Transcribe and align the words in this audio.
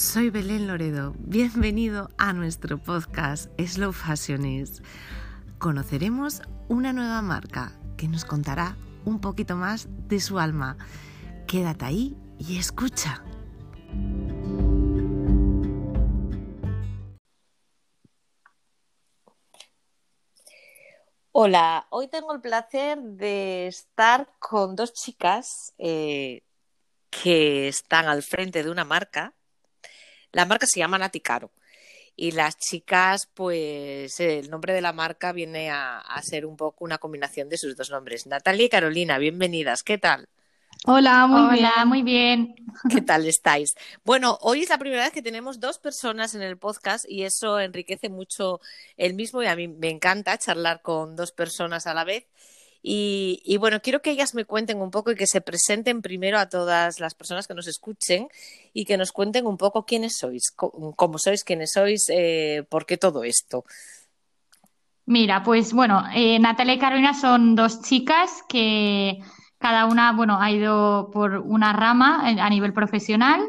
soy 0.00 0.30
Belén 0.30 0.66
Loredo. 0.66 1.12
Bienvenido 1.18 2.08
a 2.16 2.32
nuestro 2.32 2.78
podcast 2.78 3.50
Slow 3.60 3.92
Fashionist. 3.92 4.82
Conoceremos 5.58 6.40
una 6.68 6.94
nueva 6.94 7.20
marca 7.20 7.78
que 7.98 8.08
nos 8.08 8.24
contará 8.24 8.78
un 9.04 9.20
poquito 9.20 9.56
más 9.56 9.88
de 10.08 10.18
su 10.20 10.38
alma. 10.38 10.78
Quédate 11.46 11.84
ahí 11.84 12.16
y 12.38 12.58
escucha. 12.58 13.22
Hola, 21.32 21.86
hoy 21.90 22.08
tengo 22.08 22.32
el 22.32 22.40
placer 22.40 22.98
de 23.02 23.66
estar 23.66 24.32
con 24.38 24.76
dos 24.76 24.94
chicas 24.94 25.74
eh, 25.76 26.42
que 27.10 27.68
están 27.68 28.06
al 28.06 28.22
frente 28.22 28.64
de 28.64 28.70
una 28.70 28.84
marca. 28.84 29.34
La 30.32 30.44
marca 30.46 30.66
se 30.66 30.80
llama 30.80 30.98
Naticaro. 30.98 31.50
Y 32.16 32.32
las 32.32 32.58
chicas, 32.58 33.28
pues 33.32 34.20
el 34.20 34.50
nombre 34.50 34.74
de 34.74 34.82
la 34.82 34.92
marca 34.92 35.32
viene 35.32 35.70
a, 35.70 35.98
a, 35.98 36.22
ser 36.22 36.44
un 36.44 36.56
poco 36.56 36.84
una 36.84 36.98
combinación 36.98 37.48
de 37.48 37.56
sus 37.56 37.76
dos 37.76 37.90
nombres. 37.90 38.26
Natalia 38.26 38.66
y 38.66 38.68
Carolina, 38.68 39.18
bienvenidas. 39.18 39.82
¿Qué 39.82 39.96
tal? 39.96 40.28
Hola, 40.86 41.26
muy 41.26 41.58
Hola, 41.58 41.72
bien. 41.76 41.88
muy 41.88 42.02
bien. 42.02 42.54
¿Qué 42.90 43.02
tal 43.02 43.26
estáis? 43.26 43.74
Bueno, 44.02 44.38
hoy 44.40 44.62
es 44.62 44.70
la 44.70 44.78
primera 44.78 45.04
vez 45.04 45.12
que 45.12 45.20
tenemos 45.20 45.60
dos 45.60 45.78
personas 45.78 46.34
en 46.34 46.40
el 46.40 46.56
podcast 46.56 47.04
y 47.06 47.24
eso 47.24 47.60
enriquece 47.60 48.08
mucho 48.08 48.60
el 48.96 49.12
mismo 49.14 49.42
y 49.42 49.46
a 49.46 49.56
mí 49.56 49.68
me 49.68 49.90
encanta 49.90 50.38
charlar 50.38 50.80
con 50.80 51.16
dos 51.16 51.32
personas 51.32 51.86
a 51.86 51.92
la 51.92 52.04
vez. 52.04 52.26
Y, 52.82 53.42
y, 53.44 53.58
bueno, 53.58 53.80
quiero 53.82 54.00
que 54.00 54.10
ellas 54.10 54.34
me 54.34 54.46
cuenten 54.46 54.80
un 54.80 54.90
poco 54.90 55.10
y 55.10 55.14
que 55.14 55.26
se 55.26 55.42
presenten 55.42 56.00
primero 56.00 56.38
a 56.38 56.48
todas 56.48 56.98
las 56.98 57.14
personas 57.14 57.46
que 57.46 57.54
nos 57.54 57.66
escuchen 57.66 58.28
y 58.72 58.86
que 58.86 58.96
nos 58.96 59.12
cuenten 59.12 59.46
un 59.46 59.58
poco 59.58 59.84
quiénes 59.84 60.16
sois, 60.16 60.50
cómo, 60.50 61.18
sois, 61.18 61.44
quiénes 61.44 61.72
sois, 61.72 62.08
eh, 62.08 62.64
por 62.68 62.86
qué 62.86 62.96
todo 62.96 63.22
esto. 63.24 63.64
Mira, 65.04 65.42
pues 65.42 65.72
bueno, 65.72 66.04
eh, 66.14 66.38
Natalia 66.38 66.74
y 66.74 66.78
Carolina 66.78 67.14
son 67.14 67.54
dos 67.54 67.82
chicas 67.82 68.44
que 68.48 69.18
cada 69.58 69.84
una, 69.84 70.12
bueno, 70.12 70.38
ha 70.40 70.50
ido 70.50 71.10
por 71.12 71.36
una 71.36 71.72
rama 71.72 72.22
a 72.24 72.48
nivel 72.48 72.72
profesional. 72.72 73.40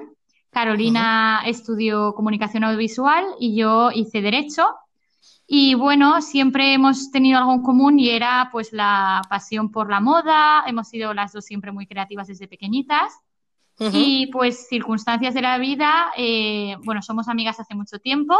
Carolina 0.50 1.42
uh 1.42 1.46
-huh. 1.46 1.50
estudió 1.50 2.14
comunicación 2.14 2.66
audiovisual 2.66 3.24
y 3.40 3.56
yo 3.56 3.92
hice 3.94 4.22
derecho. 4.22 4.64
Y 5.54 5.74
bueno, 5.74 6.22
siempre 6.22 6.74
hemos 6.74 7.12
tenido 7.12 7.38
algo 7.38 7.52
en 7.52 7.62
común 7.62 8.00
y 8.00 8.10
era 8.10 8.48
pues 8.54 8.72
la 8.72 9.22
pasión 9.30 9.70
por 9.70 9.90
la 9.90 10.00
moda. 10.00 10.64
Hemos 10.66 10.88
sido 10.88 11.14
las 11.14 11.34
dos 11.34 11.44
siempre 11.44 11.74
muy 11.74 11.86
creativas 11.88 12.30
desde 12.30 12.48
pequeñitas. 12.48 13.12
Uh 13.78 13.88
-huh. 13.88 13.92
Y 13.94 14.28
pues 14.28 14.70
circunstancias 14.70 15.34
de 15.34 15.42
la 15.42 15.58
vida, 15.58 16.14
eh, 16.16 16.78
bueno, 16.86 17.02
somos 17.02 17.28
amigas 17.28 17.60
hace 17.60 17.76
mucho 17.76 18.00
tiempo 18.00 18.38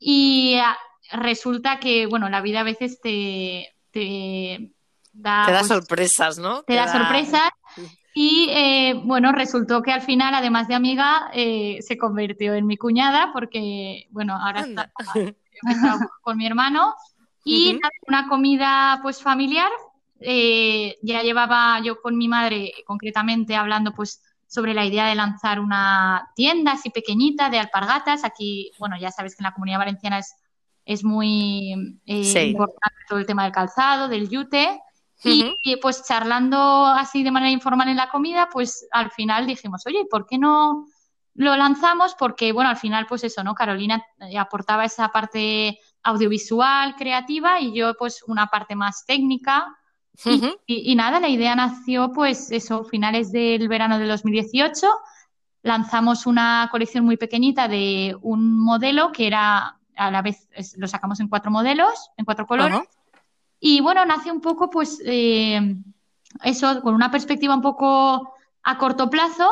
y 0.00 0.56
uh, 0.58 1.16
resulta 1.16 1.78
que, 1.78 2.06
bueno, 2.06 2.28
la 2.28 2.40
vida 2.40 2.62
a 2.62 2.64
veces 2.64 3.00
te, 3.00 3.68
te 3.92 4.72
da, 5.12 5.44
te 5.46 5.52
da 5.52 5.58
pues, 5.60 5.68
sorpresas, 5.68 6.38
¿no? 6.38 6.62
Te, 6.64 6.72
te 6.72 6.74
da, 6.74 6.86
da, 6.86 6.92
sorpresas. 6.92 7.50
Y 8.14 8.48
eh, 8.50 9.00
bueno, 9.04 9.30
resultó 9.30 9.80
que 9.80 9.92
al 9.92 10.02
final, 10.02 10.34
además 10.34 10.66
de 10.66 10.74
amiga, 10.74 11.30
eh, 11.34 11.78
se 11.82 11.96
convirtió 11.96 12.54
en 12.54 12.66
mi 12.66 12.76
cuñada 12.76 13.30
porque, 13.32 14.08
bueno, 14.10 14.36
ahora 14.36 14.62
está 14.62 14.92
con 16.22 16.36
mi 16.36 16.46
hermano. 16.46 16.94
Y 17.44 17.74
uh 17.74 17.78
-huh. 17.78 17.90
una 18.06 18.28
comida 18.28 19.00
pues 19.02 19.20
familiar, 19.20 19.70
eh, 20.20 20.96
ya 21.02 21.22
llevaba 21.22 21.80
yo 21.80 22.00
con 22.00 22.16
mi 22.16 22.28
madre 22.28 22.72
concretamente 22.86 23.56
hablando 23.56 23.92
pues 23.92 24.22
sobre 24.46 24.74
la 24.74 24.84
idea 24.84 25.06
de 25.06 25.14
lanzar 25.14 25.58
una 25.58 26.30
tienda 26.36 26.72
así 26.72 26.90
pequeñita 26.90 27.48
de 27.48 27.58
alpargatas. 27.58 28.22
Aquí, 28.24 28.70
bueno, 28.78 28.96
ya 28.98 29.10
sabes 29.10 29.34
que 29.34 29.42
en 29.42 29.44
la 29.44 29.54
comunidad 29.54 29.78
valenciana 29.78 30.18
es, 30.18 30.34
es 30.84 31.02
muy 31.02 32.00
eh, 32.06 32.24
sí. 32.24 32.38
importante 32.38 32.98
todo 33.08 33.18
el 33.18 33.26
tema 33.26 33.44
del 33.44 33.52
calzado, 33.52 34.08
del 34.08 34.28
yute. 34.28 34.80
Y, 35.24 35.42
uh 35.42 35.46
-huh. 35.46 35.54
y, 35.64 35.76
pues 35.76 36.04
charlando 36.06 36.84
así 36.84 37.22
de 37.22 37.30
manera 37.30 37.50
informal 37.50 37.88
en 37.88 37.96
la 37.96 38.10
comida, 38.10 38.48
pues 38.52 38.86
al 38.92 39.10
final 39.10 39.46
dijimos, 39.46 39.86
oye, 39.86 40.04
¿por 40.10 40.26
qué 40.26 40.36
no 40.36 40.86
lo 41.34 41.56
lanzamos? 41.56 42.14
Porque, 42.14 42.52
bueno, 42.52 42.70
al 42.70 42.76
final, 42.76 43.06
pues 43.06 43.24
eso, 43.24 43.42
¿no? 43.42 43.54
Carolina 43.54 44.02
aportaba 44.38 44.84
esa 44.84 45.08
parte 45.08 45.78
audiovisual, 46.02 46.94
creativa, 46.96 47.60
y 47.60 47.72
yo, 47.72 47.94
pues, 47.94 48.22
una 48.26 48.46
parte 48.48 48.74
más 48.74 49.04
técnica. 49.06 49.66
Uh 50.24 50.28
-huh. 50.28 50.58
y, 50.66 50.74
y, 50.74 50.92
y, 50.92 50.94
nada, 50.94 51.20
la 51.20 51.28
idea 51.28 51.54
nació, 51.54 52.12
pues, 52.12 52.50
eso, 52.50 52.84
finales 52.84 53.32
del 53.32 53.68
verano 53.68 53.98
de 53.98 54.06
2018. 54.06 54.86
Lanzamos 55.62 56.26
una 56.26 56.68
colección 56.70 57.04
muy 57.04 57.16
pequeñita 57.16 57.68
de 57.68 58.16
un 58.20 58.58
modelo 58.58 59.10
que 59.12 59.26
era, 59.26 59.78
a 59.96 60.10
la 60.10 60.20
vez, 60.22 60.48
lo 60.76 60.86
sacamos 60.88 61.20
en 61.20 61.28
cuatro 61.28 61.50
modelos, 61.50 62.10
en 62.16 62.24
cuatro 62.24 62.46
colores. 62.46 62.76
Uh 62.76 62.80
-huh. 62.80 62.88
Y 63.60 63.80
bueno, 63.80 64.04
nace 64.04 64.30
un 64.30 64.40
poco, 64.40 64.68
pues, 64.68 65.00
eh, 65.06 65.76
eso, 66.42 66.82
con 66.82 66.94
una 66.94 67.10
perspectiva 67.10 67.54
un 67.54 67.62
poco 67.62 68.34
a 68.64 68.76
corto 68.76 69.08
plazo. 69.08 69.48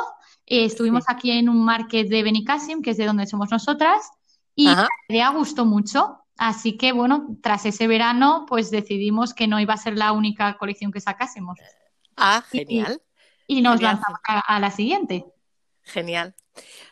Eh, 0.51 0.65
estuvimos 0.67 1.05
sí. 1.05 1.13
aquí 1.15 1.31
en 1.31 1.49
un 1.49 1.65
market 1.65 2.09
de 2.09 2.23
Benicassim, 2.23 2.83
que 2.83 2.91
es 2.91 2.97
de 2.99 3.07
donde 3.07 3.27
somos 3.27 3.51
nosotras, 3.51 4.11
y 4.55 4.69
Ajá. 4.69 4.89
la 5.09 5.15
idea 5.15 5.31
gustó 5.31 5.65
mucho. 5.65 6.19
Así 6.37 6.77
que, 6.77 6.93
bueno, 6.93 7.37
tras 7.43 7.67
ese 7.67 7.87
verano, 7.87 8.47
pues 8.49 8.71
decidimos 8.71 9.33
que 9.33 9.47
no 9.47 9.61
iba 9.61 9.75
a 9.75 9.79
ser 9.79 9.97
la 9.97 10.13
única 10.13 10.59
colección 10.59 10.91
que 10.91 11.01
sacásemos. 11.01 11.59
Ah, 12.17 12.43
genial. 12.51 13.01
Y, 13.47 13.59
y 13.59 13.63
nos 13.63 13.77
genial. 13.77 13.95
lanzamos 13.95 14.21
a, 14.27 14.41
a 14.41 14.61
la 14.61 14.71
siguiente. 14.71 15.25
Genial. 15.83 16.35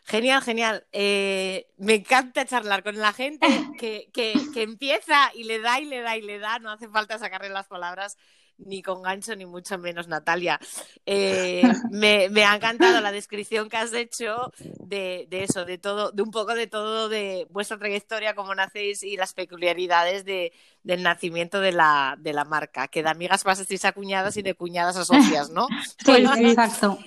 Genial, 0.05 0.43
genial. 0.43 0.87
Eh, 0.93 1.67
me 1.77 1.97
encanta 1.97 2.47
charlar 2.47 2.83
con 2.83 2.97
la 2.99 3.13
gente 3.13 3.47
que, 3.79 4.09
que, 4.13 4.35
que, 4.55 4.63
empieza 4.63 5.31
y 5.35 5.45
le 5.45 5.61
da 5.61 5.81
y 5.81 5.85
le 5.85 6.01
da 6.01 6.17
y 6.17 6.23
le 6.23 6.39
da. 6.39 6.59
No 6.59 6.71
hace 6.71 6.89
falta 6.89 7.19
sacarle 7.19 7.49
las 7.49 7.67
palabras 7.67 8.17
ni 8.59 8.83
con 8.83 9.03
gancho, 9.03 9.35
ni 9.37 9.47
mucho 9.47 9.79
menos, 9.79 10.09
Natalia. 10.09 10.61
Eh, 11.07 11.63
me, 11.91 12.29
me, 12.29 12.45
ha 12.45 12.57
encantado 12.57 13.01
la 13.01 13.13
descripción 13.13 13.69
que 13.69 13.77
has 13.77 13.93
hecho 13.93 14.53
de, 14.81 15.27
de, 15.31 15.45
eso, 15.45 15.65
de 15.65 15.79
todo, 15.79 16.11
de 16.11 16.23
un 16.23 16.31
poco 16.31 16.55
de 16.55 16.67
todo 16.67 17.09
de 17.09 17.47
vuestra 17.51 17.79
trayectoria, 17.79 18.35
cómo 18.35 18.55
nacéis 18.55 19.03
y 19.03 19.17
las 19.17 19.33
peculiaridades 19.33 20.25
de, 20.25 20.53
del 20.83 21.03
nacimiento 21.03 21.61
de 21.61 21.73
la, 21.73 22.17
de 22.19 22.33
la 22.33 22.45
marca. 22.45 22.89
Que 22.89 23.03
de 23.03 23.11
amigas 23.11 23.45
pasasteis 23.45 23.85
a 23.85 23.93
cuñadas 23.93 24.37
y 24.37 24.43
de 24.43 24.55
cuñadas 24.55 24.97
a 24.97 25.05
socias, 25.05 25.51
¿no? 25.51 25.69
Sí, 26.05 26.13
exacto. 26.39 26.99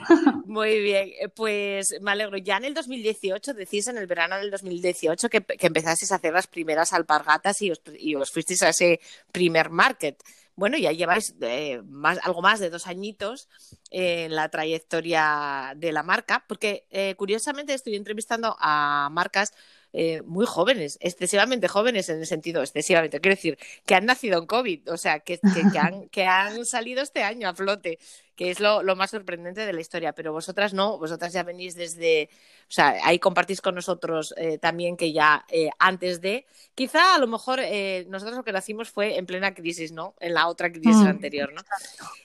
Muy 0.45 0.79
bien, 0.81 1.09
pues 1.35 1.95
me 2.01 2.11
alegro. 2.11 2.37
Ya 2.37 2.57
en 2.57 2.65
el 2.65 2.73
2018, 2.73 3.53
decís 3.53 3.87
en 3.87 3.97
el 3.97 4.07
verano 4.07 4.37
del 4.37 4.51
2018, 4.51 5.29
que, 5.29 5.41
que 5.41 5.67
empezasteis 5.67 6.11
a 6.11 6.15
hacer 6.15 6.33
las 6.33 6.47
primeras 6.47 6.93
alpargatas 6.93 7.61
y 7.61 7.71
os, 7.71 7.81
y 7.97 8.15
os 8.15 8.31
fuisteis 8.31 8.63
a 8.63 8.69
ese 8.69 8.99
primer 9.31 9.69
market 9.69 10.21
bueno, 10.61 10.77
ya 10.77 10.91
lleváis 10.91 11.33
eh, 11.41 11.81
más, 11.87 12.19
algo 12.21 12.43
más 12.43 12.59
de 12.59 12.69
dos 12.69 12.85
añitos 12.85 13.49
en 13.89 14.35
la 14.35 14.49
trayectoria 14.49 15.73
de 15.75 15.91
la 15.91 16.03
marca, 16.03 16.45
porque 16.47 16.85
eh, 16.91 17.15
curiosamente 17.15 17.73
estoy 17.73 17.95
entrevistando 17.95 18.55
a 18.59 19.09
marcas 19.11 19.55
eh, 19.91 20.21
muy 20.21 20.45
jóvenes, 20.45 20.99
excesivamente 21.01 21.67
jóvenes 21.67 22.09
en 22.09 22.19
el 22.19 22.27
sentido, 22.27 22.61
excesivamente, 22.61 23.19
quiero 23.19 23.35
decir, 23.35 23.57
que 23.87 23.95
han 23.95 24.05
nacido 24.05 24.37
en 24.37 24.45
COVID, 24.45 24.91
o 24.91 24.97
sea, 24.97 25.21
que, 25.21 25.39
han, 25.79 26.09
que 26.09 26.25
han, 26.25 26.63
salido 26.63 27.01
este 27.01 27.23
año 27.23 27.49
a 27.49 27.55
flote, 27.55 27.97
que 28.41 28.49
es 28.49 28.59
lo, 28.59 28.81
lo, 28.81 28.95
más 28.95 29.11
sorprendente 29.11 29.67
de 29.67 29.71
la 29.71 29.81
historia, 29.81 30.13
pero 30.13 30.33
vosotras 30.33 30.73
no, 30.73 30.97
vosotras 30.97 31.31
ya 31.31 31.43
venís 31.43 31.75
desde, 31.75 32.27
o 32.63 32.71
sea, 32.71 32.95
ahí 33.03 33.19
compartís 33.19 33.61
con 33.61 33.75
nosotros 33.75 34.33
eh, 34.35 34.57
también 34.57 34.97
que 34.97 35.13
ya 35.13 35.45
eh, 35.47 35.69
antes 35.77 36.21
de, 36.21 36.47
quizá 36.73 37.13
a 37.13 37.19
lo 37.19 37.27
mejor 37.27 37.59
eh, 37.61 38.03
nosotros 38.09 38.37
lo 38.37 38.43
que 38.43 38.51
nacimos 38.51 38.89
fue 38.89 39.19
en 39.19 39.27
plena 39.27 39.53
crisis, 39.53 39.91
¿no? 39.91 40.15
En 40.19 40.33
la 40.33 40.47
otra 40.47 40.71
crisis 40.71 41.03
mm. 41.03 41.07
anterior, 41.07 41.53
¿no? 41.53 41.61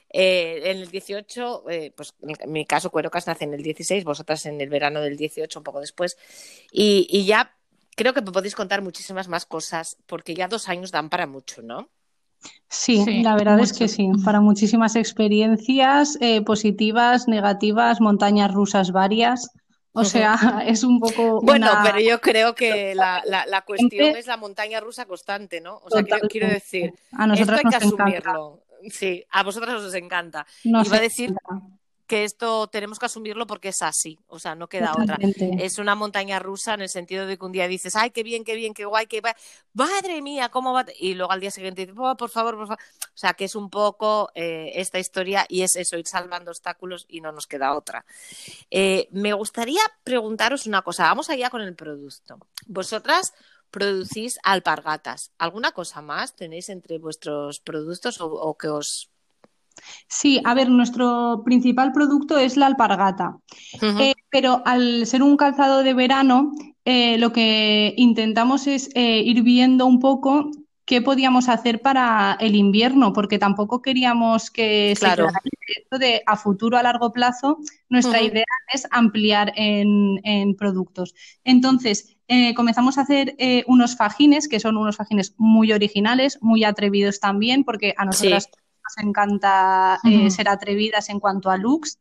En 0.09 0.79
el 0.79 0.91
18, 0.91 1.69
eh, 1.69 1.93
pues 1.95 2.15
en 2.23 2.51
mi 2.51 2.65
caso 2.65 2.91
Cuerocas 2.91 3.27
nace 3.27 3.45
en 3.45 3.53
el 3.53 3.63
16, 3.63 4.03
vosotras 4.05 4.47
en 4.47 4.59
el 4.63 4.71
verano 4.71 5.03
del 5.03 5.19
18, 5.19 5.59
un 5.59 5.65
poco 5.65 5.83
después, 5.83 6.17
y, 6.73 7.07
y 7.11 7.27
ya 7.27 7.55
creo 7.95 8.15
que 8.15 8.23
me 8.23 8.33
podéis 8.33 8.55
contar 8.55 8.81
muchísimas 8.81 9.29
más 9.29 9.45
cosas, 9.45 9.99
porque 10.07 10.35
ya 10.35 10.49
dos 10.49 10.71
años 10.71 10.93
dan 10.93 11.11
para 11.11 11.27
mucho, 11.27 11.61
¿no? 11.61 11.91
Sí, 12.69 13.03
sí, 13.05 13.23
la 13.23 13.37
verdad 13.37 13.59
mucho. 13.59 13.65
es 13.65 13.79
que 13.79 13.89
sí, 13.89 14.11
para 14.25 14.41
muchísimas 14.41 14.97
experiencias 14.97 16.19
eh, 16.21 16.43
positivas, 16.43 17.29
negativas, 17.29 18.01
montañas 18.01 18.53
rusas 18.53 18.91
varias. 18.91 19.51
O 19.93 20.05
sea, 20.05 20.35
es 20.67 20.85
un 20.85 21.01
poco. 21.01 21.41
Bueno, 21.41 21.71
una... 21.71 21.83
pero 21.83 22.01
yo 22.01 22.21
creo 22.21 22.55
que 22.55 22.95
la, 22.95 23.23
la, 23.25 23.47
la, 23.47 23.63
cuestión 23.63 24.17
es 24.17 24.27
la 24.27 24.37
montaña 24.37 24.81
rusa 24.81 25.07
constante, 25.07 25.61
¿no? 25.61 25.81
O 25.85 25.91
sea, 25.91 26.03
quiero, 26.03 26.29
quiero, 26.29 26.49
decir, 26.49 26.93
a 27.13 27.27
nosotros 27.27 27.59
esto 27.59 27.69
hay 27.69 27.81
que 27.81 27.85
nos 27.87 27.95
asumirlo. 27.95 28.63
Encanta. 28.83 28.97
Sí, 28.99 29.25
a 29.31 29.43
vosotras 29.43 29.83
os 29.83 29.95
encanta. 29.95 30.47
Nos 30.65 30.87
Iba 30.87 30.97
a 30.97 31.01
decir. 31.01 31.31
Encanta. 31.31 31.76
Que 32.07 32.25
esto 32.25 32.69
tenemos 32.69 32.99
que 32.99 33.07
asumirlo 33.07 33.47
porque 33.47 33.69
es 33.69 33.83
así, 33.83 34.19
o 34.29 34.39
sea, 34.39 34.55
no 34.55 34.69
queda 34.69 34.93
otra. 34.93 35.19
Es 35.59 35.79
una 35.79 35.95
montaña 35.95 36.39
rusa 36.39 36.75
en 36.75 36.83
el 36.83 36.89
sentido 36.89 37.27
de 37.27 37.37
que 37.37 37.45
un 37.45 37.53
día 37.53 37.67
dices, 37.67 37.97
ay, 37.97 38.11
qué 38.11 38.23
bien, 38.23 38.45
qué 38.45 38.55
bien, 38.55 38.75
qué 38.75 38.85
guay, 38.85 39.07
qué 39.07 39.21
madre 39.73 40.23
mía, 40.23 40.49
¿cómo 40.49 40.73
va? 40.73 40.87
Y 40.99 41.15
luego 41.15 41.33
al 41.33 41.41
día 41.41 41.51
siguiente 41.51 41.83
dices, 41.83 41.97
oh, 41.99 42.17
por 42.17 42.31
favor, 42.31 42.57
por 42.57 42.69
favor. 42.69 42.83
O 42.83 43.19
sea, 43.19 43.35
que 43.35 43.45
es 43.45 43.57
un 43.57 43.71
poco 43.71 44.31
eh, 44.35 44.73
esta 44.77 44.99
historia 44.99 45.47
y 45.49 45.63
es 45.63 45.75
eso, 45.75 45.97
ir 45.99 46.07
salvando 46.07 46.51
obstáculos 46.53 47.07
y 47.09 47.21
no 47.21 47.33
nos 47.33 47.47
queda 47.47 47.75
otra. 47.75 48.05
Eh, 48.71 49.09
me 49.11 49.33
gustaría 49.33 49.81
preguntaros 50.05 50.67
una 50.67 50.83
cosa, 50.83 51.05
vamos 51.05 51.29
allá 51.29 51.51
con 51.51 51.61
el 51.61 51.75
producto. 51.75 52.39
Vosotras 52.67 53.33
producís 53.73 54.39
alpargatas. 54.45 55.33
¿Alguna 55.39 55.73
cosa 55.73 56.01
más 56.03 56.37
tenéis 56.37 56.69
entre 56.69 56.99
vuestros 56.99 57.59
productos 57.59 58.19
o 58.21 58.57
que 58.57 58.69
os 58.69 59.11
Sí, 60.09 60.41
a 60.45 60.55
ver, 60.55 60.71
nuestro 60.71 61.43
principal 61.45 61.93
producto 61.93 62.39
es 62.39 62.57
la 62.57 62.67
alpargata, 62.67 63.39
eh, 63.83 64.15
pero 64.31 64.63
al 64.65 65.07
ser 65.07 65.23
un 65.23 65.37
calzado 65.37 65.83
de 65.83 65.95
verano, 65.95 66.53
eh, 66.85 67.19
lo 67.19 67.33
que 67.33 67.93
intentamos 67.97 68.67
es 68.67 68.89
eh, 68.95 69.21
ir 69.21 69.43
viendo 69.43 69.87
un 69.87 69.99
poco 69.99 70.51
qué 70.85 71.03
podíamos 71.03 71.49
hacer 71.49 71.83
para 71.83 72.37
el 72.39 72.55
invierno, 72.55 73.13
porque 73.13 73.41
tampoco 73.41 73.83
queríamos 73.83 74.53
que 74.53 74.95
claro. 74.97 75.29
se 75.29 75.81
esto 75.81 75.99
de 75.99 76.23
a 76.25 76.37
futuro, 76.37 76.79
a 76.79 76.83
largo 76.85 77.13
plazo, 77.13 77.59
nuestra 77.89 78.23
idea 78.23 78.45
es 78.73 78.87
ampliar 78.93 79.53
en, 79.57 80.55
productos. 80.57 81.13
Entonces, 81.43 82.17
comenzamos 82.55 82.99
a 82.99 83.01
hacer 83.01 83.37
unos 83.67 83.97
fajines, 83.97 84.47
que 84.47 84.61
son 84.61 84.77
unos 84.77 84.97
fajines 84.97 85.35
muy 85.39 85.73
originales, 85.73 86.39
muy 86.41 86.63
atrevidos 86.63 87.19
también, 87.19 87.65
porque 87.65 87.93
a 87.97 88.05
nosotras 88.05 88.49
nos 88.87 89.05
encanta 89.05 89.99
eh, 90.05 90.31
ser 90.31 90.49
atrevidas 90.49 91.09
en 91.11 91.21
cuanto 91.21 91.51
a 91.51 91.57
looks. 91.57 91.99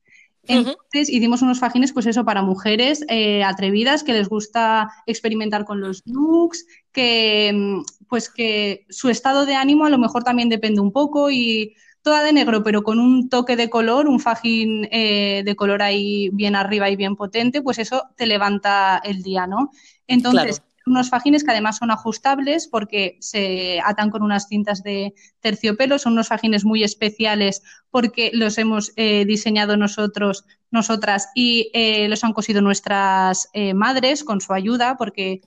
Entonces 0.48 1.10
hicimos 1.10 1.42
unos 1.42 1.60
fajines, 1.60 1.92
pues 1.92 2.06
eso, 2.06 2.24
para 2.24 2.44
mujeres 2.44 3.04
eh, 3.10 3.44
atrevidas 3.44 4.04
que 4.04 4.14
les 4.14 4.30
gusta 4.30 4.92
experimentar 5.08 5.66
con 5.66 5.82
los 5.82 6.04
looks, 6.06 6.66
que 6.92 7.52
mm, 7.54 8.06
pues 8.08 8.30
que 8.30 8.86
su 8.90 9.10
estado 9.10 9.48
de 9.48 9.56
ánimo 9.56 9.86
a 9.86 9.90
lo 9.90 9.98
mejor 9.98 10.24
también 10.24 10.50
depende 10.50 10.82
un 10.82 10.92
poco 10.92 11.32
y 11.32 11.76
toda 12.04 12.22
de 12.22 12.34
negro, 12.34 12.62
pero 12.64 12.84
con 12.84 13.00
un 13.00 13.30
toque 13.30 13.56
de 13.56 13.72
color, 13.72 14.08
un 14.08 14.20
fajín 14.20 14.88
eh, 14.92 15.42
de 15.44 15.56
color 15.56 15.82
ahí 15.82 16.30
bien 16.32 16.56
arriba 16.56 16.92
y 16.92 16.96
bien 16.96 17.16
potente, 17.16 17.64
pues 17.64 17.80
eso 17.80 18.04
te 18.16 18.28
levanta 18.28 19.02
el 19.04 19.24
día, 19.24 19.48
¿no? 19.48 19.72
Entonces, 20.06 20.62
unos 20.86 21.10
fajines 21.10 21.44
que 21.44 21.52
además 21.52 21.78
son 21.78 21.92
ajustables 21.92 22.68
porque 22.68 23.18
se 23.20 23.80
atan 23.84 24.12
con 24.12 24.22
unas 24.22 24.48
cintas 24.48 24.84
de 24.84 25.14
terciopelo. 25.40 25.98
Son 25.98 26.14
unos 26.14 26.28
fajines 26.28 26.64
muy 26.64 26.84
especiales 26.84 27.64
porque 27.90 28.32
los 28.34 28.58
hemos 28.58 28.94
eh, 28.96 29.26
diseñado 29.26 29.78
nosotros, 29.78 30.46
nosotras, 30.72 31.30
y 31.34 31.72
eh, 31.74 32.08
los 32.08 32.24
han 32.24 32.34
cosido 32.34 32.62
nuestras 32.62 33.50
eh, 33.54 33.74
madres 33.74 34.24
con 34.24 34.42
su 34.42 34.54
ayuda 34.54 34.96
porque 34.98 35.42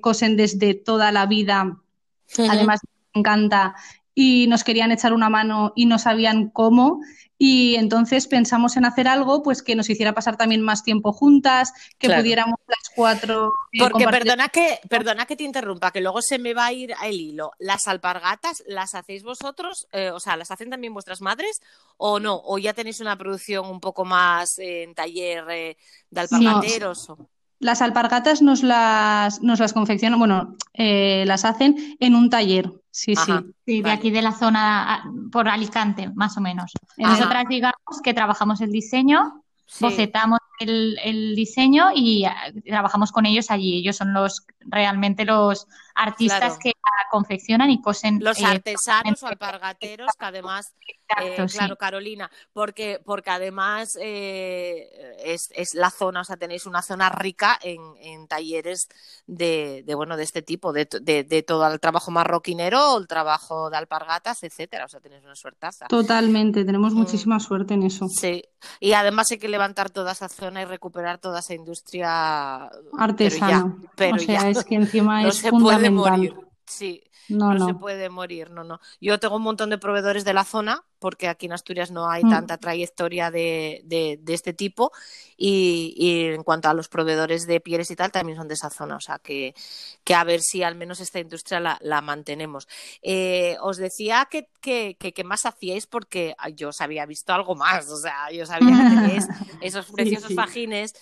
cosen 0.00 0.36
desde 0.36 0.74
toda 0.74 1.10
la 1.10 1.26
vida. 1.26 1.78
Además, 2.48 2.78
me 3.12 3.20
encanta 3.20 3.74
y 4.20 4.48
nos 4.48 4.64
querían 4.64 4.90
echar 4.90 5.12
una 5.12 5.30
mano 5.30 5.72
y 5.76 5.86
no 5.86 5.96
sabían 5.96 6.50
cómo 6.50 6.98
y 7.38 7.76
entonces 7.76 8.26
pensamos 8.26 8.76
en 8.76 8.84
hacer 8.84 9.06
algo 9.06 9.44
pues 9.44 9.62
que 9.62 9.76
nos 9.76 9.88
hiciera 9.88 10.12
pasar 10.12 10.36
también 10.36 10.60
más 10.60 10.82
tiempo 10.82 11.12
juntas, 11.12 11.72
que 11.98 12.10
pudiéramos 12.10 12.58
las 12.66 12.92
cuatro. 12.96 13.52
Eh, 13.70 13.78
Porque 13.78 14.08
perdona 14.08 14.48
que, 14.48 14.80
perdona 14.88 15.24
que 15.24 15.36
te 15.36 15.44
interrumpa, 15.44 15.92
que 15.92 16.00
luego 16.00 16.20
se 16.20 16.40
me 16.40 16.52
va 16.52 16.66
a 16.66 16.72
ir 16.72 16.94
el 17.00 17.14
hilo. 17.14 17.52
¿Las 17.60 17.86
alpargatas 17.86 18.64
las 18.66 18.96
hacéis 18.96 19.22
vosotros? 19.22 19.86
Eh, 19.92 20.10
o 20.10 20.18
sea, 20.18 20.36
¿las 20.36 20.50
hacen 20.50 20.68
también 20.68 20.92
vuestras 20.92 21.20
madres 21.20 21.60
o 21.96 22.18
no? 22.18 22.42
¿O 22.44 22.58
ya 22.58 22.74
tenéis 22.74 22.98
una 22.98 23.16
producción 23.16 23.66
un 23.66 23.78
poco 23.78 24.04
más 24.04 24.58
en 24.58 24.96
taller 24.96 25.44
eh, 25.48 25.76
de 26.10 26.20
alpargateros? 26.20 27.06
Las 27.60 27.82
alpargatas 27.82 28.40
nos 28.40 28.62
las, 28.62 29.42
nos 29.42 29.58
las 29.58 29.72
confeccionan, 29.72 30.18
bueno, 30.18 30.56
las 30.74 31.44
hacen 31.44 31.96
en 31.98 32.14
un 32.14 32.30
taller. 32.30 32.72
Sí, 32.90 33.14
sí. 33.14 33.32
Sí, 33.64 33.82
de 33.82 33.90
aquí 33.90 34.10
de 34.10 34.22
la 34.22 34.32
zona 34.32 35.04
por 35.30 35.48
Alicante, 35.48 36.10
más 36.14 36.36
o 36.36 36.40
menos. 36.40 36.72
Nosotras 36.96 37.44
digamos 37.48 38.00
que 38.02 38.14
trabajamos 38.14 38.60
el 38.60 38.70
diseño, 38.70 39.42
bocetamos 39.80 40.38
el, 40.60 41.34
diseño 41.36 41.90
y 41.94 42.24
ah, 42.24 42.52
trabajamos 42.64 43.12
con 43.12 43.26
ellos 43.26 43.50
allí. 43.50 43.78
Ellos 43.78 43.96
son 43.96 44.12
los 44.12 44.46
realmente 44.60 45.24
los 45.24 45.66
artistas 45.98 46.58
que 46.58 46.72
confeccionan 47.10 47.70
y 47.70 47.80
cosen. 47.80 48.20
Los 48.22 48.38
eh, 48.40 48.44
artesanos 48.44 49.22
o 49.22 49.26
alpargateros 49.26 50.10
que 50.18 50.24
además, 50.24 50.74
eh, 51.22 51.46
claro, 51.50 51.76
Carolina, 51.76 52.30
porque, 52.52 53.00
porque 53.04 53.30
además 53.30 53.98
eh, 54.00 55.16
es, 55.24 55.50
es, 55.54 55.74
la 55.74 55.90
zona, 55.90 56.20
o 56.20 56.24
sea, 56.24 56.36
tenéis 56.36 56.66
una 56.66 56.82
zona 56.82 57.08
rica 57.08 57.58
en, 57.62 57.80
en 58.00 58.28
talleres 58.28 58.88
de, 59.26 59.82
de, 59.84 59.94
bueno, 59.94 60.16
de 60.16 60.24
este 60.24 60.42
tipo, 60.42 60.72
de, 60.72 60.88
de, 61.00 61.24
de, 61.24 61.42
todo 61.42 61.66
el 61.66 61.80
trabajo 61.80 62.10
marroquinero, 62.10 62.98
el 62.98 63.06
trabajo 63.06 63.70
de 63.70 63.76
alpargatas, 63.76 64.42
etcétera. 64.42 64.84
O 64.84 64.88
sea, 64.88 65.00
tenéis 65.00 65.24
una 65.24 65.34
suertaza. 65.34 65.86
Totalmente, 65.86 66.64
tenemos 66.64 66.94
mm. 66.94 66.98
muchísima 66.98 67.40
suerte 67.40 67.74
en 67.74 67.84
eso. 67.84 68.06
Sí, 68.08 68.42
y 68.80 68.92
además 68.92 69.30
hay 69.30 69.38
que 69.38 69.48
levantar 69.48 69.90
toda 69.90 70.12
esa 70.12 70.28
zona 70.28 70.62
y 70.62 70.64
recuperar 70.64 71.18
toda 71.18 71.40
esa 71.40 71.54
industria 71.54 72.70
artesana. 72.98 73.76
Pero, 73.96 74.16
o 74.16 74.18
sea, 74.18 74.48
es 74.48 74.64
que 74.64 74.74
encima 74.74 75.22
es 75.28 75.40
fundamental. 75.42 75.87
Sí, 76.68 77.02
no, 77.28 77.66
se 77.66 77.74
puede 77.74 78.10
morir, 78.10 78.50
no, 78.50 78.62
no. 78.62 78.80
Yo 79.00 79.18
tengo 79.18 79.36
un 79.36 79.42
montón 79.42 79.70
de 79.70 79.78
proveedores 79.78 80.24
de 80.24 80.34
la 80.34 80.44
zona, 80.44 80.84
porque 80.98 81.28
aquí 81.28 81.46
en 81.46 81.52
Asturias 81.52 81.90
no 81.90 82.10
hay 82.10 82.24
mm. 82.24 82.30
tanta 82.30 82.58
trayectoria 82.58 83.30
de, 83.30 83.82
de, 83.84 84.18
este 84.28 84.52
tipo, 84.52 84.92
y, 85.36 86.26
en 86.34 86.42
cuanto 86.42 86.68
a 86.68 86.74
los 86.74 86.88
proveedores 86.88 87.46
de 87.46 87.60
pieles 87.60 87.90
y 87.90 87.96
tal, 87.96 88.12
también 88.12 88.36
son 88.36 88.48
de 88.48 88.54
esa 88.54 88.68
zona, 88.68 88.96
o 88.96 89.00
sea 89.00 89.18
que, 89.18 89.54
que 90.04 90.14
a 90.14 90.24
ver 90.24 90.40
si 90.40 90.62
al 90.62 90.74
menos 90.74 91.00
esta 91.00 91.20
industria 91.20 91.60
la, 91.60 91.78
la 91.80 92.02
mantenemos. 92.02 92.68
Eh, 93.02 93.56
os 93.62 93.78
decía 93.78 94.28
que, 94.30 94.48
que, 94.60 94.96
que, 94.96 95.24
más 95.24 95.46
hacíais 95.46 95.86
porque 95.86 96.34
yo 96.54 96.68
os 96.68 96.80
había 96.80 97.06
visto 97.06 97.32
algo 97.32 97.54
más, 97.54 97.88
o 97.90 97.96
sea, 97.96 98.30
yo 98.30 98.44
sabía 98.44 98.68
que 98.68 98.94
tenéis 98.94 99.28
esos 99.62 99.90
preciosos 99.90 100.34
fajines 100.34 100.94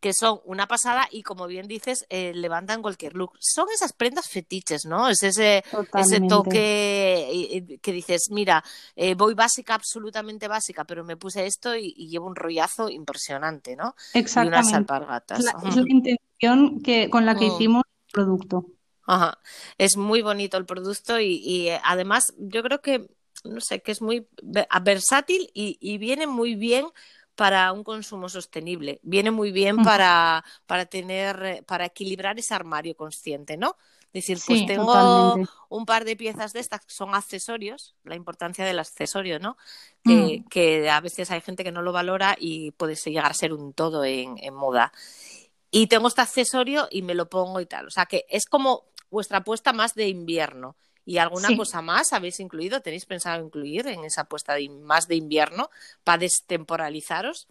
que 0.00 0.12
son 0.14 0.40
una 0.44 0.66
pasada 0.66 1.06
y 1.10 1.22
como 1.22 1.46
bien 1.46 1.68
dices, 1.68 2.06
eh, 2.08 2.32
levantan 2.34 2.82
cualquier 2.82 3.14
look. 3.14 3.32
Son 3.38 3.66
esas 3.74 3.92
prendas 3.92 4.28
fetiches, 4.28 4.86
¿no? 4.86 5.08
Es 5.08 5.22
ese, 5.22 5.64
ese 5.94 6.20
toque 6.22 7.78
que 7.82 7.92
dices, 7.92 8.28
mira, 8.30 8.64
eh, 8.96 9.14
voy 9.14 9.34
básica, 9.34 9.74
absolutamente 9.74 10.48
básica, 10.48 10.84
pero 10.84 11.04
me 11.04 11.16
puse 11.16 11.46
esto 11.46 11.74
y, 11.76 11.92
llevo 12.10 12.26
un 12.26 12.36
rollazo 12.36 12.88
impresionante, 12.88 13.76
¿no? 13.76 13.94
Exactamente. 14.14 14.56
Y 14.56 14.60
unas 14.60 14.72
alpargatas. 14.72 15.38
es 15.40 15.76
la 15.76 15.84
intención 15.86 16.80
que, 16.82 17.10
con 17.10 17.26
la 17.26 17.34
que 17.34 17.46
mm. 17.46 17.52
hicimos 17.54 17.82
el 17.84 18.12
producto. 18.12 18.66
Ajá. 19.06 19.38
Es 19.76 19.96
muy 19.96 20.22
bonito 20.22 20.56
el 20.56 20.66
producto 20.66 21.20
y, 21.20 21.40
y 21.44 21.68
eh, 21.68 21.80
además 21.84 22.32
yo 22.38 22.62
creo 22.62 22.80
que, 22.80 23.08
no 23.44 23.60
sé, 23.60 23.82
que 23.82 23.92
es 23.92 24.02
muy 24.02 24.26
versátil 24.42 25.50
y, 25.52 25.78
y 25.80 25.98
viene 25.98 26.26
muy 26.26 26.54
bien 26.54 26.86
para 27.40 27.72
un 27.72 27.82
consumo 27.84 28.28
sostenible. 28.28 29.00
Viene 29.02 29.30
muy 29.30 29.50
bien 29.50 29.78
para, 29.82 30.44
para 30.66 30.84
tener, 30.84 31.42
eh, 31.42 31.62
para 31.62 31.86
equilibrar 31.86 32.38
ese 32.38 32.52
armario 32.52 32.94
consciente, 32.94 33.56
¿no? 33.56 33.78
Es 34.12 34.26
decir, 34.26 34.38
pues 34.46 34.66
tengo 34.66 35.36
un 35.70 35.86
par 35.86 36.04
de 36.04 36.16
piezas 36.16 36.52
de 36.52 36.60
estas 36.60 36.84
que 36.84 36.92
son 36.92 37.14
accesorios, 37.14 37.94
la 38.04 38.14
importancia 38.14 38.62
del 38.66 38.78
accesorio, 38.78 39.38
¿no? 39.38 39.56
Que, 40.04 40.42
mm. 40.44 40.48
que, 40.50 40.90
a 40.90 41.00
veces 41.00 41.30
hay 41.30 41.40
gente 41.40 41.64
que 41.64 41.72
no 41.72 41.80
lo 41.80 41.92
valora 41.92 42.36
y 42.38 42.72
puede 42.72 42.94
llegar 42.94 43.30
a 43.30 43.32
ser 43.32 43.54
un 43.54 43.72
todo 43.72 44.04
en, 44.04 44.36
en 44.36 44.52
moda. 44.52 44.92
Y 45.70 45.86
tengo 45.86 46.08
este 46.08 46.20
accesorio 46.20 46.88
y 46.90 47.00
me 47.00 47.14
lo 47.14 47.30
pongo 47.30 47.58
y 47.62 47.64
tal. 47.64 47.86
O 47.86 47.90
sea 47.90 48.04
que 48.04 48.26
es 48.28 48.44
como 48.44 48.84
vuestra 49.08 49.38
apuesta 49.38 49.72
más 49.72 49.94
de 49.94 50.08
invierno. 50.08 50.76
¿Y 51.04 51.18
alguna 51.18 51.48
cosa 51.56 51.82
más 51.82 52.12
habéis 52.12 52.40
incluido? 52.40 52.80
¿Tenéis 52.80 53.06
pensado 53.06 53.44
incluir 53.44 53.86
en 53.86 54.04
esa 54.04 54.22
apuesta 54.22 54.54
más 54.84 55.08
de 55.08 55.16
invierno 55.16 55.70
para 56.04 56.18
destemporalizaros? 56.18 57.48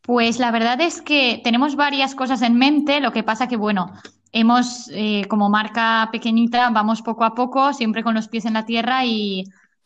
Pues 0.00 0.38
la 0.38 0.50
verdad 0.50 0.80
es 0.80 1.02
que 1.02 1.40
tenemos 1.42 1.76
varias 1.76 2.14
cosas 2.14 2.42
en 2.42 2.56
mente, 2.56 3.00
lo 3.00 3.12
que 3.12 3.22
pasa 3.22 3.48
que, 3.48 3.56
bueno, 3.56 3.92
hemos, 4.32 4.88
eh, 4.92 5.26
como 5.28 5.48
marca 5.48 6.08
pequeñita, 6.12 6.70
vamos 6.70 7.02
poco 7.02 7.24
a 7.24 7.34
poco, 7.34 7.72
siempre 7.72 8.04
con 8.04 8.14
los 8.14 8.28
pies 8.28 8.44
en 8.44 8.54
la 8.54 8.64
tierra 8.64 9.04
y 9.04 9.44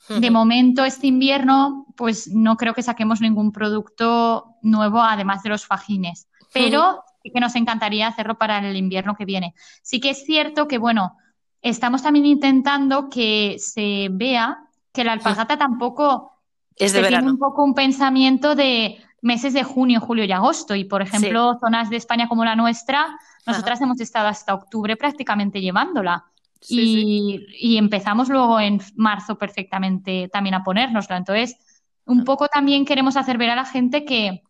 de 0.09 0.31
momento 0.31 0.85
este 0.85 1.07
invierno, 1.07 1.87
pues 1.97 2.29
no 2.29 2.57
creo 2.57 2.75
que 2.75 2.83
saquemos 2.83 3.21
ningún 3.21 3.53
producto 3.53 4.57
nuevo, 4.63 5.01
además 5.01 5.43
de 5.43 5.51
los 5.51 5.67
fajines, 5.67 6.27
pero 6.53 7.05
sí 7.23 7.31
que 7.31 7.41
nos 7.41 7.55
encantaría 7.55 8.09
hacerlo 8.09 8.37
para 8.37 8.59
el 8.59 8.77
invierno 8.77 9.15
que 9.15 9.25
viene. 9.25 9.55
Sí 9.83 10.01
que 10.01 10.11
es 10.11 10.25
cierto 10.25 10.67
que, 10.67 10.79
bueno, 10.79 11.17
estamos 11.63 12.03
también 12.03 12.27
intentando 12.27 13.09
que 13.09 13.57
se 13.59 14.09
vea 14.11 14.59
que 14.93 15.05
la 15.05 15.13
alpargata 15.13 15.57
tampoco 15.57 16.33
es 16.77 16.93
de 16.93 17.07
tiene 17.07 17.31
un 17.31 17.39
poco 17.39 17.63
un 17.63 17.75
pensamiento 17.75 18.55
de 18.55 18.99
meses 19.23 19.53
de 19.53 19.63
junio, 19.63 20.01
julio 20.01 20.25
y 20.25 20.33
agosto. 20.33 20.75
Y, 20.75 20.85
por 20.85 21.03
ejemplo, 21.03 21.59
zonas 21.61 21.91
de 21.91 21.97
España 21.97 22.29
como 22.29 22.45
la 22.45 22.57
nuestra, 22.57 23.19
nosotras 23.47 23.81
hemos 23.81 24.01
estado 24.01 24.29
hasta 24.29 24.55
octubre 24.55 24.97
prácticamente 24.97 25.61
llevándola. 25.61 26.25
y, 26.69 27.47
y, 27.59 27.79
empezamos 27.79 28.29
luego 28.29 28.61
en 28.61 28.83
marzo 28.95 29.39
perfectamente 29.39 30.29
también 30.31 30.55
a 30.55 30.65
ponérnosla. 30.65 31.17
Entonces, 31.17 31.57
un 32.05 32.25
poco 32.25 32.49
también 32.49 32.85
queremos 32.85 33.17
hacer 33.17 33.39
ver 33.39 33.51
a 33.51 33.57
la 33.57 33.65
gente 33.65 34.05
que 34.05 34.43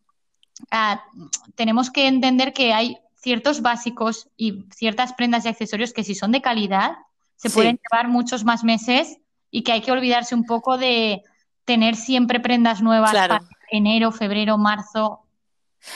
ah, 0.71 1.03
tenemos 1.55 1.91
que 1.91 2.09
entender 2.09 2.53
que 2.53 2.73
hay 2.73 2.99
ciertos 3.21 3.63
básicos 3.63 4.29
y 4.37 4.65
ciertas 4.75 5.13
prendas 5.13 5.45
y 5.45 5.49
accesorios 5.49 5.93
que 5.93 6.05
si 6.05 6.15
son 6.15 6.33
de 6.33 6.41
calidad 6.41 6.93
se 7.37 7.51
pueden 7.51 7.79
llevar 7.79 8.09
muchos 8.09 8.45
más 8.45 8.65
meses 8.65 9.19
y 9.51 9.63
que 9.63 9.73
hay 9.73 9.81
que 9.81 9.93
olvidarse 9.93 10.35
un 10.35 10.45
poco 10.45 10.77
de 10.77 11.23
tener 11.65 11.97
siempre 11.97 12.41
prendas 12.41 12.83
nuevas 12.83 13.13
para 13.13 13.41
enero, 13.71 14.13
febrero, 14.13 14.59
marzo. 14.59 15.25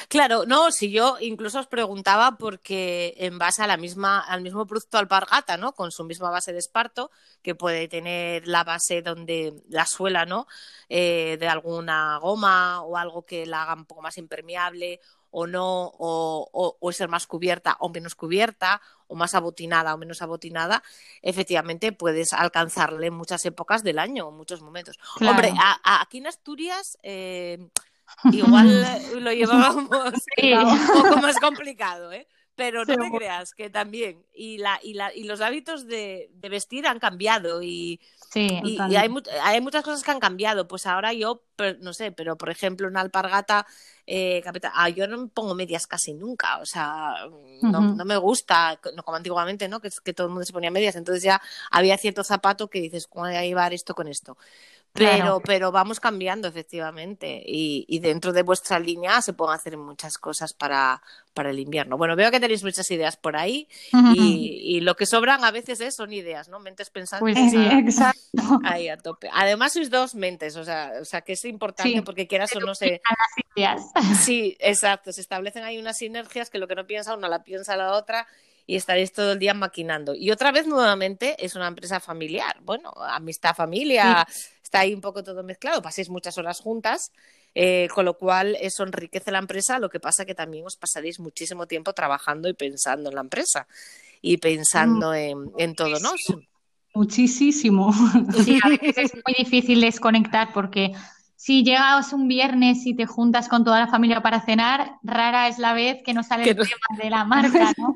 Claro, 0.08 0.46
no, 0.46 0.70
si 0.70 0.90
yo 0.90 1.18
incluso 1.20 1.60
os 1.60 1.66
preguntaba 1.66 2.38
porque 2.38 3.14
en 3.18 3.38
base 3.38 3.62
a 3.62 3.66
la 3.66 3.76
misma, 3.76 4.20
al 4.20 4.40
mismo 4.40 4.66
producto 4.66 4.96
alpargata, 4.96 5.58
¿no? 5.58 5.72
Con 5.72 5.92
su 5.92 6.04
misma 6.04 6.30
base 6.30 6.54
de 6.54 6.58
esparto, 6.58 7.10
que 7.42 7.54
puede 7.54 7.88
tener 7.88 8.48
la 8.48 8.64
base 8.64 9.02
donde 9.02 9.52
la 9.68 9.84
suela, 9.84 10.24
¿no? 10.24 10.46
Eh, 10.88 11.36
de 11.38 11.48
alguna 11.48 12.18
goma 12.18 12.80
o 12.80 12.96
algo 12.96 13.26
que 13.26 13.44
la 13.44 13.62
haga 13.62 13.74
un 13.74 13.84
poco 13.84 14.00
más 14.00 14.16
impermeable 14.16 15.00
o 15.36 15.48
no, 15.48 15.92
o, 15.98 16.76
o, 16.80 16.92
ser 16.92 17.08
más 17.08 17.26
cubierta 17.26 17.76
o 17.80 17.88
menos 17.88 18.14
cubierta, 18.14 18.80
o 19.08 19.16
más 19.16 19.34
abotinada 19.34 19.92
o 19.92 19.98
menos 19.98 20.22
abotinada, 20.22 20.84
efectivamente 21.22 21.90
puedes 21.90 22.32
alcanzarle 22.32 23.10
muchas 23.10 23.44
épocas 23.44 23.82
del 23.82 23.98
año, 23.98 24.28
en 24.28 24.36
muchos 24.36 24.62
momentos. 24.62 24.96
Hombre, 25.20 25.52
aquí 25.82 26.18
en 26.18 26.28
Asturias 26.28 26.98
eh, 27.02 27.58
igual 28.30 28.86
lo 29.20 29.32
llevábamos 29.32 29.90
un 29.90 31.02
poco 31.02 31.16
más 31.16 31.36
complicado, 31.40 32.12
¿eh? 32.12 32.28
Pero 32.56 32.84
no 32.84 32.94
te 32.94 33.10
creas 33.10 33.52
que 33.52 33.68
también. 33.68 34.24
Y, 34.32 34.58
la, 34.58 34.78
y, 34.82 34.94
la, 34.94 35.12
y 35.12 35.24
los 35.24 35.40
hábitos 35.40 35.86
de, 35.86 36.30
de 36.34 36.48
vestir 36.48 36.86
han 36.86 37.00
cambiado 37.00 37.62
y, 37.62 38.00
y, 38.34 38.78
hay, 38.96 39.10
hay, 39.42 39.60
muchas 39.60 39.82
cosas 39.82 40.04
que 40.04 40.10
han 40.12 40.20
cambiado. 40.20 40.68
Pues 40.68 40.86
ahora 40.86 41.12
yo, 41.12 41.42
no 41.80 41.92
sé, 41.92 42.12
pero 42.12 42.36
por 42.36 42.50
ejemplo, 42.50 42.86
una 42.86 43.00
alpargata, 43.00 43.66
eh, 44.06 44.42
ah, 44.72 44.88
yo 44.88 45.08
no 45.08 45.18
me 45.18 45.28
pongo 45.28 45.56
medias 45.56 45.88
casi 45.88 46.14
nunca. 46.14 46.58
O 46.58 46.66
sea, 46.66 47.14
no, 47.62 47.80
no 47.80 48.04
me 48.04 48.16
gusta, 48.18 48.78
no 48.94 49.02
como 49.02 49.16
antiguamente, 49.16 49.68
¿no? 49.68 49.80
Que, 49.80 49.90
que 50.04 50.14
todo 50.14 50.28
el 50.28 50.32
mundo 50.32 50.46
se 50.46 50.52
ponía 50.52 50.70
medias. 50.70 50.94
Entonces 50.94 51.24
ya 51.24 51.42
había 51.72 51.98
cierto 51.98 52.22
zapato 52.22 52.68
que 52.68 52.80
dices, 52.80 53.08
¿cómo 53.08 53.26
voy 53.26 53.34
a 53.34 53.42
llevar 53.42 53.74
esto 53.74 53.96
con 53.96 54.06
esto? 54.06 54.36
Pero, 54.94 55.40
pero 55.44 55.72
vamos 55.72 55.98
cambiando, 55.98 56.46
efectivamente. 56.46 57.42
Y, 57.44 57.84
y, 57.88 57.98
dentro 57.98 58.32
de 58.32 58.42
vuestra 58.42 58.78
línea 58.78 59.20
se 59.22 59.32
pueden 59.32 59.56
hacer 59.56 59.76
muchas 59.76 60.18
cosas 60.18 60.52
para, 60.52 61.02
para 61.32 61.50
el 61.50 61.58
invierno. 61.58 61.98
Bueno, 61.98 62.14
veo 62.14 62.30
que 62.30 62.38
tenéis 62.38 62.62
muchas 62.62 62.88
ideas 62.92 63.16
por 63.16 63.36
ahí 63.36 63.66
y, 64.14 64.60
y, 64.62 64.80
lo 64.82 64.94
que 64.94 65.06
sobran 65.06 65.44
a 65.44 65.50
veces 65.50 65.80
es, 65.80 65.96
son 65.96 66.12
ideas, 66.12 66.48
¿no? 66.48 66.60
Mentes 66.60 66.90
pensantes. 66.90 67.34
Pues 67.34 67.50
sí, 67.50 67.66
exacto. 67.72 68.60
Ahí 68.64 68.88
a 68.88 68.96
tope. 68.96 69.28
Además 69.32 69.72
sois 69.72 69.90
dos 69.90 70.14
mentes, 70.14 70.54
o 70.54 70.64
sea, 70.64 70.92
o 71.00 71.04
sea 71.04 71.22
que 71.22 71.32
es 71.32 71.44
importante 71.44 72.02
porque 72.02 72.28
quieras 72.28 72.54
o 72.54 72.60
no 72.60 72.76
se... 72.76 73.00
Sí, 74.20 74.56
exacto. 74.60 75.12
Se 75.12 75.20
establecen 75.20 75.64
ahí 75.64 75.76
unas 75.76 75.98
sinergias 75.98 76.50
que 76.50 76.58
lo 76.58 76.68
que 76.68 76.76
no 76.76 76.86
piensa 76.86 77.16
una 77.16 77.28
la 77.28 77.42
piensa 77.42 77.76
la 77.76 77.94
otra 77.94 78.28
y 78.66 78.76
estaréis 78.76 79.12
todo 79.12 79.32
el 79.32 79.38
día 79.38 79.54
maquinando. 79.54 80.14
Y 80.14 80.30
otra 80.30 80.52
vez, 80.52 80.66
nuevamente, 80.66 81.36
es 81.44 81.54
una 81.54 81.68
empresa 81.68 82.00
familiar. 82.00 82.56
Bueno, 82.62 82.92
amistad, 82.96 83.54
familia, 83.54 84.26
está 84.74 84.80
ahí 84.80 84.92
un 84.92 85.00
poco 85.00 85.22
todo 85.22 85.44
mezclado. 85.44 85.80
Paséis 85.80 86.10
muchas 86.10 86.36
horas 86.36 86.60
juntas, 86.60 87.12
eh, 87.54 87.86
con 87.94 88.04
lo 88.04 88.18
cual 88.18 88.56
eso 88.60 88.82
enriquece 88.82 89.30
la 89.30 89.38
empresa. 89.38 89.78
Lo 89.78 89.88
que 89.88 90.00
pasa 90.00 90.24
que 90.24 90.34
también 90.34 90.66
os 90.66 90.76
pasaréis 90.76 91.20
muchísimo 91.20 91.68
tiempo 91.68 91.92
trabajando 91.92 92.48
y 92.48 92.54
pensando 92.54 93.08
en 93.08 93.14
la 93.14 93.20
empresa 93.20 93.68
y 94.20 94.38
pensando 94.38 95.10
mm. 95.10 95.14
en, 95.14 95.52
en 95.58 95.74
todo, 95.76 96.00
¿no? 96.00 96.10
Muchísimo. 96.92 97.92
Sí, 98.44 98.58
a 98.60 98.68
veces 98.68 98.98
es 98.98 99.14
muy 99.14 99.34
difícil 99.38 99.80
desconectar 99.80 100.52
porque 100.52 100.90
si 101.36 101.62
llegas 101.62 102.12
un 102.12 102.26
viernes 102.26 102.84
y 102.84 102.96
te 102.96 103.06
juntas 103.06 103.48
con 103.48 103.62
toda 103.62 103.78
la 103.78 103.86
familia 103.86 104.22
para 104.22 104.40
cenar, 104.40 104.96
rara 105.04 105.46
es 105.46 105.58
la 105.58 105.72
vez 105.72 106.02
que 106.04 106.14
no 106.14 106.24
sale 106.24 106.50
el 106.50 106.56
tema 106.56 106.66
de 107.00 107.10
la 107.10 107.24
marca, 107.24 107.72
¿no? 107.78 107.94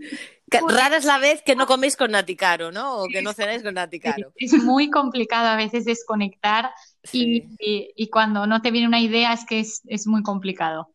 Rara 0.68 0.96
es 0.96 1.04
la 1.04 1.18
vez 1.18 1.42
que 1.42 1.56
no 1.56 1.66
coméis 1.66 1.96
con 1.96 2.12
Naticaro, 2.12 2.72
¿no? 2.72 3.02
O 3.02 3.08
que 3.08 3.22
no 3.22 3.32
cenáis 3.32 3.62
con 3.62 3.74
Naticaro. 3.74 4.32
Es 4.36 4.52
muy 4.52 4.90
complicado 4.90 5.48
a 5.48 5.56
veces 5.56 5.84
desconectar 5.84 6.70
y, 7.12 8.08
cuando 8.10 8.46
no 8.46 8.62
te 8.62 8.70
viene 8.70 8.88
una 8.88 9.00
idea 9.00 9.32
es 9.32 9.44
que 9.44 9.60
es, 9.60 9.82
es 9.86 10.06
muy 10.06 10.22
complicado. 10.22 10.90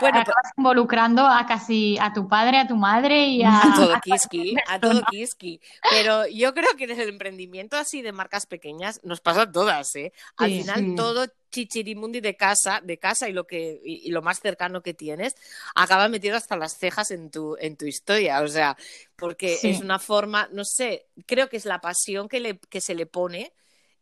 Bueno, 0.00 0.20
Acabas 0.20 0.42
pues 0.42 0.52
involucrando 0.56 1.26
a 1.26 1.46
casi 1.46 1.98
a 2.00 2.12
tu 2.12 2.28
padre, 2.28 2.58
a 2.58 2.66
tu 2.66 2.76
madre 2.76 3.26
y 3.26 3.42
a, 3.42 3.58
a 3.58 3.74
todo 3.74 3.94
kiski, 4.02 4.56
a 4.66 4.78
todo 4.78 5.02
kiski. 5.10 5.60
Pero 5.90 6.26
yo 6.28 6.54
creo 6.54 6.74
que 6.76 6.86
desde 6.86 7.04
el 7.04 7.10
emprendimiento 7.10 7.76
así 7.76 8.02
de 8.02 8.12
marcas 8.12 8.46
pequeñas 8.46 9.00
nos 9.02 9.20
pasa 9.20 9.42
a 9.42 9.52
todas, 9.52 9.94
¿eh? 9.96 10.12
Al 10.36 10.50
final 10.50 10.94
todo 10.96 11.26
chichirimundi 11.52 12.20
de 12.20 12.36
casa, 12.36 12.80
de 12.82 12.98
casa 12.98 13.28
y 13.28 13.32
lo 13.32 13.46
que 13.46 13.80
y, 13.84 14.10
lo 14.10 14.22
más 14.22 14.40
cercano 14.40 14.82
que 14.82 14.94
tienes 14.94 15.36
acaba 15.74 16.08
metido 16.08 16.36
hasta 16.36 16.56
las 16.56 16.76
cejas 16.76 17.10
en 17.10 17.30
tu 17.30 17.56
en 17.60 17.76
tu 17.76 17.84
historia, 17.84 18.40
o 18.40 18.48
sea, 18.48 18.76
porque 19.16 19.58
es 19.62 19.80
una 19.80 19.98
forma, 19.98 20.48
no 20.52 20.64
sé, 20.64 21.06
creo 21.26 21.48
que 21.48 21.58
es 21.58 21.66
la 21.66 21.80
pasión 21.80 22.28
que 22.28 22.40
le 22.40 22.58
que 22.58 22.80
se 22.80 22.94
le 22.94 23.06
pone 23.06 23.52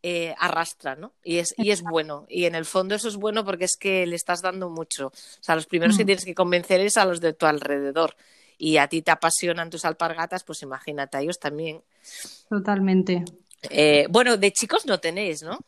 eh, 0.03 0.35
arrastra, 0.39 0.97
¿no? 0.97 1.13
Y 1.23 1.39
es, 1.39 1.55
y 1.59 1.71
es 1.71 1.83
bueno. 1.83 2.27
Y 2.29 2.47
en 2.47 2.55
el 2.55 2.65
fondo 2.65 2.95
eso 2.95 3.09
es 3.09 3.17
bueno 3.17 3.45
porque 3.45 3.65
es 3.65 3.77
que 3.79 4.07
le 4.07 4.17
estás 4.17 4.41
dando 4.41 4.71
mucho. 4.71 5.09
O 5.09 5.43
sea, 5.43 5.55
los 5.55 5.67
primeros 5.67 5.97
que 5.97 6.05
mm. 6.05 6.07
tienes 6.07 6.25
que 6.25 6.35
convencer 6.35 6.81
es 6.81 6.97
a 6.97 7.05
los 7.05 7.21
de 7.21 7.35
tu 7.35 7.47
alrededor. 7.47 8.17
Y 8.57 8.79
a 8.79 8.89
ti 8.89 9.03
te 9.03 9.11
apasionan 9.11 9.71
tus 9.71 9.85
alpargatas, 9.85 10.45
pues 10.45 10.63
imagínate 10.63 11.17
a 11.17 11.21
ellos 11.21 11.39
también. 11.39 11.83
Totalmente. 12.49 13.25
Eh, 13.69 14.07
bueno, 14.11 14.37
de 14.37 14.53
chicos 14.53 14.87
no 14.87 14.99
tenéis, 15.01 15.43
¿no? 15.43 15.59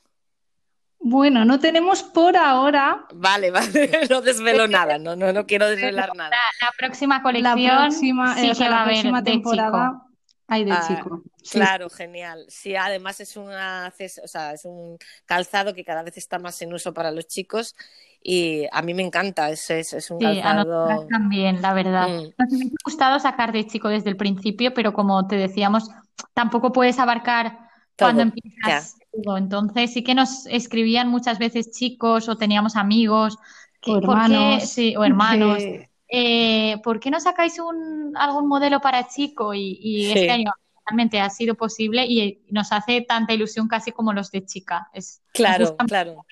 Bueno, 0.99 1.45
no 1.45 1.59
tenemos 1.59 2.03
por 2.03 2.37
ahora. 2.37 3.07
Vale, 3.13 3.51
vale, 3.51 4.07
no 4.09 4.23
desvelo 4.23 4.69
nada, 4.69 4.99
no, 4.99 5.17
no, 5.17 5.33
no 5.33 5.47
quiero 5.47 5.69
desvelar 5.69 6.15
nada. 6.15 6.31
La, 6.31 6.71
próxima 6.79 7.23
colección, 7.23 7.63
la 7.63 7.79
próxima, 7.81 8.35
sí 8.37 8.53
que 8.53 8.69
va 8.69 8.77
a 8.77 8.83
haber 8.85 9.25
temporada. 9.25 10.07
De 10.53 10.73
ah, 10.73 10.85
chico. 10.87 11.23
Claro, 11.51 11.89
genial. 11.89 12.45
Sí, 12.49 12.77
además 12.77 13.21
es, 13.21 13.37
una, 13.37 13.93
o 14.23 14.29
sea, 14.29 14.53
es 14.53 14.65
un 14.65 14.99
calzado 15.25 15.75
que 15.75 15.85
cada 15.85 16.03
vez 16.03 16.17
está 16.19 16.39
más 16.39 16.61
en 16.63 16.73
uso 16.73 16.93
para 16.93 17.11
los 17.11 17.27
chicos 17.27 17.75
y 18.23 18.67
a 18.71 18.83
mí 18.83 18.95
me 18.95 19.03
encanta. 19.03 19.51
Es, 19.51 19.71
es, 19.71 20.11
un 20.11 20.19
calzado. 20.19 21.07
también, 21.09 21.63
la 21.63 21.73
verdad. 21.73 22.09
Mm. 22.09 22.33
Nos 22.39 22.53
ha 22.53 22.75
gustado 22.85 23.19
sacar 23.19 23.53
de 23.53 23.67
chico 23.67 23.89
desde 23.89 24.11
el 24.11 24.17
principio, 24.17 24.75
pero 24.75 24.93
como 24.93 25.27
te 25.27 25.37
decíamos, 25.37 25.91
tampoco 26.35 26.73
puedes 26.73 26.99
abarcar 26.99 27.59
cuando 27.99 28.23
empiezas. 28.23 28.97
Entonces 29.13 29.93
sí 29.93 30.05
que 30.05 30.15
nos 30.15 30.47
escribían 30.47 31.09
muchas 31.09 31.39
veces 31.39 31.71
chicos 31.71 32.29
o 32.29 32.37
teníamos 32.37 32.77
amigos 32.77 33.39
o 33.87 33.99
hermanos, 33.99 34.69
sí, 34.69 34.95
o 34.97 35.05
hermanos 35.05 35.63
eh, 36.15 36.77
¿por 36.83 37.01
qué 37.01 37.11
no 37.11 37.19
sacáis 37.21 37.59
un, 37.59 38.13
algún 38.17 38.47
modelo 38.47 38.81
para 38.81 39.09
chico? 39.09 39.55
Y, 39.55 40.13
este 40.13 40.31
año 40.31 40.53
realmente 40.87 41.19
ha 41.21 41.31
sido 41.31 41.55
posible 41.55 42.05
y 42.07 42.43
nos 42.51 42.71
hace 42.71 43.01
tanta 43.01 43.33
ilusión 43.33 43.67
casi 43.67 43.93
como 43.93 44.13
los 44.13 44.31
de 44.31 44.45
chica. 44.45 44.91
Es, 44.93 45.23
claro, 45.33 45.75
claro. 45.89 46.27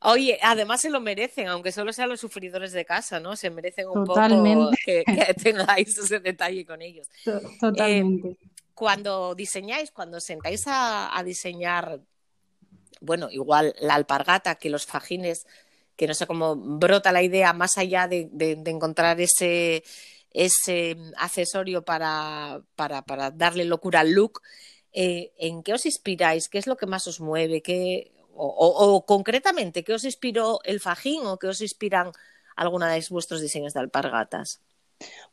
Oye, 0.00 0.38
además 0.42 0.82
se 0.82 0.90
lo 0.90 1.00
merecen, 1.00 1.48
aunque 1.48 1.72
solo 1.72 1.90
sean 1.94 2.10
los 2.10 2.20
sufridores 2.20 2.72
de 2.72 2.84
casa, 2.84 3.18
¿no? 3.18 3.34
Se 3.36 3.48
merecen 3.48 3.88
un 3.88 4.04
poco 4.04 4.20
que, 4.84 5.02
tengáis 5.42 5.96
ese 5.96 6.20
detalle 6.20 6.66
con 6.66 6.82
ellos. 6.82 7.08
Totalmente. 7.58 8.28
Eh, 8.28 8.36
cuando 8.74 9.34
diseñáis, 9.34 9.90
cuando 9.90 10.20
sentáis 10.20 10.64
a, 10.66 11.22
diseñar, 11.24 12.00
bueno, 13.00 13.30
igual 13.30 13.74
la 13.80 13.94
alpargata 13.94 14.56
que 14.56 14.68
los 14.68 14.84
fajines 14.84 15.46
que 15.96 16.06
no 16.06 16.14
sé 16.14 16.26
cómo 16.26 16.56
brota 16.56 17.12
la 17.12 17.22
idea 17.22 17.52
más 17.52 17.78
allá 17.78 18.08
de, 18.08 18.28
encontrar 18.66 19.20
ese, 19.20 19.84
ese 20.30 20.96
accesorio 21.16 21.84
para, 21.84 22.62
para, 22.76 23.02
para, 23.02 23.30
darle 23.30 23.64
locura 23.64 24.00
al 24.00 24.12
look. 24.12 24.42
Eh, 24.92 25.32
¿En 25.38 25.62
qué 25.62 25.74
os 25.74 25.86
inspiráis? 25.86 26.48
¿Qué 26.48 26.58
es 26.58 26.66
lo 26.66 26.76
que 26.76 26.86
más 26.86 27.06
os 27.06 27.20
mueve? 27.20 27.62
¿Qué, 27.62 28.12
o, 28.36 29.04
concretamente, 29.06 29.84
¿qué 29.84 29.94
os 29.94 30.04
inspiró 30.04 30.60
el 30.64 30.80
fajín 30.80 31.26
o 31.26 31.38
qué 31.38 31.46
os 31.46 31.60
inspiran 31.60 32.12
alguna 32.56 32.90
de 32.90 33.04
vuestros 33.10 33.40
diseños 33.40 33.74
de 33.74 33.80
alpargatas? 33.80 34.60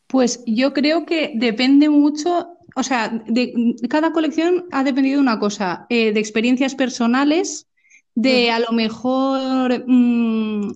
Pues 0.08 0.44
yo 0.46 0.74
creo 0.74 1.06
que 1.06 1.32
depende 1.36 1.89
mucho, 1.89 2.58
o 2.75 2.84
sea, 2.84 3.10
de, 3.27 3.75
cada 3.89 4.12
colección 4.12 4.65
ha 4.72 4.84
dependido 4.84 5.18
de 5.18 5.22
una 5.22 5.39
cosa, 5.39 5.86
eh, 5.89 6.12
de 6.12 6.20
experiencias 6.20 6.75
personales, 6.75 7.68
de 8.15 8.51
a 8.51 8.60
lo 8.60 8.72
mejor, 8.72 9.84
mm, 9.88 10.72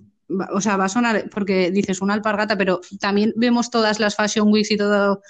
o 0.53 0.61
sea, 0.61 0.77
va 0.77 0.85
a 0.85 0.89
sonar 0.89 1.29
porque 1.29 1.71
dices 1.71 2.01
una 2.01 2.13
alpargata, 2.13 2.57
pero 2.57 2.81
también 2.99 3.33
vemos 3.35 3.69
todas 3.69 3.99
las 3.99 4.15
Fashion 4.15 4.51
Weeks 4.51 4.71
y 4.71 4.77
todo 4.77 5.21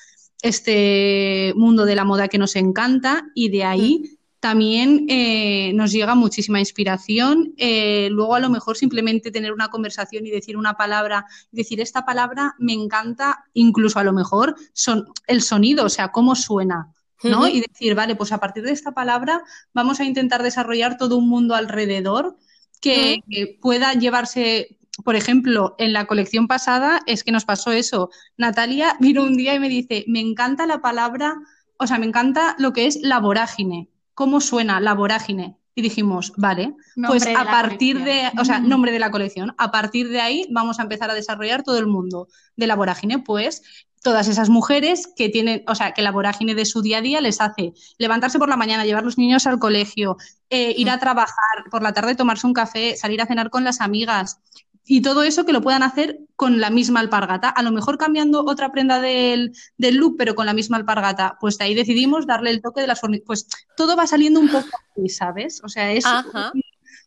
este 0.41 1.53
mundo 1.55 1.85
de 1.85 1.95
la 1.95 2.05
moda 2.05 2.27
que 2.27 2.37
nos 2.37 2.55
encanta 2.55 3.25
y 3.33 3.49
de 3.49 3.63
ahí 3.63 4.01
mm. 4.03 4.15
también 4.39 5.05
eh, 5.09 5.71
nos 5.73 5.91
llega 5.91 6.13
muchísima 6.13 6.59
inspiración. 6.59 7.53
Eh, 7.57 8.09
luego 8.11 8.35
a 8.35 8.39
lo 8.39 8.49
mejor 8.49 8.77
simplemente 8.77 9.31
tener 9.31 9.51
una 9.51 9.69
conversación 9.69 10.25
y 10.25 10.29
decir 10.29 10.57
una 10.57 10.77
palabra, 10.77 11.25
decir 11.51 11.81
esta 11.81 12.05
palabra 12.05 12.55
me 12.59 12.73
encanta, 12.73 13.45
incluso 13.53 13.99
a 13.99 14.03
lo 14.03 14.13
mejor 14.13 14.55
son 14.73 15.07
el 15.27 15.41
sonido, 15.41 15.85
o 15.85 15.89
sea, 15.89 16.11
cómo 16.11 16.35
suena. 16.35 16.94
¿No? 17.23 17.47
Y 17.47 17.61
decir, 17.61 17.95
vale, 17.95 18.15
pues 18.15 18.31
a 18.31 18.39
partir 18.39 18.63
de 18.63 18.71
esta 18.71 18.93
palabra 18.93 19.43
vamos 19.73 19.99
a 19.99 20.05
intentar 20.05 20.43
desarrollar 20.43 20.97
todo 20.97 21.17
un 21.17 21.29
mundo 21.29 21.55
alrededor 21.55 22.37
que 22.81 23.23
pueda 23.61 23.93
llevarse 23.93 24.77
por 25.03 25.15
ejemplo, 25.15 25.75
en 25.77 25.93
la 25.93 26.05
colección 26.05 26.47
pasada 26.47 27.01
es 27.05 27.23
que 27.23 27.31
nos 27.31 27.45
pasó 27.45 27.71
eso. 27.71 28.09
Natalia 28.37 28.95
vino 28.99 29.23
un 29.23 29.35
día 29.35 29.53
y 29.53 29.59
me 29.59 29.69
dice, 29.69 30.05
me 30.07 30.21
encanta 30.21 30.65
la 30.65 30.79
palabra, 30.79 31.35
o 31.77 31.87
sea, 31.87 31.99
me 31.99 32.05
encanta 32.05 32.55
lo 32.59 32.71
que 32.71 32.87
es 32.87 32.99
la 33.01 33.19
vorágine. 33.19 33.89
¿Cómo 34.13 34.39
suena 34.39 34.79
la 34.79 34.93
vorágine? 34.93 35.57
Y 35.77 35.81
dijimos, 35.81 36.31
vale, 36.37 36.75
pues 37.05 37.27
a 37.27 37.43
partir 37.43 38.01
de, 38.05 38.31
o 38.39 38.45
sea, 38.45 38.61
nombre 38.61 38.93
de 38.93 38.99
la 38.99 39.11
colección, 39.11 39.53
a 39.57 39.71
partir 39.71 40.07
de 40.07 40.21
ahí 40.21 40.47
vamos 40.49 40.79
a 40.79 40.83
empezar 40.83 41.11
a 41.11 41.13
desarrollar 41.13 41.63
todo 41.63 41.77
el 41.77 41.87
mundo 41.87 42.29
de 42.55 42.67
la 42.67 42.77
vorágine, 42.77 43.19
pues 43.19 43.61
todas 44.05 44.27
esas 44.27 44.49
mujeres 44.49 45.09
que 45.15 45.29
tienen, 45.29 45.63
o 45.67 45.73
sea, 45.73 45.91
que 45.91 46.03
la 46.03 46.11
vorágine 46.11 46.53
de 46.53 46.65
su 46.65 46.83
día 46.83 46.99
a 46.99 47.01
día 47.01 47.21
les 47.21 47.41
hace 47.41 47.73
levantarse 47.97 48.37
por 48.37 48.47
la 48.47 48.55
mañana, 48.55 48.85
llevar 48.85 49.03
los 49.03 49.17
niños 49.17 49.47
al 49.47 49.57
colegio, 49.57 50.17
eh, 50.51 50.75
ir 50.77 50.91
a 50.91 50.99
trabajar, 50.99 51.65
por 51.71 51.81
la 51.81 51.91
tarde 51.91 52.13
tomarse 52.13 52.45
un 52.45 52.53
café, 52.53 52.95
salir 52.95 53.19
a 53.19 53.25
cenar 53.25 53.49
con 53.49 53.63
las 53.63 53.81
amigas, 53.81 54.41
y 54.85 55.01
todo 55.01 55.23
eso 55.23 55.43
que 55.43 55.53
lo 55.53 55.63
puedan 55.63 55.81
hacer 55.81 56.19
con 56.35 56.59
la 56.59 56.69
misma 56.69 56.99
alpargata. 56.99 57.49
A 57.49 57.63
lo 57.63 57.71
mejor 57.71 57.97
cambiando 57.97 58.45
otra 58.45 58.71
prenda 58.71 59.01
del, 59.01 59.53
del 59.79 59.95
look, 59.95 60.17
pero 60.19 60.35
con 60.35 60.45
la 60.45 60.53
misma 60.53 60.77
alpargata. 60.77 61.39
Pues 61.41 61.57
de 61.57 61.65
ahí 61.65 61.73
decidimos 61.73 62.27
darle 62.27 62.51
el 62.51 62.61
toque 62.61 62.81
de 62.81 62.87
las 62.87 63.01
Pues 63.25 63.47
todo 63.75 63.95
va 63.95 64.05
saliendo 64.05 64.39
un 64.39 64.49
poco 64.49 64.69
así, 64.95 65.09
¿sabes? 65.09 65.61
O 65.63 65.69
sea, 65.69 65.91
es 65.91 66.05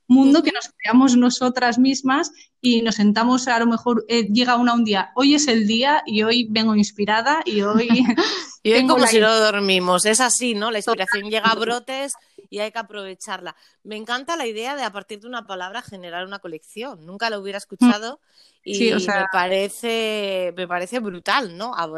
mundo 0.09 0.43
que 0.43 0.53
nos 0.53 0.71
creamos 0.77 1.17
nosotras 1.17 1.79
mismas 1.79 2.33
y 2.61 2.83
nos 2.83 2.97
sentamos, 2.97 3.47
a 3.47 3.59
lo 3.61 3.67
mejor 3.67 4.05
eh, 4.09 4.27
llega 4.33 4.57
una 4.57 4.75
un 4.75 4.85
día, 4.85 5.13
hoy 5.15 5.35
es 5.35 5.47
el 5.47 5.67
día 5.67 6.03
y 6.07 6.23
hoy 6.23 6.49
vengo 6.51 6.75
inspirada 6.75 7.43
y 7.45 7.63
hoy... 7.63 7.89
y 8.63 8.73
hoy 8.73 8.87
como 8.87 9.07
si 9.07 9.21
no 9.21 9.39
dormimos, 9.39 10.07
es 10.07 10.21
así, 10.21 10.55
¿no? 10.55 10.71
La 10.71 10.79
inspiración 10.79 11.31
llega 11.31 11.51
a 11.51 11.55
brotes 11.55 12.15
y 12.51 12.61
hay 12.61 12.73
que 12.73 12.79
aprovecharla. 12.79 13.55
Me 13.83 13.97
encanta 13.97 14.37
la 14.37 14.47
idea 14.47 14.77
de 14.77 14.83
a 14.83 14.93
partir 14.93 15.21
de 15.21 15.27
una 15.27 15.47
palabra 15.47 15.83
generar 15.83 16.27
una 16.27 16.39
colección. 16.39 17.05
Nunca 17.05 17.31
lo 17.31 17.41
hubiera 17.41 17.59
escuchado 17.59 18.21
y 18.65 18.93
me 18.93 19.27
parece 19.33 20.53
me 20.57 20.67
parece 20.67 21.01
brutal, 21.01 21.57
¿no? 21.57 21.75
A 21.75 21.89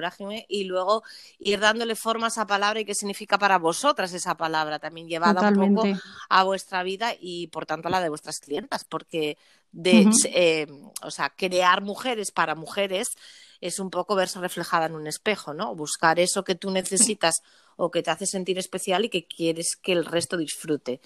y 0.49 0.64
luego 0.64 1.02
ir 1.38 1.61
dándole 1.61 1.97
forma 1.97 2.26
a 2.26 2.28
esa 2.28 2.47
palabra 2.47 2.80
y 2.80 2.85
qué 2.85 2.95
significa 2.95 3.38
para 3.38 3.59
vosotras 3.59 4.12
esa 4.12 4.37
palabra 4.37 4.78
también 4.78 5.09
llevada 5.09 5.49
un 5.50 5.75
poco 5.75 5.88
a 6.28 6.45
vuestra 6.45 6.83
vida 6.83 7.12
y 7.19 7.49
por 7.49 7.66
tanto 7.66 7.88
a 7.88 7.90
la 7.90 8.00
de 8.00 8.09
vuestras 8.09 8.40
clientas, 8.40 8.85
porque 8.85 9.37
de, 9.73 10.09
eh, 10.25 10.66
o 11.02 11.11
sea, 11.11 11.30
crear 11.30 11.83
mujeres 11.83 12.33
para 12.33 12.54
mujeres 12.54 13.16
es 13.61 13.78
un 13.78 13.90
poco 13.90 14.14
verse 14.14 14.40
reflejada 14.40 14.87
en 14.87 14.95
un 14.95 15.07
espejo, 15.07 15.54
¿no? 15.54 15.75
Buscar 15.75 16.19
eso 16.19 16.45
que 16.45 16.54
tú 16.54 16.71
necesitas 16.71 17.42
o 17.80 17.90
que 17.90 18.02
te 18.02 18.10
hace 18.10 18.26
sentir 18.26 18.58
especial 18.58 19.04
y 19.04 19.08
que 19.08 19.26
quieres 19.26 19.76
que 19.76 19.92
el 19.92 20.04
resto 20.04 20.37
disfrute. 20.37 21.00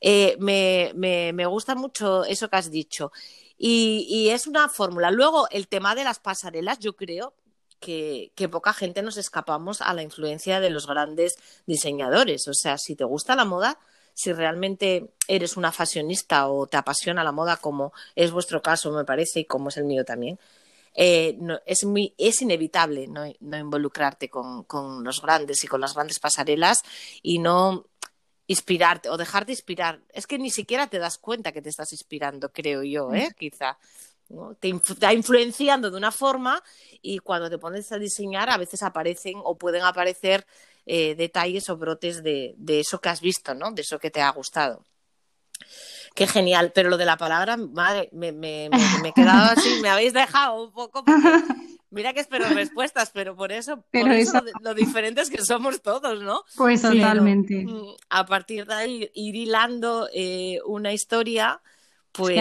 Eh, 0.00 0.36
me, 0.38 0.92
me, 0.94 1.32
me, 1.32 1.46
gusta 1.46 1.74
mucho 1.74 2.24
eso 2.24 2.48
que 2.48 2.56
has 2.56 2.70
dicho. 2.70 3.12
Y, 3.56 4.06
y 4.08 4.30
es 4.30 4.46
una 4.46 4.68
fórmula. 4.68 5.10
Luego, 5.10 5.48
el 5.50 5.68
tema 5.68 5.94
de 5.94 6.04
las 6.04 6.18
pasarelas, 6.18 6.78
yo 6.80 6.96
creo 6.96 7.34
que, 7.80 8.32
que, 8.34 8.48
poca 8.48 8.72
gente 8.72 9.02
nos 9.02 9.16
escapamos 9.16 9.80
a 9.80 9.94
la 9.94 10.02
influencia 10.02 10.60
de 10.60 10.70
los 10.70 10.86
grandes 10.86 11.36
diseñadores. 11.66 12.46
O 12.48 12.54
sea, 12.54 12.76
si 12.78 12.94
te 12.94 13.04
gusta 13.04 13.36
la 13.36 13.44
moda, 13.44 13.78
si 14.14 14.32
realmente 14.32 15.14
eres 15.28 15.56
una 15.56 15.72
fashionista 15.72 16.48
o 16.48 16.66
te 16.66 16.76
apasiona 16.76 17.24
la 17.24 17.32
moda, 17.32 17.56
como 17.56 17.92
es 18.16 18.32
vuestro 18.32 18.60
caso, 18.60 18.92
me 18.92 19.04
parece, 19.04 19.40
y 19.40 19.44
como 19.46 19.70
es 19.70 19.76
el 19.78 19.84
mío 19.84 20.04
también, 20.04 20.38
eh, 20.94 21.38
es, 21.66 21.84
muy, 21.84 22.14
es 22.18 22.42
inevitable 22.42 23.06
no, 23.08 23.24
involucrarte 23.26 24.28
con, 24.28 24.64
con, 24.64 25.02
los 25.02 25.22
grandes 25.22 25.64
y 25.64 25.66
con 25.66 25.80
las 25.80 25.94
grandes 25.94 26.18
pasarelas 26.18 26.82
y 27.22 27.38
no 27.38 27.86
inspirarte 28.46 29.08
o 29.08 29.16
dejarte 29.16 29.52
inspirar. 29.52 30.00
Es 30.12 30.26
que 30.26 30.38
ni 30.38 30.50
siquiera 30.50 30.86
te 30.86 30.98
das 30.98 31.18
cuenta 31.18 31.52
que 31.52 31.62
te 31.62 31.70
estás 31.70 31.92
inspirando, 31.92 32.52
creo 32.52 32.82
yo, 32.82 33.12
¿eh? 33.14 33.34
quizá. 33.38 33.78
Te 34.60 34.70
está 34.70 35.12
influenciando 35.12 35.90
de 35.90 35.96
una 35.96 36.10
forma 36.10 36.62
y 37.02 37.18
cuando 37.18 37.50
te 37.50 37.58
pones 37.58 37.92
a 37.92 37.98
diseñar 37.98 38.48
a 38.48 38.56
veces 38.56 38.82
aparecen 38.82 39.34
o 39.44 39.58
pueden 39.58 39.82
aparecer 39.82 40.46
eh, 40.86 41.14
detalles 41.14 41.68
o 41.68 41.76
brotes 41.76 42.22
de, 42.22 42.54
de, 42.56 42.80
eso 42.80 42.98
que 42.98 43.10
has 43.10 43.20
visto, 43.20 43.54
¿no? 43.54 43.70
de 43.72 43.82
eso 43.82 43.98
que 43.98 44.10
te 44.10 44.22
ha 44.22 44.30
gustado. 44.30 44.84
Qué 46.14 46.26
genial, 46.26 46.72
pero 46.74 46.90
lo 46.90 46.98
de 46.98 47.06
la 47.06 47.16
palabra, 47.16 47.56
madre, 47.56 48.08
me, 48.12 48.32
me, 48.32 48.68
me, 49.02 49.08
he 49.08 49.12
quedado 49.12 49.52
así, 49.52 49.80
me 49.80 49.88
habéis 49.88 50.12
dejado 50.12 50.64
un 50.64 50.72
poco. 50.72 51.04
mira 51.90 52.12
que 52.12 52.20
espero 52.20 52.48
respuestas, 52.48 53.10
pero 53.12 53.34
por 53.36 53.52
eso, 53.52 53.84
por 53.90 54.10
eso, 54.10 54.42
Lo, 54.60 54.74
diferente 54.74 55.20
es 55.20 55.30
que 55.30 55.44
somos 55.44 55.80
todos, 55.80 56.22
¿no? 56.22 56.42
Pues 56.56 56.82
totalmente. 56.82 57.64
Mm, 57.64 57.94
a 58.10 58.26
partir 58.26 58.66
de 58.66 58.74
ahí, 58.74 59.10
ir 59.14 59.36
hilando 59.36 60.08
eh, 60.12 60.58
una 60.66 60.92
historia. 60.92 61.60
Pues... 62.12 62.38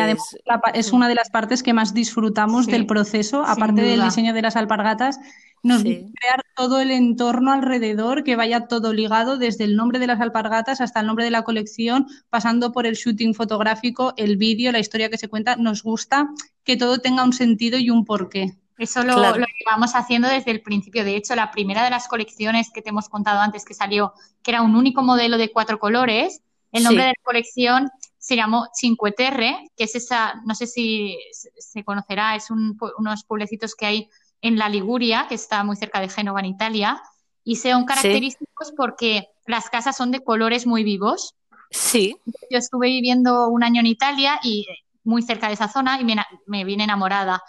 es 0.74 0.92
una 0.92 1.08
de 1.08 1.16
las 1.16 1.30
partes 1.30 1.64
que 1.64 1.74
más 1.74 1.94
disfrutamos 1.94 2.68
del 2.68 2.86
proceso, 2.86 3.44
aparte 3.44 3.82
del 3.82 4.04
diseño 4.04 4.34
de 4.34 4.42
las 4.42 4.58
alpargatas, 4.58 5.20
nos 5.64 5.84
crear 5.84 6.44
todo 6.56 6.82
el 6.82 6.92
entorno 6.92 7.52
alrededor, 7.52 8.24
que 8.24 8.36
vaya 8.36 8.68
todo 8.68 8.94
ligado, 8.94 9.38
desde 9.38 9.64
el 9.64 9.76
nombre 9.76 10.00
de 10.00 10.08
las 10.08 10.20
alpargatas 10.20 10.82
hasta 10.82 11.00
el 11.00 11.08
nombre 11.08 11.24
de 11.24 11.32
la 11.32 11.44
colección, 11.44 12.08
pasando 12.30 12.72
por 12.72 12.86
el 12.86 12.96
shooting 12.96 13.34
fotográfico, 13.34 14.14
el 14.18 14.38
vídeo, 14.38 14.72
la 14.72 14.80
historia 14.80 15.10
que 15.10 15.18
se 15.18 15.30
cuenta. 15.30 15.56
Nos 15.56 15.84
gusta 15.84 16.30
que 16.64 16.78
todo 16.78 16.98
tenga 16.98 17.24
un 17.24 17.34
sentido 17.34 17.78
y 17.78 17.90
un 17.92 18.06
porqué. 18.06 18.58
Eso 18.78 19.04
lo, 19.04 19.16
lo 19.16 19.46
llevamos 19.60 19.94
haciendo 19.94 20.28
desde 20.28 20.50
el 20.50 20.62
principio. 20.62 21.06
De 21.06 21.16
hecho, 21.16 21.36
la 21.36 21.52
primera 21.52 21.84
de 21.84 21.92
las 21.92 22.08
colecciones 22.08 22.72
que 22.72 22.82
te 22.82 22.90
hemos 22.90 23.08
contado 23.08 23.40
antes 23.40 23.64
que 23.64 23.76
salió, 23.76 24.14
que 24.42 24.52
era 24.52 24.64
un 24.64 24.76
único 24.76 25.04
modelo 25.04 25.38
de 25.38 25.52
cuatro 25.52 25.78
colores, 25.78 26.42
el 26.72 26.84
nombre 26.84 27.04
de 27.04 27.10
la 27.10 27.24
colección 27.24 27.92
se 28.22 28.36
llamó 28.36 28.68
Cinque 28.72 29.12
Terre, 29.12 29.72
que 29.76 29.86
es 29.86 29.96
esa, 29.96 30.36
no 30.46 30.54
sé 30.54 30.68
si 30.68 31.18
se 31.58 31.84
conocerá, 31.84 32.36
es 32.36 32.52
unos 32.52 33.24
pueblecitos 33.26 33.74
que 33.74 33.88
hay 33.88 34.10
en 34.42 34.60
la 34.60 34.70
Liguria, 34.70 35.26
que 35.28 35.34
está 35.34 35.64
muy 35.64 35.76
cerca 35.76 36.00
de 36.00 36.08
Génova, 36.08 36.40
en 36.40 36.46
Italia, 36.46 37.02
y 37.44 37.56
son 37.56 37.86
característicos 37.86 38.74
porque 38.78 39.28
las 39.48 39.72
casas 39.72 39.98
son 39.98 40.12
de 40.12 40.24
colores 40.24 40.68
muy 40.68 40.84
vivos. 40.84 41.34
Sí. 41.72 42.16
Yo 42.52 42.60
estuve 42.60 42.88
viviendo 42.88 43.48
un 43.48 43.64
año 43.64 43.80
en 43.80 43.88
Italia 43.88 44.40
y 44.44 44.68
muy 45.04 45.24
cerca 45.24 45.48
de 45.48 45.54
esa 45.54 45.68
zona 45.68 46.00
y 46.00 46.06
me, 46.06 46.64
vine 46.64 46.84
enamorada. 46.84 47.42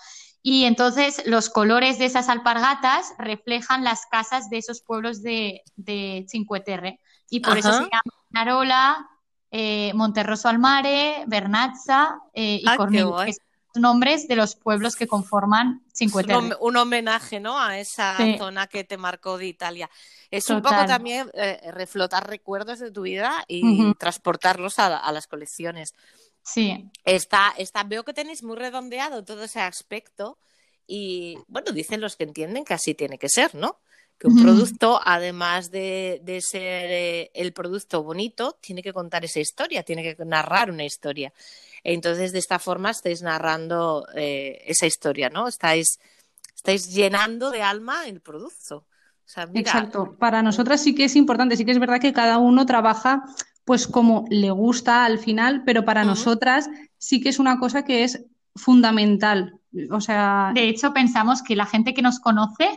Y 0.42 0.64
entonces 0.64 1.22
los 1.26 1.50
colores 1.50 1.98
de 1.98 2.06
esas 2.06 2.30
alpargatas 2.30 3.12
reflejan 3.18 3.84
las 3.84 4.06
casas 4.06 4.48
de 4.48 4.56
esos 4.56 4.80
pueblos 4.80 5.22
de, 5.22 5.60
de 5.76 6.24
Cinque 6.28 6.60
Terre. 6.60 6.98
Y 7.28 7.40
por 7.40 7.58
eso 7.58 7.72
se 7.72 7.82
llama 7.82 8.02
Narola, 8.30 9.06
eh, 9.54 9.92
Monterroso 9.94 10.48
al 10.48 10.58
Mare, 10.58 11.24
Bernazza 11.26 12.18
eh, 12.32 12.62
y 12.62 12.64
ah, 12.66 12.78
nombres 13.74 14.26
de 14.26 14.34
los 14.34 14.56
pueblos 14.56 14.96
que 14.96 15.06
conforman 15.06 15.82
Cinque 15.92 16.24
Terre. 16.24 16.56
Un, 16.58 16.76
homenaje 16.78 17.38
¿no? 17.38 17.60
a 17.60 17.78
esa 17.78 18.16
zona 18.38 18.66
que 18.66 18.84
te 18.84 18.96
marcó 18.96 19.36
de 19.36 19.46
Italia. 19.46 19.90
Es 20.30 20.48
un 20.48 20.62
poco 20.62 20.86
también 20.86 21.30
eh, 21.34 21.60
reflotar 21.70 22.26
recuerdos 22.26 22.78
de 22.78 22.90
tu 22.90 23.02
vida 23.02 23.44
y 23.46 23.92
transportarlos 23.96 24.78
a, 24.78 25.12
las 25.12 25.26
colecciones. 25.26 25.92
Sí. 26.42 26.90
Está, 27.04 27.52
está, 27.58 27.84
veo 27.84 28.04
que 28.04 28.14
tenéis 28.14 28.42
muy 28.42 28.56
redondeado 28.56 29.22
todo 29.22 29.44
ese 29.44 29.60
aspecto 29.60 30.38
y, 30.86 31.36
bueno, 31.46 31.72
dicen 31.72 32.00
los 32.00 32.16
que 32.16 32.24
entienden 32.24 32.64
que 32.64 32.72
así 32.72 32.94
tiene 32.94 33.18
que 33.18 33.28
ser, 33.28 33.54
¿no? 33.54 33.80
Que 34.18 34.28
un 34.28 34.40
producto, 34.40 35.00
además 35.04 35.70
de, 35.70 36.20
de 36.22 36.40
ser 36.40 36.90
eh, 36.90 37.30
el 37.34 37.52
producto 37.52 38.04
bonito, 38.04 38.56
tiene 38.60 38.82
que 38.82 38.92
contar 38.92 39.24
esa 39.24 39.40
historia, 39.40 39.82
tiene 39.82 40.02
que 40.02 40.24
narrar 40.24 40.70
una 40.70 40.84
historia. 40.84 41.32
Entonces, 41.82 42.32
de 42.32 42.38
esta 42.38 42.60
forma 42.60 42.90
estáis 42.90 43.22
narrando 43.22 44.06
eh, 44.14 44.62
esa 44.66 44.86
historia, 44.86 45.28
¿no? 45.28 45.48
Estáis, 45.48 45.98
estáis 46.54 46.92
llenando 46.94 47.50
de 47.50 47.62
alma 47.62 48.06
el 48.06 48.20
producto. 48.20 48.86
Exacto. 49.54 50.16
Para 50.18 50.42
nosotras 50.42 50.82
sí 50.82 50.94
que 50.94 51.04
es 51.04 51.16
importante, 51.16 51.56
sí 51.56 51.64
que 51.64 51.72
es 51.72 51.80
verdad 51.80 52.00
que 52.00 52.12
cada 52.12 52.38
uno 52.38 52.66
trabaja 52.66 53.24
pues 53.64 53.86
como 53.86 54.24
le 54.28 54.50
gusta 54.50 55.04
al 55.04 55.18
final, 55.18 55.62
pero 55.64 55.84
para 55.84 56.04
nosotras 56.04 56.68
sí 56.98 57.20
que 57.20 57.28
es 57.28 57.38
una 57.38 57.58
cosa 57.58 57.84
que 57.84 58.04
es 58.04 58.24
fundamental. 58.54 59.58
O 59.90 60.00
sea. 60.00 60.50
De 60.54 60.68
hecho, 60.68 60.92
pensamos 60.92 61.42
que 61.42 61.56
la 61.56 61.66
gente 61.66 61.94
que 61.94 62.02
nos 62.02 62.18
conoce, 62.18 62.68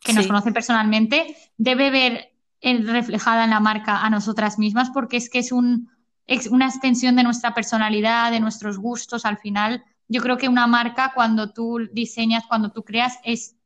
que 0.00 0.12
nos 0.12 0.26
conoce 0.26 0.52
personalmente, 0.52 1.36
debe 1.56 1.90
ver 1.90 2.32
reflejada 2.62 3.44
en 3.44 3.50
la 3.50 3.60
marca 3.60 4.02
a 4.02 4.10
nosotras 4.10 4.58
mismas, 4.58 4.90
porque 4.90 5.16
es 5.16 5.30
que 5.30 5.38
es 5.38 5.52
un, 5.52 5.90
es 6.26 6.46
una 6.46 6.66
extensión 6.66 7.16
de 7.16 7.22
nuestra 7.22 7.54
personalidad, 7.54 8.30
de 8.30 8.40
nuestros 8.40 8.78
gustos. 8.78 9.24
Al 9.24 9.38
final, 9.38 9.84
yo 10.08 10.20
creo 10.20 10.36
que 10.36 10.48
una 10.48 10.66
marca, 10.66 11.12
cuando 11.14 11.52
tú 11.52 11.78
diseñas, 11.92 12.44
cuando 12.48 12.70
tú 12.70 12.82
creas, 12.82 13.18
es 13.24 13.56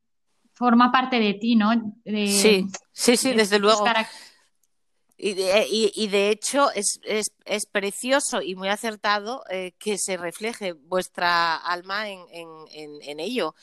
forma 0.53 0.91
parte 0.91 1.19
de 1.19 1.33
ti, 1.33 1.55
¿no? 1.55 1.71
sí, 2.05 2.67
sí, 2.91 3.17
sí, 3.17 3.33
desde 3.33 3.59
luego. 3.59 3.85
Y 5.17 5.33
de, 5.33 5.65
y, 5.69 6.07
de, 6.07 6.29
hecho 6.29 6.71
es, 6.71 6.99
es, 7.03 7.27
es, 7.45 7.65
precioso 7.67 8.41
y 8.41 8.55
muy 8.55 8.67
acertado 8.67 9.45
eh, 9.49 9.71
que 9.79 9.97
se 9.97 10.17
refleje 10.17 10.73
vuestra 10.73 11.55
alma 11.55 12.09
en, 12.09 12.19
en, 12.31 13.01
en, 13.01 13.19
ello. 13.21 13.55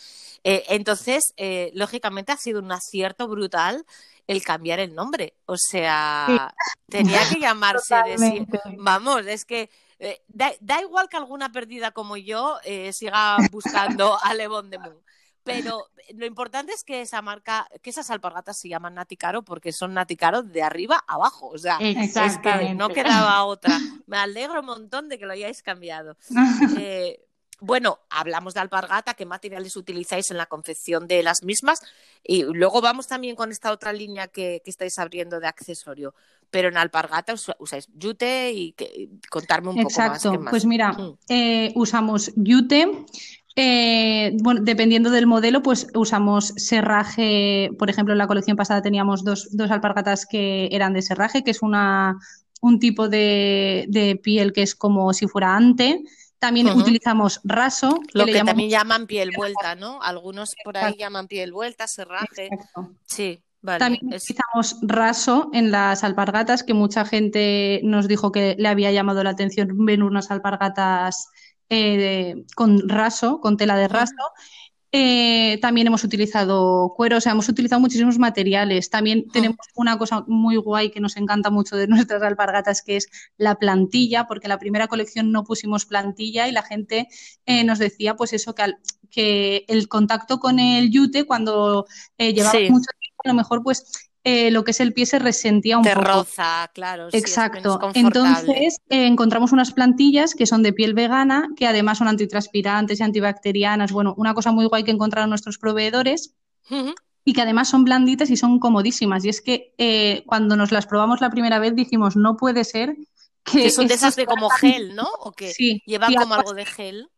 Eh, 0.44 0.64
entonces, 0.68 1.34
eh, 1.36 1.70
lógicamente 1.74 2.32
ha 2.32 2.38
sido 2.38 2.60
un 2.60 2.72
acierto 2.72 3.28
brutal 3.28 3.84
el 4.26 4.42
cambiar 4.42 4.80
el 4.80 4.94
nombre. 4.94 5.34
O 5.44 5.56
sea, 5.58 6.54
tenía 6.88 7.20
que 7.28 7.38
llamarse, 7.38 7.96
decir, 8.06 8.46
vamos, 8.78 9.26
es 9.26 9.44
que 9.44 9.68
Eh, 10.04 10.20
da, 10.26 10.80
igual 10.82 11.08
que 11.08 11.16
alguna 11.16 11.52
perdida 11.52 11.92
como 11.92 12.16
yo 12.16 12.58
eh, 12.64 12.92
siga 12.92 13.36
buscando 13.52 14.18
a 14.24 14.34
Le 14.34 14.48
Bon 14.48 14.68
de 14.68 14.78
Moon. 14.78 15.00
Pero 15.44 15.88
lo 16.14 16.26
importante 16.26 16.72
es 16.72 16.84
que 16.84 17.00
esa 17.00 17.22
marca, 17.22 17.68
que 17.82 17.90
esas 17.90 18.10
alpargatas 18.10 18.58
se 18.58 18.68
llaman 18.68 18.94
Naticaro 18.94 19.42
porque 19.42 19.72
son 19.72 19.94
Naticaro 19.94 20.42
de 20.42 20.62
arriba 20.62 21.02
a 21.06 21.14
abajo. 21.14 21.48
O 21.48 21.58
sea, 21.58 21.78
es 21.80 22.38
que 22.38 22.74
no 22.74 22.88
quedaba 22.90 23.44
otra. 23.44 23.78
Me 24.06 24.16
alegro 24.16 24.60
un 24.60 24.66
montón 24.66 25.08
de 25.08 25.18
que 25.18 25.26
lo 25.26 25.32
hayáis 25.32 25.62
cambiado. 25.62 26.16
Eh, 26.78 27.20
bueno, 27.60 28.00
hablamos 28.10 28.54
de 28.54 28.60
alpargata, 28.60 29.14
qué 29.14 29.24
materiales 29.24 29.76
utilizáis 29.76 30.30
en 30.32 30.36
la 30.36 30.46
confección 30.46 31.06
de 31.06 31.22
las 31.22 31.44
mismas 31.44 31.80
y 32.24 32.42
luego 32.42 32.80
vamos 32.80 33.06
también 33.06 33.36
con 33.36 33.52
esta 33.52 33.70
otra 33.70 33.92
línea 33.92 34.26
que, 34.26 34.60
estáis 34.66 34.98
abriendo 34.98 35.38
de 35.38 35.46
accesorio. 35.46 36.12
Pero 36.50 36.68
en 36.68 36.76
alpargata 36.76 37.34
usáis 37.58 37.88
yute 37.94 38.50
y 38.52 38.74
contarme 39.30 39.68
un 39.68 39.76
poco 39.76 39.96
más. 39.96 40.24
Exacto, 40.24 40.44
pues 40.50 40.66
mira, 40.66 40.92
mm. 40.92 41.18
eh, 41.28 41.72
usamos 41.76 42.32
yute. 42.34 43.06
Eh, 43.54 44.36
bueno, 44.42 44.60
dependiendo 44.62 45.10
del 45.10 45.26
modelo, 45.26 45.62
pues 45.62 45.88
usamos 45.94 46.54
serraje. 46.56 47.70
Por 47.78 47.90
ejemplo, 47.90 48.12
en 48.12 48.18
la 48.18 48.26
colección 48.26 48.56
pasada 48.56 48.82
teníamos 48.82 49.24
dos, 49.24 49.48
dos 49.52 49.70
alpargatas 49.70 50.26
que 50.26 50.68
eran 50.72 50.92
de 50.94 51.02
serraje, 51.02 51.44
que 51.44 51.50
es 51.50 51.62
una, 51.62 52.18
un 52.60 52.78
tipo 52.78 53.08
de, 53.08 53.86
de 53.88 54.16
piel 54.16 54.52
que 54.52 54.62
es 54.62 54.74
como 54.74 55.12
si 55.12 55.26
fuera 55.26 55.56
ante 55.56 56.02
también 56.42 56.68
utilizamos 56.70 57.40
raso. 57.44 58.00
Lo 58.14 58.26
que, 58.26 58.42
también 58.42 58.68
llaman 58.68 59.06
piel 59.06 59.30
vuelta, 59.36 59.76
¿no? 59.76 60.02
Algunos 60.02 60.56
por 60.64 60.76
ahí 60.76 60.96
llaman 60.98 61.28
piel 61.28 61.52
vuelta, 61.52 61.86
serraje. 61.86 62.48
Sí. 63.04 63.40
Vale, 63.60 63.78
También 63.78 64.06
utilizamos 64.06 64.76
raso 64.82 65.50
en 65.52 65.70
las 65.70 66.02
alpargatas, 66.02 66.64
que 66.64 66.74
mucha 66.74 67.04
gente 67.04 67.80
nos 67.84 68.08
dijo 68.08 68.32
que 68.32 68.56
le 68.58 68.66
había 68.66 68.90
llamado 68.90 69.22
la 69.22 69.30
atención 69.30 69.68
ver 69.86 70.02
unas 70.02 70.32
alpargatas 70.32 71.28
eh, 71.72 72.44
con 72.54 72.88
raso, 72.88 73.40
con 73.40 73.56
tela 73.56 73.76
de 73.76 73.88
raso. 73.88 74.14
Eh, 74.94 75.58
también 75.62 75.86
hemos 75.86 76.04
utilizado 76.04 76.92
cuero, 76.94 77.16
o 77.16 77.20
sea, 77.22 77.32
hemos 77.32 77.48
utilizado 77.48 77.80
muchísimos 77.80 78.18
materiales. 78.18 78.90
También 78.90 79.26
tenemos 79.28 79.66
una 79.74 79.96
cosa 79.96 80.22
muy 80.26 80.56
guay 80.56 80.90
que 80.90 81.00
nos 81.00 81.16
encanta 81.16 81.48
mucho 81.48 81.76
de 81.76 81.86
nuestras 81.88 82.22
alpargatas, 82.22 82.82
que 82.82 82.96
es 82.96 83.08
la 83.38 83.54
plantilla, 83.54 84.26
porque 84.26 84.46
en 84.46 84.50
la 84.50 84.58
primera 84.58 84.88
colección 84.88 85.32
no 85.32 85.44
pusimos 85.44 85.86
plantilla 85.86 86.46
y 86.46 86.52
la 86.52 86.62
gente 86.62 87.08
eh, 87.46 87.64
nos 87.64 87.78
decía, 87.78 88.16
pues 88.16 88.34
eso, 88.34 88.54
que, 88.54 88.74
que, 89.10 89.64
el 89.66 89.88
contacto 89.88 90.38
con 90.38 90.58
el 90.58 90.90
yute, 90.90 91.24
cuando 91.24 91.86
eh, 92.18 92.34
llevaba 92.34 92.58
mucho 92.68 92.90
tiempo, 93.00 93.22
a 93.24 93.28
lo 93.28 93.34
mejor 93.34 93.62
pues 93.62 94.11
eh, 94.24 94.50
lo 94.50 94.62
que 94.62 94.70
es 94.70 94.80
el 94.80 94.92
pie 94.92 95.06
se 95.06 95.18
resentía 95.18 95.78
un 95.78 95.84
Te 95.84 95.94
poco. 95.94 96.06
roza, 96.06 96.70
claro. 96.72 97.08
Exacto. 97.12 97.78
Entonces 97.94 98.78
eh, 98.88 99.06
encontramos 99.06 99.52
unas 99.52 99.72
plantillas 99.72 100.34
que 100.34 100.46
son 100.46 100.62
de 100.62 100.72
piel 100.72 100.94
vegana, 100.94 101.48
que 101.56 101.66
además 101.66 101.98
son 101.98 102.08
antitranspirantes 102.08 103.00
y 103.00 103.02
antibacterianas. 103.02 103.90
Bueno, 103.90 104.14
una 104.16 104.34
cosa 104.34 104.52
muy 104.52 104.66
guay 104.66 104.84
que 104.84 104.92
encontraron 104.92 105.30
nuestros 105.30 105.58
proveedores. 105.58 106.34
Y 107.24 107.34
que 107.34 107.42
además 107.42 107.68
son 107.68 107.84
blanditas 107.84 108.30
y 108.30 108.36
son 108.36 108.58
comodísimas. 108.58 109.24
Y 109.24 109.28
es 109.28 109.40
que 109.40 109.74
eh, 109.78 110.24
cuando 110.26 110.56
nos 110.56 110.72
las 110.72 110.86
probamos 110.86 111.20
la 111.20 111.30
primera 111.30 111.58
vez 111.58 111.74
dijimos, 111.74 112.16
no 112.16 112.36
puede 112.36 112.64
ser 112.64 112.96
que... 113.44 113.64
que 113.64 113.70
son 113.70 113.86
de 113.86 113.94
esas 113.94 114.16
de 114.16 114.26
como 114.26 114.48
gel, 114.50 114.94
¿no? 114.94 115.08
O 115.20 115.32
que 115.32 115.52
sí, 115.52 115.82
llevan 115.86 116.14
como 116.14 116.34
algo 116.34 116.54
de 116.54 116.64
gel 116.64 117.08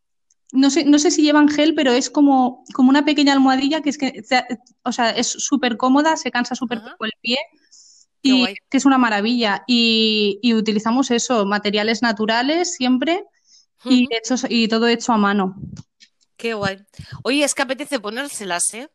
no 0.55 0.71
sé, 0.71 0.85
no 0.85 0.99
sé 0.99 1.11
si 1.11 1.23
llevan 1.23 1.49
gel, 1.49 1.75
pero 1.75 1.93
es 1.93 2.09
como, 2.09 2.65
como 2.73 2.89
una 2.89 3.05
pequeña 3.05 3.33
almohadilla 3.33 3.83
que 3.83 3.91
es 3.91 3.99
que, 3.99 4.23
o 4.85 4.93
sea, 4.93 5.11
es 5.11 5.27
súper 5.27 5.77
cómoda, 5.77 6.17
se 6.17 6.31
cansa 6.31 6.55
súper 6.55 6.81
poco 6.81 7.05
el 7.05 7.13
pie 7.21 7.39
y 8.23 8.47
que 8.71 8.79
es 8.79 8.85
una 8.85 8.97
maravilla. 8.97 9.65
Y, 9.67 10.41
utilizamos 10.55 11.11
eso, 11.11 11.45
materiales 11.45 12.03
naturales 12.03 12.75
siempre 12.75 13.25
y, 13.85 14.07
hechos, 14.11 14.47
y 14.49 14.69
todo 14.69 14.87
hecho 14.87 15.13
a 15.13 15.19
mano. 15.19 15.57
Qué 16.37 16.55
guay. 16.55 16.85
Oye, 17.23 17.45
es 17.45 17.55
que 17.55 17.63
apetece 17.63 18.01
ponérselas, 18.01 18.73
¿eh? 18.75 18.89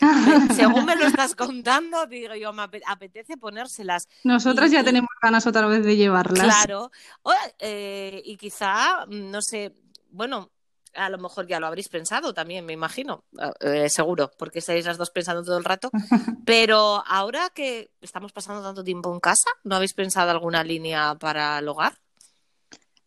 Según 0.54 0.84
me 0.84 0.94
lo 0.94 1.06
estás 1.06 1.34
contando, 1.34 2.06
digo 2.06 2.34
yo, 2.34 2.52
me 2.52 2.62
apetece 2.86 3.36
ponérselas. 3.38 4.06
Nosotras 4.22 4.70
ya 4.70 4.84
tenemos 4.84 5.10
ganas 5.22 5.46
otra 5.46 5.66
vez 5.66 5.84
de 5.84 5.96
llevarlas. 5.96 6.44
Claro. 6.44 6.90
Eh, 7.58 8.22
y 8.24 8.36
quizá, 8.36 9.06
no 9.08 9.40
sé, 9.40 9.74
bueno, 10.10 10.50
a 10.96 11.08
lo 11.10 11.18
mejor 11.18 11.46
ya 11.46 11.60
lo 11.60 11.66
habréis 11.66 11.88
pensado 11.88 12.34
también, 12.34 12.64
me 12.64 12.72
imagino, 12.72 13.24
eh, 13.60 13.88
seguro, 13.88 14.30
porque 14.38 14.60
estáis 14.60 14.86
las 14.86 14.98
dos 14.98 15.10
pensando 15.10 15.42
todo 15.42 15.58
el 15.58 15.64
rato. 15.64 15.90
Pero 16.46 17.02
ahora 17.06 17.50
que 17.54 17.90
estamos 18.00 18.32
pasando 18.32 18.62
tanto 18.62 18.82
tiempo 18.82 19.12
en 19.12 19.20
casa, 19.20 19.50
¿no 19.64 19.76
habéis 19.76 19.94
pensado 19.94 20.30
alguna 20.30 20.64
línea 20.64 21.14
para 21.14 21.58
el 21.58 21.68
hogar? 21.68 21.94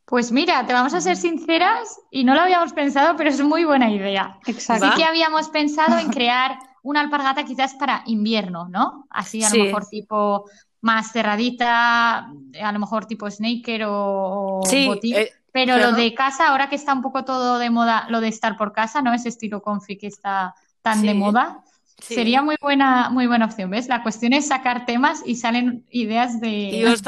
Pues 0.05 0.31
mira, 0.31 0.65
te 0.65 0.73
vamos 0.73 0.93
a 0.93 1.01
ser 1.01 1.15
sinceras 1.17 1.99
y 2.09 2.23
no 2.23 2.33
lo 2.33 2.41
habíamos 2.41 2.73
pensado, 2.73 3.15
pero 3.15 3.29
es 3.29 3.39
muy 3.41 3.63
buena 3.63 3.91
idea. 3.91 4.39
Exacto. 4.47 4.87
Sí 4.87 4.91
que 4.95 5.03
habíamos 5.03 5.49
pensado 5.49 5.99
en 5.99 6.09
crear 6.09 6.57
una 6.81 7.01
alpargata 7.01 7.45
quizás 7.45 7.75
para 7.75 8.01
invierno, 8.07 8.67
¿no? 8.69 9.05
Así 9.11 9.43
a 9.43 9.49
lo 9.51 9.63
mejor 9.65 9.85
tipo 9.87 10.49
más 10.81 11.11
cerradita, 11.11 12.17
a 12.19 12.71
lo 12.71 12.79
mejor 12.79 13.05
tipo 13.05 13.29
snaker 13.29 13.83
o, 13.87 14.61
sí, 14.65 14.89
eh, 15.13 15.31
pero, 15.65 15.77
lo 15.77 15.91
de 15.93 16.13
casa, 16.13 16.49
ahora 16.49 16.69
que 16.69 16.75
está 16.75 16.93
un 16.93 17.01
poco 17.01 17.25
todo 17.25 17.59
de 17.59 17.69
moda, 17.69 18.05
lo 18.09 18.21
de 18.21 18.27
estar 18.27 18.57
por 18.57 18.73
casa, 18.73 19.01
¿no? 19.01 19.13
Ese 19.13 19.29
estilo 19.29 19.61
confi 19.61 19.97
que 19.97 20.07
está 20.07 20.55
tan 20.81 21.01
de 21.01 21.13
moda. 21.13 21.63
Sería 22.01 22.41
muy 22.41 22.55
buena, 22.61 23.09
muy 23.09 23.27
buena 23.27 23.45
opción, 23.45 23.69
¿ves? 23.69 23.87
La 23.87 24.03
cuestión 24.03 24.31
es 24.31 24.47
sacar 24.47 24.85
temas 24.85 25.21
y 25.25 25.35
salen 25.35 25.85
ideas 25.89 26.39
de... 26.39 26.49
Y 26.49 26.85
os, 26.85 27.01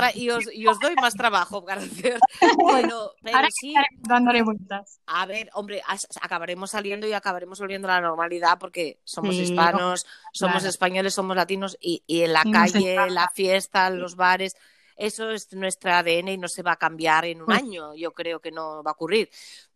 y 0.53 0.67
os, 0.67 0.79
doy 0.79 0.95
más 0.95 1.13
trabajo 1.13 1.65
hacer. 1.69 2.19
Bueno, 2.57 3.11
pero 3.21 3.37
Ahora 3.37 3.47
sí... 3.51 3.73
dándole 3.99 4.41
vueltas. 4.43 4.99
A 5.05 5.25
ver, 5.25 5.49
hombre, 5.53 5.81
acabaremos 6.21 6.71
saliendo 6.71 7.07
y 7.07 7.13
acabaremos 7.13 7.59
volviendo 7.59 7.87
a 7.87 7.91
la 7.91 8.01
normalidad 8.01 8.59
porque 8.59 8.99
somos 9.05 9.35
hispanos, 9.35 10.05
somos 10.33 10.65
españoles, 10.65 11.13
somos 11.13 11.37
latinos 11.37 11.77
y, 11.79 12.03
y 12.05 12.23
en 12.23 12.33
la 12.33 12.43
calle, 12.43 12.97
la 13.09 13.29
fiesta, 13.33 13.89
los 13.89 14.15
bares 14.15 14.55
eso 15.01 15.31
es 15.31 15.51
nuestra 15.53 15.99
ADN 15.99 16.29
y 16.29 16.37
no 16.37 16.47
se 16.47 16.61
va 16.61 16.73
a 16.73 16.75
cambiar 16.75 17.25
en 17.25 17.39
un 17.39 17.47
pues 17.47 17.57
año, 17.57 17.95
yo 17.95 18.11
creo 18.11 18.39
que 18.39 18.51
no 18.51 18.83
va 18.83 18.91
a 18.91 18.93
ocurrir. 18.93 19.29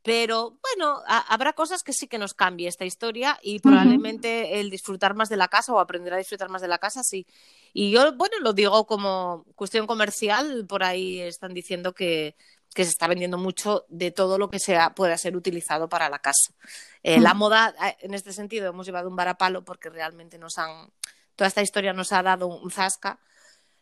Pero 0.03 0.59
bueno, 0.61 1.01
habrá 1.07 1.53
cosas 1.53 1.81
que 1.81 1.91
sí 1.91 2.07
que 2.07 2.19
nos 2.19 2.35
cambie 2.35 2.67
esta 2.67 2.85
historia 2.85 3.39
y 3.41 3.57
probablemente 3.57 4.59
el 4.59 4.69
disfrutar 4.69 5.15
más 5.15 5.29
de 5.29 5.37
la 5.37 5.47
casa 5.47 5.73
o 5.73 5.79
aprender 5.79 6.13
a 6.13 6.17
disfrutar 6.17 6.47
más 6.49 6.61
de 6.61 6.67
la 6.67 6.77
casa, 6.77 7.01
sí. 7.01 7.25
Y 7.73 7.89
yo, 7.89 8.13
bueno, 8.13 8.37
lo 8.39 8.53
digo 8.53 8.85
como 8.85 9.45
cuestión 9.55 9.87
comercial, 9.87 10.67
por 10.67 10.83
ahí 10.83 11.19
están 11.21 11.55
diciendo 11.55 11.95
que, 11.95 12.35
se 12.75 12.83
está 12.83 13.07
vendiendo 13.07 13.39
mucho 13.39 13.85
de 13.89 14.11
todo 14.11 14.37
lo 14.37 14.49
que 14.49 14.59
sea, 14.59 14.93
pueda 14.93 15.17
ser 15.17 15.35
utilizado 15.35 15.89
para 15.89 16.07
la 16.07 16.19
casa. 16.19 16.53
Eh, 17.01 17.19
la 17.19 17.33
moda, 17.33 17.73
eh, 17.83 17.97
en 18.01 18.13
este 18.13 18.31
sentido, 18.31 18.67
hemos 18.67 18.85
llevado 18.85 19.09
un 19.09 19.15
varapalo 19.15 19.63
porque 19.63 19.89
realmente 19.89 20.37
nos 20.37 20.59
han, 20.59 20.91
toda 21.35 21.47
esta 21.47 21.63
historia 21.63 21.93
nos 21.93 22.11
ha 22.11 22.21
dado 22.21 22.47
un 22.47 22.69
zasca 22.69 23.19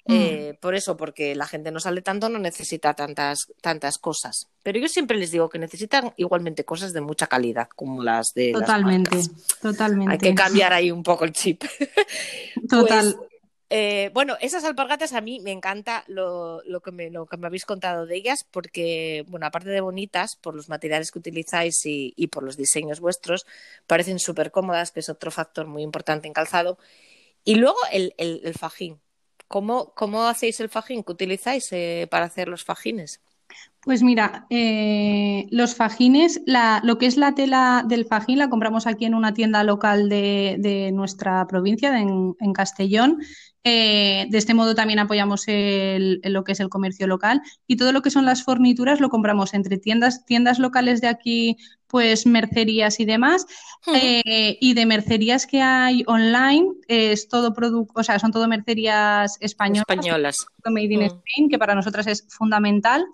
Mm. 0.06 0.14
Eh, 0.14 0.58
por 0.60 0.76
eso, 0.76 0.98
porque 0.98 1.34
la 1.34 1.48
gente 1.48 1.72
no 1.72 1.80
sale 1.80 2.02
tanto, 2.02 2.28
no 2.28 2.38
necesita 2.38 2.94
tantas, 2.94 3.48
tantas 3.62 3.98
cosas. 3.98 4.50
Pero 4.62 4.80
yo 4.80 4.90
siempre 4.90 5.18
les 5.18 5.32
digo 5.32 5.50
que 5.50 5.60
necesitan 5.60 6.14
igualmente 6.18 6.66
cosas 6.66 6.92
de 6.92 7.02
mucha 7.02 7.28
calidad, 7.28 7.70
como 7.74 8.04
las 8.04 8.34
de. 8.34 8.52
Totalmente, 8.52 9.18
totalmente. 9.62 10.12
Hay 10.12 10.18
que 10.18 10.36
cambiar 10.36 10.74
ahí 10.74 10.92
un 10.92 11.04
poco 11.04 11.24
el 11.24 11.32
chip. 11.32 11.64
Total. 12.70 13.16
Pues, 13.16 13.30
eh, 13.70 14.12
bueno, 14.14 14.36
esas 14.40 14.66
alpargatas 14.66 15.14
a 15.14 15.22
mí 15.22 15.40
me 15.40 15.52
encanta 15.52 16.04
lo, 16.08 16.62
que 16.84 16.92
me, 16.92 17.10
lo 17.10 17.26
que 17.26 17.38
me 17.38 17.48
habéis 17.48 17.66
contado 17.66 18.06
de 18.06 18.18
ellas, 18.18 18.46
porque, 18.52 19.26
bueno, 19.30 19.48
aparte 19.48 19.70
de 19.70 19.82
bonitas, 19.82 20.36
por 20.36 20.54
los 20.54 20.70
materiales 20.70 21.12
que 21.12 21.20
utilizáis 21.20 21.84
y, 21.86 22.14
y 22.16 22.28
por 22.28 22.44
los 22.44 22.56
diseños 22.56 23.00
vuestros, 23.00 23.48
parecen 23.88 24.20
súper 24.20 24.52
cómodas, 24.52 24.92
que 24.92 25.00
es 25.00 25.10
otro 25.10 25.32
factor 25.32 25.66
muy 25.66 25.82
importante 25.82 26.28
en 26.28 26.34
calzado. 26.34 26.78
Y 27.46 27.56
luego 27.56 27.78
el, 27.92 28.14
el 28.18 28.54
fajín 28.54 29.00
¿Cómo, 29.54 29.94
cómo 30.00 30.18
hacéis 30.28 30.60
el 30.62 30.70
fajín? 30.70 31.04
¿Qué 31.04 31.12
utilizáis 31.12 31.72
eh, 31.74 32.08
para 32.12 32.26
hacer 32.26 32.48
los 32.48 32.64
fajines? 32.64 33.22
Pues 33.84 34.02
mira, 34.02 34.46
eh, 34.50 35.46
los 35.52 35.76
fajines, 35.76 36.42
lo 36.84 36.98
que 36.98 37.06
es 37.06 37.18
la 37.18 37.36
tela 37.36 37.84
del 37.86 38.06
fajín 38.06 38.40
la 38.40 38.50
compramos 38.50 38.88
aquí 38.88 39.04
en 39.04 39.14
una 39.14 39.34
tienda 39.34 39.64
local 39.64 40.08
de, 40.08 40.92
nuestra 40.94 41.46
provincia, 41.48 42.00
en, 42.00 42.54
Castellón. 42.54 43.22
Eh, 43.66 44.28
de 44.30 44.38
este 44.38 44.54
modo 44.54 44.76
también 44.76 45.00
apoyamos 45.00 45.46
lo 45.48 46.44
que 46.44 46.52
es 46.52 46.60
el 46.60 46.70
comercio 46.70 47.08
local 47.08 47.42
y 47.66 47.78
todo 47.78 47.94
lo 47.94 48.02
que 48.02 48.10
son 48.10 48.26
las 48.26 48.44
fornituras 48.44 49.00
lo 49.00 49.08
compramos 49.08 49.54
entre 49.54 49.78
tiendas, 49.78 50.26
tiendas 50.26 50.60
locales 50.60 51.00
de 51.00 51.08
aquí, 51.08 51.58
pues 51.88 52.26
mercerías 52.26 53.00
y 53.00 53.06
demás. 53.06 53.46
Eh, 53.94 54.58
y 54.62 54.74
de 54.76 54.86
mercerías 54.86 55.46
que 55.46 55.62
hay 55.62 56.04
online, 56.08 56.70
es 56.88 57.28
todo 57.28 57.54
producto, 57.54 58.00
o 58.00 58.04
sea, 58.04 58.18
son 58.18 58.32
todo 58.32 58.48
mercerías 58.48 59.38
españolas. 59.42 59.86
Españolas. 59.90 60.46
Made 60.66 60.86
in 60.86 61.02
Spain, 61.02 61.50
que 61.50 61.60
para 61.60 61.76
nosotras 61.76 62.08
es 62.08 62.26
fundamental. 62.30 63.06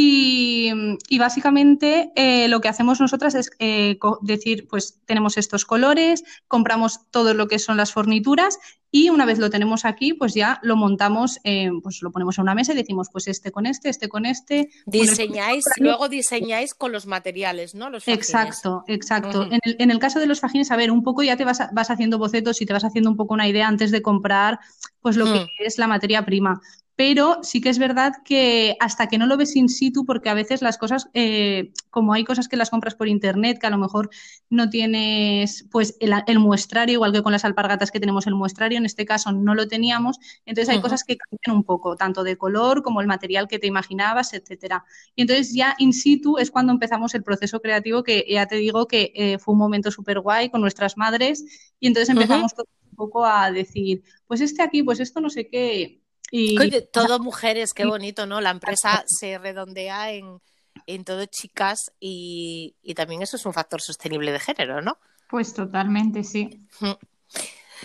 Y, 0.00 1.18
básicamente 1.18 2.12
eh, 2.14 2.46
lo 2.46 2.60
que 2.60 2.68
hacemos 2.68 3.00
nosotras 3.00 3.34
es 3.34 3.50
eh, 3.58 3.98
decir, 4.22 4.68
pues 4.68 5.00
tenemos 5.06 5.36
estos 5.36 5.64
colores, 5.64 6.22
compramos 6.46 7.10
todo 7.10 7.34
lo 7.34 7.48
que 7.48 7.58
son 7.58 7.76
las 7.76 7.92
fornituras 7.92 8.60
y 8.92 9.10
una 9.10 9.26
vez 9.26 9.40
lo 9.40 9.50
tenemos 9.50 9.84
aquí, 9.84 10.14
pues 10.14 10.34
ya 10.34 10.60
lo 10.62 10.76
montamos, 10.76 11.40
pues 11.82 12.00
lo 12.00 12.12
ponemos 12.12 12.38
en 12.38 12.42
una 12.42 12.54
mesa 12.54 12.72
y 12.72 12.76
decimos, 12.76 13.08
pues 13.12 13.26
este 13.26 13.50
con 13.50 13.66
este, 13.66 13.88
este 13.88 14.08
con 14.08 14.24
este. 14.24 14.70
Diseñáis, 14.86 15.64
luego 15.78 16.08
diseñáis 16.08 16.74
con 16.74 16.92
los 16.92 17.06
materiales, 17.06 17.74
¿no? 17.74 17.90
Los 17.90 18.06
exacto, 18.06 18.84
exacto. 18.86 19.42
en, 19.50 19.58
el, 19.64 19.76
en, 19.80 19.90
el, 19.90 19.98
caso 19.98 20.20
de 20.20 20.26
los 20.26 20.40
fajines, 20.40 20.70
a 20.70 20.76
ver, 20.76 20.92
un 20.92 21.02
poco 21.02 21.24
ya 21.24 21.36
te 21.36 21.44
vas, 21.44 21.60
vas 21.72 21.90
haciendo 21.90 22.18
bocetos 22.18 22.62
y 22.62 22.66
te 22.66 22.72
vas 22.72 22.84
haciendo 22.84 23.10
un 23.10 23.16
poco 23.16 23.34
una 23.34 23.48
idea 23.48 23.66
antes 23.66 23.90
de 23.90 24.00
comprar, 24.00 24.60
pues 25.00 25.16
lo 25.16 25.26
que 25.26 25.48
es 25.58 25.76
la 25.76 25.88
materia 25.88 26.24
prima 26.24 26.60
pero 26.98 27.38
sí 27.42 27.60
que 27.60 27.68
es 27.68 27.78
verdad 27.78 28.12
que 28.24 28.76
hasta 28.80 29.06
que 29.06 29.18
no 29.18 29.26
lo 29.28 29.36
ves 29.36 29.54
in 29.54 29.68
situ, 29.68 30.04
porque 30.04 30.30
a 30.30 30.34
veces 30.34 30.62
las 30.62 30.78
cosas, 30.78 31.08
eh, 31.14 31.70
como 31.90 32.12
hay 32.12 32.24
cosas 32.24 32.48
que 32.48 32.56
las 32.56 32.70
compras 32.70 32.96
por 32.96 33.06
internet, 33.06 33.60
que 33.60 33.68
a 33.68 33.70
lo 33.70 33.78
mejor 33.78 34.10
no 34.50 34.68
tienes 34.68 35.64
pues 35.70 35.96
el, 36.00 36.38
muestrario, 36.40 36.94
igual 36.94 37.12
que 37.12 37.22
con 37.22 37.30
las 37.30 37.44
alpargatas 37.44 37.92
que 37.92 38.00
tenemos 38.00 38.26
el 38.26 38.34
muestrario, 38.34 38.78
en 38.78 38.84
este 38.84 39.06
caso 39.06 39.30
no 39.30 39.54
lo 39.54 39.68
teníamos, 39.68 40.18
entonces 40.44 40.74
hay 40.74 40.80
cosas 40.80 41.04
que 41.04 41.16
cambian 41.16 41.58
un 41.58 41.62
poco, 41.62 41.94
tanto 41.94 42.24
de 42.24 42.36
color 42.36 42.82
como 42.82 43.00
el 43.00 43.06
material 43.06 43.46
que 43.46 43.60
te 43.60 43.68
imaginabas, 43.68 44.34
etcétera. 44.34 44.84
Y 45.14 45.22
entonces 45.22 45.54
ya 45.54 45.76
in 45.78 45.92
situ 45.92 46.38
es 46.38 46.50
cuando 46.50 46.72
empezamos 46.72 47.14
el 47.14 47.22
proceso 47.22 47.60
creativo, 47.60 48.02
que 48.02 48.26
ya 48.28 48.46
te 48.46 48.56
digo 48.56 48.88
que 48.88 49.12
eh, 49.14 49.38
fue 49.38 49.52
un 49.52 49.60
momento 49.60 49.92
súper 49.92 50.18
guay 50.18 50.50
con 50.50 50.60
nuestras 50.60 50.96
madres, 50.96 51.44
y 51.78 51.86
entonces 51.86 52.08
empezamos 52.08 52.54
un 52.58 52.96
poco 52.96 53.24
a 53.24 53.52
decir, 53.52 54.02
pues 54.26 54.40
este 54.40 54.62
aquí, 54.62 54.82
pues 54.82 54.98
esto 54.98 55.20
no 55.20 55.30
sé 55.30 55.48
qué 55.48 56.00
y... 56.30 56.56
todo 56.92 57.18
mujeres, 57.18 57.72
qué 57.72 57.86
bonito, 57.86 58.26
¿no? 58.26 58.40
La 58.40 58.50
empresa 58.50 59.04
se 59.06 59.38
redondea 59.38 60.12
en, 60.12 60.40
en 60.86 61.04
todo 61.04 61.24
chicas 61.26 61.92
y, 62.00 62.74
también 62.96 63.22
eso 63.22 63.36
es 63.36 63.46
un 63.46 63.52
factor 63.52 63.80
sostenible 63.80 64.32
de 64.32 64.40
género, 64.40 64.80
¿no? 64.82 64.98
Pues 65.30 65.52
totalmente, 65.54 66.24
sí. 66.24 66.66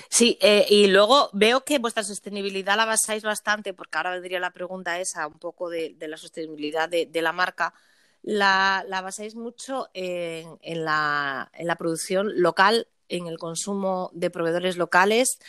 Sí, 0.09 0.37
eh, 0.41 0.65
y 0.69 0.87
luego 0.87 1.29
veo 1.33 1.63
que 1.63 1.79
vuestra 1.79 2.03
sostenibilidad 2.03 2.77
la 2.77 2.85
basáis 2.85 3.23
bastante, 3.23 3.73
porque 3.73 3.97
ahora 3.97 4.11
vendría 4.11 4.39
la 4.39 4.51
pregunta 4.51 4.99
esa, 4.99 5.27
un 5.27 5.39
poco 5.39 5.69
de, 5.69 5.95
la 5.99 6.17
sostenibilidad 6.17 6.89
de, 6.89 7.21
la 7.21 7.31
marca, 7.31 7.73
la, 8.21 8.83
la 8.87 9.01
basáis 9.01 9.35
mucho 9.35 9.89
en, 9.93 10.57
en, 10.61 10.85
la, 10.85 11.51
en 11.53 11.67
la 11.67 11.75
producción 11.75 12.41
local, 12.41 12.87
en 13.09 13.27
el 13.27 13.37
consumo 13.37 14.09
de 14.13 14.29
proveedores 14.29 14.77
locales 14.77 15.39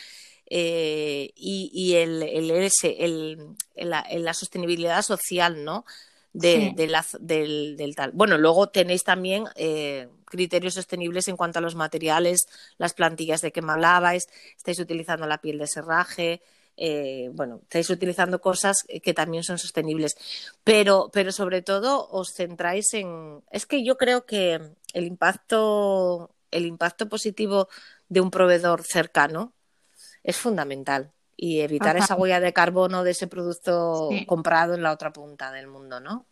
eh, 0.47 1.31
y, 1.35 1.95
el, 1.95 2.23
el, 2.23 3.47
la, 3.75 4.33
sostenibilidad 4.33 5.01
social, 5.01 5.63
¿no? 5.63 5.85
De, 6.33 6.73
del, 6.75 7.95
tal. 7.95 8.11
Bueno, 8.11 8.37
luego 8.37 8.67
tenéis 8.67 9.03
también 9.03 9.45
eh, 9.55 10.09
criterios 10.25 10.73
sostenibles 10.73 11.29
en 11.29 11.37
cuanto 11.37 11.59
a 11.59 11.61
los 11.61 11.75
materiales, 11.75 12.47
las 12.77 12.93
plantillas 12.93 13.41
de 13.41 13.53
que 13.53 13.61
me 13.61 13.71
hablabais, 13.71 14.27
estáis 14.57 14.79
utilizando 14.79 15.25
la 15.27 15.37
piel 15.37 15.57
de 15.57 15.67
serraje, 15.67 16.41
eh, 16.77 17.29
bueno, 17.31 17.61
estáis 17.63 17.89
utilizando 17.89 18.41
cosas 18.41 18.83
que 19.01 19.13
también 19.13 19.43
son 19.43 19.57
sostenibles, 19.57 20.17
pero, 20.65 21.09
pero 21.13 21.31
sobre 21.31 21.61
todo 21.61 22.07
os 22.09 22.33
centráis 22.33 22.93
en. 22.93 23.41
Es 23.49 23.65
que 23.65 23.85
yo 23.85 23.97
creo 23.97 24.25
que 24.25 24.59
el 24.93 25.05
impacto, 25.05 26.35
el 26.51 26.65
impacto 26.65 27.07
positivo 27.07 27.69
de 28.09 28.19
un 28.19 28.29
proveedor 28.29 28.83
cercano 28.83 29.53
es 30.25 30.37
fundamental. 30.37 31.11
Y 31.37 31.59
evitar 31.59 31.97
esa 31.97 32.15
huella 32.15 32.39
de 32.39 32.53
carbono 32.53 33.03
de 33.03 33.11
ese 33.11 33.27
producto 33.27 34.09
comprado 34.25 34.73
en 34.73 34.83
la 34.83 34.91
otra 34.91 35.11
punta 35.11 35.51
del 35.51 35.67
mundo, 35.67 35.99
¿no? 35.99 36.25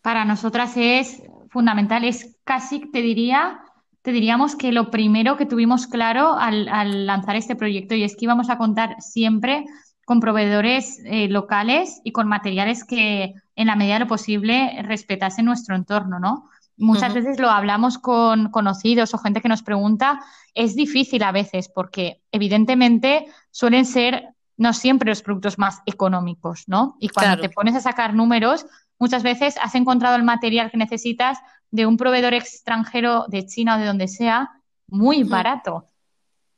Para 0.00 0.24
nosotras 0.24 0.72
es 0.76 1.22
fundamental, 1.50 2.04
es 2.04 2.36
casi, 2.44 2.90
te 2.90 3.02
diría, 3.02 3.60
te 4.00 4.10
diríamos 4.10 4.56
que 4.56 4.72
lo 4.72 4.90
primero 4.90 5.36
que 5.36 5.44
tuvimos 5.44 5.86
claro 5.86 6.34
al, 6.34 7.06
lanzar 7.06 7.36
este 7.36 7.56
proyecto 7.56 7.94
y 7.94 8.04
es 8.04 8.16
que 8.16 8.24
íbamos 8.24 8.48
a 8.48 8.56
contar 8.56 8.96
siempre 9.00 9.66
con 10.06 10.20
proveedores 10.20 10.98
eh, 11.04 11.28
locales 11.28 12.00
y 12.04 12.12
con 12.12 12.26
materiales 12.26 12.84
que 12.84 13.34
en 13.54 13.66
la 13.66 13.76
medida 13.76 13.94
de 13.94 14.00
lo 14.00 14.06
posible 14.06 14.80
respetasen 14.82 15.44
nuestro 15.44 15.76
entorno, 15.76 16.18
¿no? 16.18 16.48
Muchas 16.78 17.12
veces 17.12 17.40
lo 17.40 17.50
hablamos 17.50 17.98
con 17.98 18.50
conocidos 18.50 19.12
o 19.12 19.18
gente 19.18 19.40
que 19.40 19.48
nos 19.48 19.62
pregunta, 19.62 20.20
es 20.54 20.76
difícil 20.76 21.24
a 21.24 21.32
veces 21.32 21.68
porque 21.68 22.22
evidentemente 22.30 23.26
suelen 23.50 23.84
ser 23.84 24.28
no 24.56 24.72
siempre 24.72 25.08
los 25.08 25.22
productos 25.22 25.58
más 25.58 25.82
económicos, 25.86 26.64
¿no? 26.68 26.96
Y 27.00 27.08
cuando 27.08 27.40
te 27.40 27.48
pones 27.48 27.74
a 27.74 27.80
sacar 27.80 28.14
números, 28.14 28.64
muchas 28.98 29.22
veces 29.22 29.56
has 29.60 29.74
encontrado 29.74 30.16
el 30.16 30.22
material 30.22 30.70
que 30.70 30.76
necesitas 30.76 31.38
de 31.70 31.86
un 31.86 31.96
proveedor 31.96 32.34
extranjero 32.34 33.26
de 33.28 33.46
China 33.46 33.76
o 33.76 33.78
de 33.78 33.86
donde 33.86 34.08
sea 34.08 34.50
muy 34.88 35.22
barato, 35.24 35.86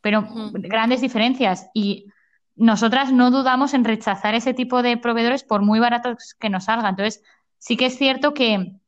pero 0.00 0.26
grandes 0.52 1.00
diferencias. 1.00 1.68
Y 1.74 2.06
nosotras 2.56 3.12
no 3.12 3.30
dudamos 3.30 3.74
en 3.74 3.84
rechazar 3.84 4.34
ese 4.34 4.54
tipo 4.54 4.82
de 4.82 4.96
proveedores 4.96 5.44
por 5.44 5.62
muy 5.62 5.78
baratos 5.78 6.34
que 6.38 6.50
nos 6.50 6.64
salgan. 6.64 6.90
Entonces, 6.90 7.22
sí 7.58 7.76
que 7.76 7.86
es 7.86 7.96
cierto 7.96 8.34
que 8.34 8.79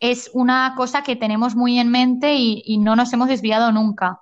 es 0.00 0.30
una 0.32 0.74
cosa 0.76 1.02
que 1.02 1.16
tenemos 1.16 1.54
muy 1.54 1.78
en 1.78 1.90
mente 1.90 2.34
y, 2.34 2.78
no 2.78 2.96
nos 2.96 3.12
hemos 3.12 3.28
desviado 3.28 3.72
nunca. 3.72 4.20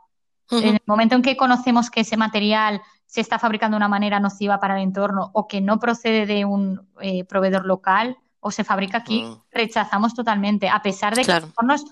En 0.50 0.76
el 0.76 0.82
momento 0.86 1.16
en 1.16 1.22
que 1.22 1.36
conocemos 1.36 1.90
que 1.90 2.00
ese 2.00 2.16
material 2.16 2.80
se 3.04 3.20
está 3.20 3.38
fabricando 3.38 3.74
de 3.74 3.78
una 3.78 3.88
manera 3.88 4.20
nociva 4.20 4.60
para 4.60 4.76
el 4.76 4.82
entorno 4.82 5.30
o 5.32 5.48
que 5.48 5.60
no 5.60 5.78
procede 5.78 6.26
de 6.26 6.44
un 6.44 6.88
eh, 7.00 7.24
proveedor 7.24 7.66
local 7.66 8.16
o 8.40 8.50
se 8.50 8.62
fabrica 8.62 8.98
aquí, 8.98 9.24
rechazamos 9.50 10.14
totalmente, 10.14 10.68
a 10.68 10.80
pesar 10.82 11.16
de 11.16 11.24
que 11.24 11.32
nos, 11.62 11.84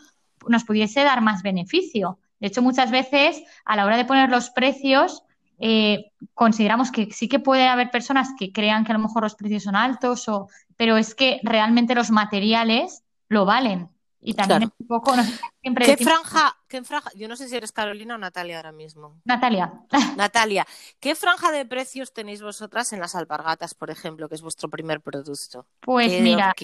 nos 0.47 0.65
pudiese 0.65 1.03
dar 1.03 1.21
más 1.21 1.43
beneficio. 1.43 2.19
De 2.39 2.49
hecho, 2.49 2.63
muchas 2.63 2.91
veces 2.91 3.43
a 3.65 3.75
la 3.75 3.85
hora 3.85 3.97
de 3.97 4.05
poner 4.05 4.31
los 4.31 4.51
precios, 4.51 5.25
eh, 5.59 6.13
consideramos 6.35 6.91
que 6.91 7.11
sí 7.13 7.29
que 7.29 7.39
puede 7.39 7.67
haber 7.67 7.91
personas 7.91 8.31
que 8.39 8.53
crean 8.53 8.85
que 8.85 8.93
a 8.93 8.97
lo 8.97 9.03
mejor 9.03 9.23
los 9.23 9.35
precios 9.35 9.65
son 9.65 9.77
altos, 9.77 10.29
o, 10.29 10.49
pero 10.77 10.97
es 10.97 11.15
que 11.15 11.41
realmente 11.43 11.95
los 11.95 12.11
materiales 12.11 13.04
lo 13.29 13.45
valen. 13.45 13.91
Y 14.27 14.33
también 14.33 14.73
un 14.79 14.87
poco, 14.87 15.13
siempre 15.61 15.85
¿Qué 15.85 16.03
franja, 16.03 16.57
¿Qué 16.67 16.83
franja? 16.83 17.11
Yo 17.15 17.29
no 17.29 17.37
sé 17.37 17.47
si 17.47 17.57
eres 17.57 17.73
Carolina 17.73 18.15
o 18.15 18.19
Natalia 18.19 18.57
ahora 18.57 18.73
mismo. 18.73 19.21
Natalia. 19.25 19.71
Natalia, 20.17 20.67
¿qué 20.99 21.15
franja 21.15 21.53
de 21.53 21.67
precios 21.67 22.15
tenéis 22.15 22.41
vosotras 22.41 22.91
en 22.95 23.01
las 23.01 23.15
alpargatas, 23.15 23.75
por 23.75 23.91
ejemplo, 23.91 24.31
que 24.31 24.37
es 24.37 24.41
vuestro 24.41 24.71
primer 24.71 25.03
producto? 25.03 25.67
Pues 25.81 26.23
mira, 26.23 26.55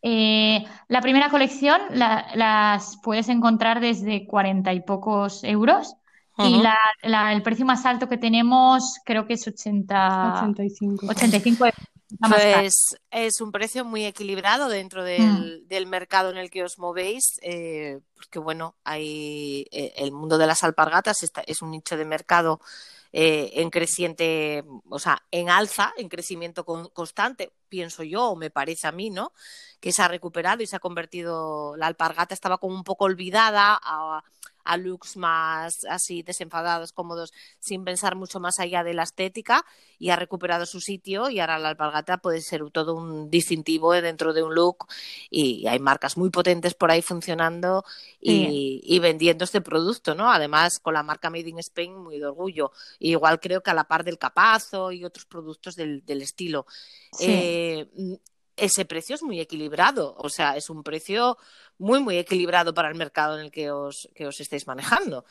eh, 0.00 0.64
la 0.88 1.02
primera 1.02 1.28
colección 1.28 1.78
las 1.92 2.98
puedes 3.02 3.28
encontrar 3.28 3.80
desde 3.80 4.26
cuarenta 4.26 4.72
y 4.72 4.80
pocos 4.80 5.44
euros. 5.44 5.94
Y 6.38 6.62
la, 6.62 7.32
el 7.34 7.42
precio 7.42 7.66
más 7.66 7.84
alto 7.84 8.08
que 8.08 8.16
tenemos 8.16 8.98
creo 9.04 9.26
que 9.26 9.34
es 9.34 9.46
80, 9.46 10.36
85. 10.38 11.06
85 11.06 11.64
euros. 11.66 11.90
Pues 12.18 12.96
es 13.10 13.40
un 13.40 13.52
precio 13.52 13.84
muy 13.84 14.04
equilibrado 14.04 14.68
dentro 14.68 15.04
del, 15.04 15.64
mm. 15.68 15.88
mercado 15.88 16.30
en 16.30 16.38
el 16.38 16.50
que 16.50 16.64
os 16.64 16.78
movéis, 16.78 17.38
eh, 17.42 18.00
porque 18.14 18.38
bueno, 18.38 18.76
hay 18.84 19.66
eh, 19.70 19.92
el 19.96 20.12
mundo 20.12 20.36
de 20.38 20.46
las 20.46 20.64
alpargatas 20.64 21.18
es 21.22 21.62
un 21.62 21.70
nicho 21.70 21.96
de 21.96 22.04
mercado 22.04 22.60
eh, 23.12 23.50
en 23.54 23.70
creciente, 23.70 24.64
o 24.88 25.00
sea, 25.00 25.22
en 25.32 25.50
alza, 25.50 25.92
en 25.96 26.08
crecimiento 26.08 26.64
constante, 26.64 27.52
pienso 27.68 28.04
yo, 28.04 28.30
o 28.30 28.36
me 28.36 28.50
parece 28.50 28.86
a 28.86 28.92
mí, 28.92 29.10
¿no? 29.10 29.32
Que 29.80 29.90
se 29.92 30.02
ha 30.02 30.08
recuperado 30.08 30.62
y 30.62 30.68
se 30.68 30.76
ha 30.76 30.80
convertido, 30.80 31.76
la 31.76 31.88
alpargata 31.88 32.34
estaba 32.34 32.58
como 32.58 32.76
un 32.76 32.84
poco 32.84 33.06
olvidada 33.06 33.74
a, 33.82 34.18
a 34.18 34.24
looks 34.76 35.16
más 35.16 35.84
así 35.88 36.22
desenfadados, 36.22 36.92
cómodos, 36.92 37.32
sin 37.58 37.84
pensar 37.84 38.16
mucho 38.16 38.40
más 38.40 38.58
allá 38.58 38.84
de 38.84 38.94
la 38.94 39.02
estética 39.02 39.64
y 39.98 40.10
ha 40.10 40.16
recuperado 40.16 40.66
su 40.66 40.80
sitio 40.80 41.30
y 41.30 41.40
ahora 41.40 41.58
la 41.58 41.68
alpargata 41.68 42.18
puede 42.18 42.40
ser 42.40 42.68
todo 42.70 42.94
un 42.94 43.30
distintivo 43.30 43.92
dentro 43.92 44.32
de 44.32 44.42
un 44.42 44.54
look 44.54 44.86
y 45.30 45.66
hay 45.66 45.78
marcas 45.78 46.16
muy 46.16 46.30
potentes 46.30 46.74
por 46.74 46.90
ahí 46.90 47.02
funcionando 47.02 47.84
y, 48.20 48.98
vendiendo 49.00 49.44
este 49.44 49.60
producto, 49.60 50.14
¿no? 50.14 50.30
Además 50.30 50.78
con 50.78 50.94
la 50.94 51.02
marca 51.02 51.30
Made 51.30 51.48
in 51.48 51.58
Spain 51.58 51.96
muy 51.96 52.18
de 52.18 52.26
orgullo. 52.26 52.72
igual 52.98 53.40
creo 53.40 53.62
que 53.62 53.70
a 53.70 53.74
la 53.74 53.84
par 53.84 54.04
del 54.04 54.18
capazo 54.18 54.92
y 54.92 55.04
otros 55.04 55.26
productos 55.26 55.76
del, 55.76 56.02
estilo. 56.06 56.66
Eh, 57.20 57.88
ese 58.60 58.84
precio 58.84 59.14
es 59.14 59.22
muy 59.22 59.40
equilibrado, 59.40 60.14
o 60.18 60.28
sea, 60.28 60.56
es 60.56 60.70
un 60.70 60.82
precio 60.82 61.36
muy, 61.78 62.00
muy 62.00 62.18
equilibrado 62.18 62.74
para 62.74 62.88
el 62.88 62.94
mercado 62.94 63.38
en 63.38 63.46
el 63.46 63.50
que 63.50 63.70
os, 63.70 64.08
que 64.14 64.26
os 64.26 64.40
estáis 64.40 64.66
manejando. 64.66 65.24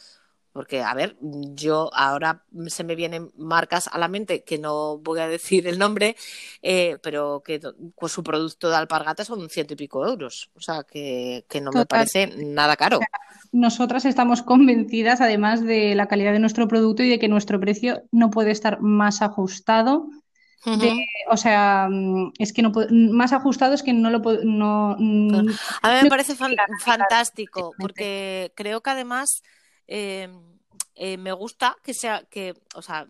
Porque, 0.52 0.82
a 0.82 0.94
ver, 0.96 1.16
yo 1.22 1.92
ahora 1.94 2.44
se 2.68 2.84
me 2.84 2.96
vienen 2.96 3.32
marcas 3.38 3.88
a 3.88 4.00
la 4.00 4.08
mente 4.08 4.44
que 4.44 4.58
no 4.58 4.98
voy 4.98 5.20
a 5.20 5.28
decir 5.28 5.68
el 5.68 5.78
nombre, 5.78 6.16
eh, 6.64 6.98
pero 7.04 7.44
que 7.46 7.62
pues, 7.96 8.12
su 8.12 8.24
producto 8.24 8.68
de 8.70 8.76
alpargata 8.76 9.24
son 9.24 9.48
ciento 9.50 9.74
y 9.74 9.78
pico 9.78 10.08
euros. 10.08 10.50
O 10.56 10.62
sea, 10.62 10.84
que, 10.84 11.46
no 11.62 11.72
me 11.72 11.86
parece 11.86 12.28
nada 12.36 12.76
caro. 12.76 13.00
Nosotras 13.52 14.06
estamos 14.06 14.42
convencidas, 14.42 15.22
además 15.22 15.64
de 15.64 15.94
la 15.94 16.08
calidad 16.08 16.34
de 16.34 16.40
nuestro 16.40 16.68
producto 16.68 17.04
y 17.04 17.10
de 17.10 17.20
que 17.20 17.28
nuestro 17.28 17.60
precio 17.60 18.02
no 18.12 18.32
puede 18.32 18.50
estar 18.50 18.82
más 18.82 19.22
ajustado 19.22 20.10
o 21.30 21.38
sea, 21.38 21.88
mm, 21.90 22.34
es 22.38 22.54
que 22.54 22.62
no 22.62 22.72
más 23.12 23.34
ajustado 23.34 23.74
es 23.74 23.84
que 23.84 23.94
no 23.94 24.10
lo 24.10 24.22
puedo. 24.22 24.44
No, 24.44 24.96
mm, 24.98 25.50
a 25.82 25.94
mí 25.94 26.04
me 26.04 26.10
parece 26.10 26.36
fantástico, 26.36 27.74
porque 27.78 28.52
creo 28.56 28.82
que 28.82 28.90
además 28.90 29.44
em, 29.88 30.32
eh, 30.96 31.18
me 31.18 31.32
gusta 31.32 31.78
que 31.84 31.94
sea, 31.94 32.24
que, 32.30 32.54
o 32.76 32.82
sea, 32.82 33.08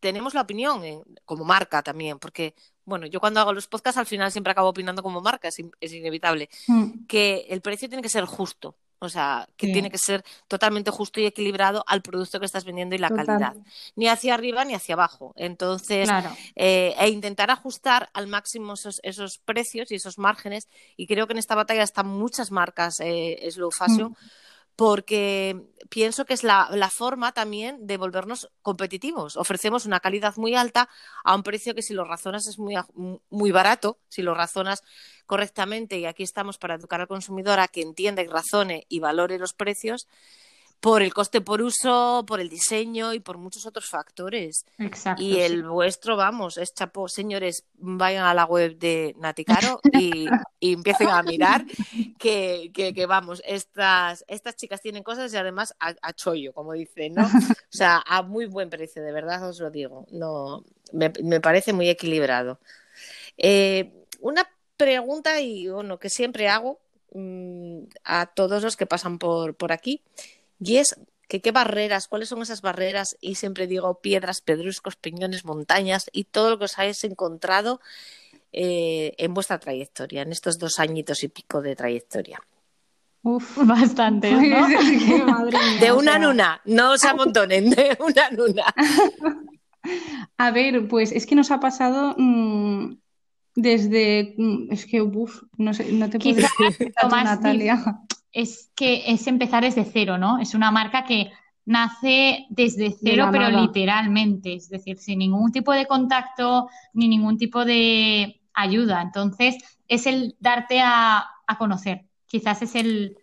tenemos 0.00 0.34
la 0.34 0.42
opinión 0.42 0.82
como 1.24 1.44
marca 1.44 1.82
también, 1.82 2.18
porque, 2.18 2.54
bueno, 2.84 3.06
yo 3.06 3.18
cuando 3.18 3.40
hago 3.40 3.52
los 3.52 3.66
podcasts 3.66 3.98
al 3.98 4.06
final 4.06 4.30
siempre 4.30 4.52
acabo 4.52 4.68
opinando 4.68 5.02
como 5.02 5.20
marca, 5.20 5.48
es, 5.48 5.56
es 5.80 5.92
inevitable, 5.92 6.48
mm. 6.68 7.06
que 7.06 7.46
el 7.50 7.60
precio 7.60 7.88
tiene 7.88 8.02
que 8.02 8.08
ser 8.08 8.24
justo. 8.24 8.76
O 8.98 9.08
sea, 9.08 9.48
que 9.56 9.68
tiene 9.68 9.90
que 9.90 9.98
ser 9.98 10.24
totalmente 10.48 10.90
justo 10.90 11.20
y 11.20 11.26
equilibrado 11.26 11.84
al 11.86 12.02
producto 12.02 12.40
que 12.40 12.46
estás 12.46 12.64
vendiendo 12.64 12.94
y 12.94 12.98
la 12.98 13.10
calidad. 13.10 13.54
Ni 13.96 14.08
hacia 14.08 14.34
arriba 14.34 14.64
ni 14.64 14.74
hacia 14.74 14.94
abajo. 14.94 15.32
Entonces, 15.36 16.08
eh, 16.56 16.94
e 16.98 17.08
intentar 17.08 17.50
ajustar 17.50 18.08
al 18.14 18.26
máximo 18.26 18.74
esos, 18.74 19.38
precios 19.44 19.90
y 19.90 19.96
esos 19.96 20.18
márgenes. 20.18 20.68
Y 20.96 21.06
creo 21.06 21.26
que 21.26 21.32
en 21.32 21.38
esta 21.38 21.54
batalla 21.54 21.82
están 21.82 22.06
muchas 22.06 22.50
marcas 22.50 23.00
eh, 23.00 23.46
slow 23.50 23.70
fashion. 23.70 24.12
Mm 24.12 24.16
porque 24.76 25.66
pienso 25.88 26.24
que 26.24 26.34
es 26.34 26.42
la, 26.42 26.68
forma 26.92 27.32
también 27.32 27.86
de 27.86 27.96
volvernos 27.96 28.50
competitivos. 28.62 29.36
Ofrecemos 29.36 29.86
una 29.86 30.00
calidad 30.00 30.36
muy 30.36 30.54
alta 30.54 30.88
a 31.22 31.34
un 31.34 31.42
precio 31.42 31.74
que 31.74 31.82
si 31.82 31.94
lo 31.94 32.04
razonas 32.04 32.46
es 32.46 32.58
muy, 32.58 32.74
muy 33.30 33.52
barato, 33.52 33.98
si 34.08 34.22
lo 34.22 34.34
razonas 34.34 34.82
correctamente, 35.26 35.98
y 35.98 36.06
aquí 36.06 36.22
estamos 36.22 36.58
para 36.58 36.74
educar 36.74 37.00
al 37.00 37.08
consumidor 37.08 37.60
a 37.60 37.68
que 37.68 37.82
entienda 37.82 38.22
y 38.22 38.26
razone 38.26 38.86
y 38.88 39.00
valore 39.00 39.38
los 39.38 39.54
precios, 39.54 40.08
por 40.80 41.02
el 41.02 41.14
coste 41.14 41.40
por 41.40 41.62
uso, 41.62 42.24
por 42.26 42.40
el 42.40 42.48
diseño 42.48 43.14
y 43.14 43.20
por 43.20 43.38
muchos 43.38 43.64
otros 43.64 43.88
factores. 43.88 44.66
Exacto, 44.78 45.22
y 45.22 45.40
el 45.40 45.62
vuestro, 45.62 46.16
vamos, 46.16 46.58
es 46.58 46.74
chapo. 46.74 47.08
Señores, 47.08 47.64
vayan 47.74 48.26
a 48.26 48.34
la 48.34 48.44
web 48.44 48.78
de 48.78 49.14
Naticaro 49.18 49.80
y, 49.92 50.26
y 50.60 50.74
empiecen 50.74 51.08
a 51.08 51.22
mirar 51.22 51.64
que, 52.18 52.70
que, 52.74 53.06
vamos, 53.06 53.42
estas, 53.46 54.24
estas 54.28 54.56
chicas 54.56 54.82
tienen 54.82 55.02
cosas 55.02 55.32
y 55.32 55.36
además 55.36 55.74
a, 55.78 56.12
chollo, 56.12 56.52
como 56.52 56.72
dicen, 56.74 57.14
¿no? 57.14 57.24
O 57.74 57.76
sea, 57.76 58.04
a 58.06 58.22
muy 58.22 58.46
buen 58.46 58.70
precio, 58.70 59.02
de 59.02 59.10
verdad 59.10 59.48
os 59.48 59.58
lo 59.58 59.70
digo. 59.70 60.06
No, 60.10 60.64
me, 60.92 61.12
me 61.22 61.40
parece 61.40 61.72
muy 61.72 61.88
equilibrado. 61.88 62.60
Eh, 63.36 63.92
una 64.20 64.48
pregunta 64.76 65.40
y 65.40 65.68
bueno, 65.68 65.98
que 65.98 66.10
siempre 66.10 66.48
hago 66.48 66.78
mm, 67.14 67.84
a 68.04 68.26
todos 68.26 68.62
los 68.62 68.76
que 68.76 68.86
pasan 68.86 69.18
por, 69.18 69.54
por 69.54 69.72
aquí 69.72 70.02
y 70.60 70.76
es 70.76 70.96
que 71.28 71.40
qué 71.40 71.52
barreras, 71.52 72.08
cuáles 72.08 72.28
son 72.28 72.42
esas 72.42 72.62
barreras, 72.62 73.16
y 73.20 73.36
siempre 73.36 73.66
digo 73.66 74.00
piedras, 74.00 74.40
pedruscos, 74.40 74.96
peñones, 74.96 75.44
montañas 75.44 76.10
y 76.12 76.24
todo 76.24 76.50
lo 76.50 76.58
que 76.58 76.66
os 76.66 76.78
hayáis 76.78 77.02
encontrado 77.04 77.80
eh, 78.52 79.14
en 79.18 79.34
vuestra 79.34 79.58
trayectoria, 79.58 80.22
en 80.22 80.32
estos 80.32 80.58
dos 80.58 80.78
añitos 80.78 81.24
y 81.24 81.28
pico 81.28 81.62
de 81.62 81.76
trayectoria. 81.76 82.40
Uf, 83.22 83.58
bastante. 83.64 84.30
¿no? 84.30 84.68
de 85.80 85.92
una 85.92 86.16
en 86.16 86.26
una, 86.26 86.60
no 86.66 86.96
se 86.98 87.08
amontonen, 87.08 87.70
de 87.70 87.96
una 88.00 88.28
en 88.28 88.40
una. 88.40 88.74
A 90.38 90.50
ver, 90.50 90.86
pues 90.88 91.10
es 91.12 91.26
que 91.26 91.34
nos 91.34 91.50
ha 91.50 91.60
pasado 91.60 92.14
mm, 92.16 92.96
desde. 93.54 94.34
Mm, 94.36 94.72
es 94.72 94.86
que, 94.86 95.02
uff, 95.02 95.42
no 95.56 95.74
sé, 95.74 95.90
no 95.92 96.08
te 96.08 96.18
puedo 96.18 96.36
decir, 96.36 96.92
Natalia 97.10 98.02
es 98.34 98.72
que 98.74 99.04
es 99.06 99.26
empezar 99.28 99.62
desde 99.62 99.84
cero, 99.84 100.18
¿no? 100.18 100.40
Es 100.40 100.54
una 100.54 100.72
marca 100.72 101.04
que 101.04 101.30
nace 101.64 102.46
desde 102.50 102.94
cero, 103.00 103.28
pero 103.30 103.48
literalmente, 103.48 104.54
es 104.54 104.68
decir, 104.68 104.98
sin 104.98 105.20
ningún 105.20 105.52
tipo 105.52 105.72
de 105.72 105.86
contacto 105.86 106.68
ni 106.92 107.08
ningún 107.08 107.38
tipo 107.38 107.64
de 107.64 108.42
ayuda. 108.52 109.00
Entonces, 109.00 109.56
es 109.88 110.06
el 110.06 110.36
darte 110.40 110.80
a, 110.82 111.30
conocer. 111.58 112.06
Quizás 112.26 112.62
es 112.62 112.74
el, 112.74 113.16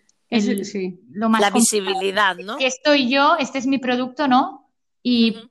lo 1.09 1.29
más 1.29 1.41
la 1.41 1.49
visibilidad, 1.49 2.37
¿no? 2.37 2.57
Que 2.57 2.67
estoy 2.67 3.09
yo, 3.09 3.35
este 3.37 3.57
es 3.57 3.67
mi 3.67 3.79
producto, 3.79 4.27
¿no? 4.27 4.69
Y, 5.03 5.49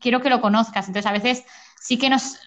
quiero 0.00 0.20
que 0.20 0.30
lo 0.30 0.40
conozcas. 0.40 0.88
Entonces, 0.88 1.08
a 1.08 1.12
veces 1.12 1.44
sí 1.80 1.96
que 1.96 2.10
nos, 2.10 2.38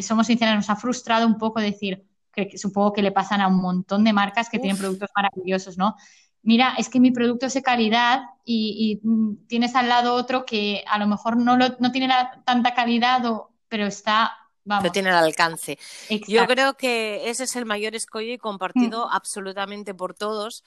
somos 0.00 0.26
sinceros, 0.28 0.54
nos 0.54 0.70
ha 0.70 0.76
frustrado 0.76 1.26
un 1.26 1.38
poco 1.38 1.60
decir, 1.60 2.07
que 2.46 2.58
supongo 2.58 2.92
que 2.92 3.02
le 3.02 3.10
pasan 3.10 3.40
a 3.40 3.48
un 3.48 3.56
montón 3.56 4.04
de 4.04 4.12
marcas 4.12 4.48
que 4.48 4.58
tienen 4.58 4.78
productos 4.78 5.08
maravillosos, 5.16 5.78
¿no? 5.78 5.96
Mira, 6.42 6.74
es 6.78 6.88
que 6.88 7.00
mi 7.00 7.10
producto 7.10 7.46
es 7.46 7.54
de 7.54 7.62
calidad 7.62 8.22
y, 8.44 9.00
mm, 9.02 9.46
tienes 9.48 9.74
al 9.74 9.88
lado 9.88 10.14
otro 10.14 10.44
que 10.46 10.84
a 10.86 10.98
lo 10.98 11.06
mejor 11.06 11.36
no, 11.36 11.56
no 11.56 11.92
tiene 11.92 12.08
tanta 12.44 12.74
calidad, 12.74 13.22
pero 13.68 13.86
está 13.86 14.32
Vamos. 14.68 14.82
Pero 14.82 14.92
tiene 14.92 15.08
el 15.08 15.14
alcance. 15.14 15.78
Yo 16.28 16.46
creo 16.46 16.74
que 16.74 17.30
ese 17.30 17.44
es 17.44 17.56
el 17.56 17.64
mayor 17.64 17.94
escollo 17.94 18.30
y 18.34 18.36
compartido 18.36 19.06
mm. 19.06 19.10
absolutamente 19.12 19.94
por 19.94 20.12
todos, 20.12 20.62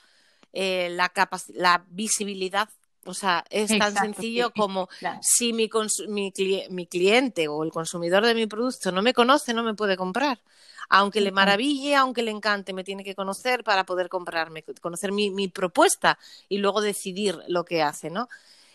eh, 0.52 0.88
la, 0.90 1.12
la 1.54 1.84
visibilidad 1.88 2.68
o 3.04 3.14
sea, 3.14 3.44
es 3.50 3.76
tan 3.78 3.94
sencillo 3.94 4.52
como 4.52 4.88
si 5.20 5.52
mi, 5.52 5.68
mi, 6.08 6.86
cliente 6.86 7.48
o 7.48 7.64
el 7.64 7.70
consumidor 7.70 8.24
de 8.24 8.34
mi 8.34 8.46
producto 8.46 8.92
no 8.92 9.02
me 9.02 9.12
conoce, 9.12 9.54
no 9.54 9.62
me 9.62 9.74
puede 9.74 9.96
comprar. 9.96 10.40
Aunque 10.88 11.20
le 11.20 11.32
maraville, 11.32 11.94
aunque 11.96 12.22
le 12.22 12.30
encante, 12.30 12.72
me 12.72 12.84
tiene 12.84 13.02
que 13.02 13.14
conocer 13.14 13.64
para 13.64 13.84
poder 13.84 14.08
comprarme, 14.08 14.62
conocer 14.80 15.10
mi, 15.10 15.30
mi 15.30 15.48
propuesta 15.48 16.18
y 16.48 16.58
luego 16.58 16.80
decidir 16.80 17.38
lo 17.48 17.64
que 17.64 17.82
hace, 17.82 18.10
¿no? 18.10 18.28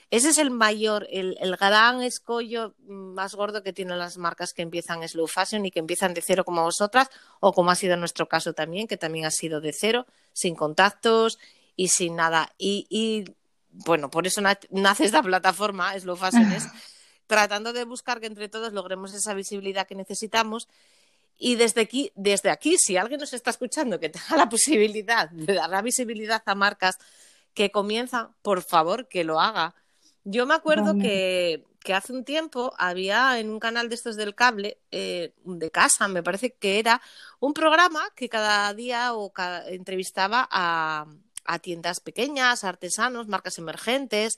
Ese 0.09 0.29
es 0.29 0.37
el 0.37 0.51
mayor, 0.51 1.05
el, 1.11 1.37
el, 1.41 1.57
gran 1.57 2.01
escollo 2.01 2.73
más 2.87 3.35
gordo 3.35 3.61
que 3.61 3.73
tienen 3.73 3.99
las 3.99 4.17
marcas 4.17 4.53
que 4.53 4.61
empiezan 4.61 5.05
slow 5.07 5.27
fashion 5.27 5.65
y 5.65 5.71
que 5.71 5.79
empiezan 5.79 6.13
de 6.13 6.21
cero 6.21 6.45
como 6.45 6.63
vosotras, 6.63 7.09
o 7.41 7.51
como 7.51 7.71
ha 7.71 7.75
sido 7.75 7.97
nuestro 7.97 8.29
caso 8.29 8.53
también, 8.53 8.87
que 8.87 8.95
también 8.95 9.25
ha 9.25 9.31
sido 9.31 9.59
de 9.59 9.73
cero, 9.73 10.05
sin 10.31 10.55
contactos 10.55 11.39
y 11.75 11.89
sin 11.89 12.15
nada. 12.15 12.53
Y, 12.57 12.87
y 12.89 13.35
bueno, 13.85 14.09
por 14.09 14.25
eso 14.25 14.41
nace 14.41 15.05
esta 15.05 15.21
plataforma, 15.21 15.97
Slow 15.99 16.15
Fashion, 16.15 16.47
tratando 17.27 17.73
de 17.73 17.83
buscar 17.83 18.19
que 18.19 18.27
entre 18.27 18.49
todos 18.49 18.73
logremos 18.73 19.13
esa 19.13 19.33
visibilidad 19.33 19.87
que 19.87 19.95
necesitamos. 19.95 20.67
Y 21.37 21.55
desde 21.55 21.81
aquí, 21.81 22.11
desde 22.15 22.49
aquí, 22.49 22.77
si 22.79 22.97
alguien 22.97 23.19
nos 23.19 23.33
está 23.33 23.51
escuchando 23.51 23.99
que 23.99 24.09
tenga 24.09 24.37
la 24.37 24.49
posibilidad 24.49 25.29
de 25.29 25.53
dar 25.53 25.69
la 25.69 25.81
visibilidad 25.81 26.41
a 26.45 26.55
marcas 26.55 26.97
que 27.53 27.69
comienzan, 27.69 28.29
por 28.41 28.63
favor, 28.63 29.07
que 29.07 29.23
lo 29.23 29.39
haga. 29.39 29.75
Yo 30.23 30.45
me 30.45 30.55
acuerdo 30.55 30.97
que, 30.97 31.63
hace 31.93 32.11
un 32.11 32.25
tiempo 32.25 32.73
había 32.77 33.39
en 33.39 33.49
un 33.49 33.59
canal 33.59 33.87
de 33.87 33.95
estos 33.95 34.17
del 34.17 34.35
cable, 34.35 34.77
eh, 34.91 35.33
de 35.45 35.71
casa, 35.71 36.07
me 36.07 36.21
parece 36.21 36.53
que 36.53 36.79
era, 36.79 37.01
un 37.39 37.53
programa 37.53 38.01
que 38.15 38.27
cada 38.27 38.73
día 38.73 39.13
o 39.13 39.31
entrevistaba 39.67 40.47
a, 40.51 41.05
a 41.47 41.59
tiendas 41.59 42.01
pequeñas, 42.01 42.63
artesanos, 42.63 43.27
marcas 43.27 43.57
emergentes. 43.57 44.37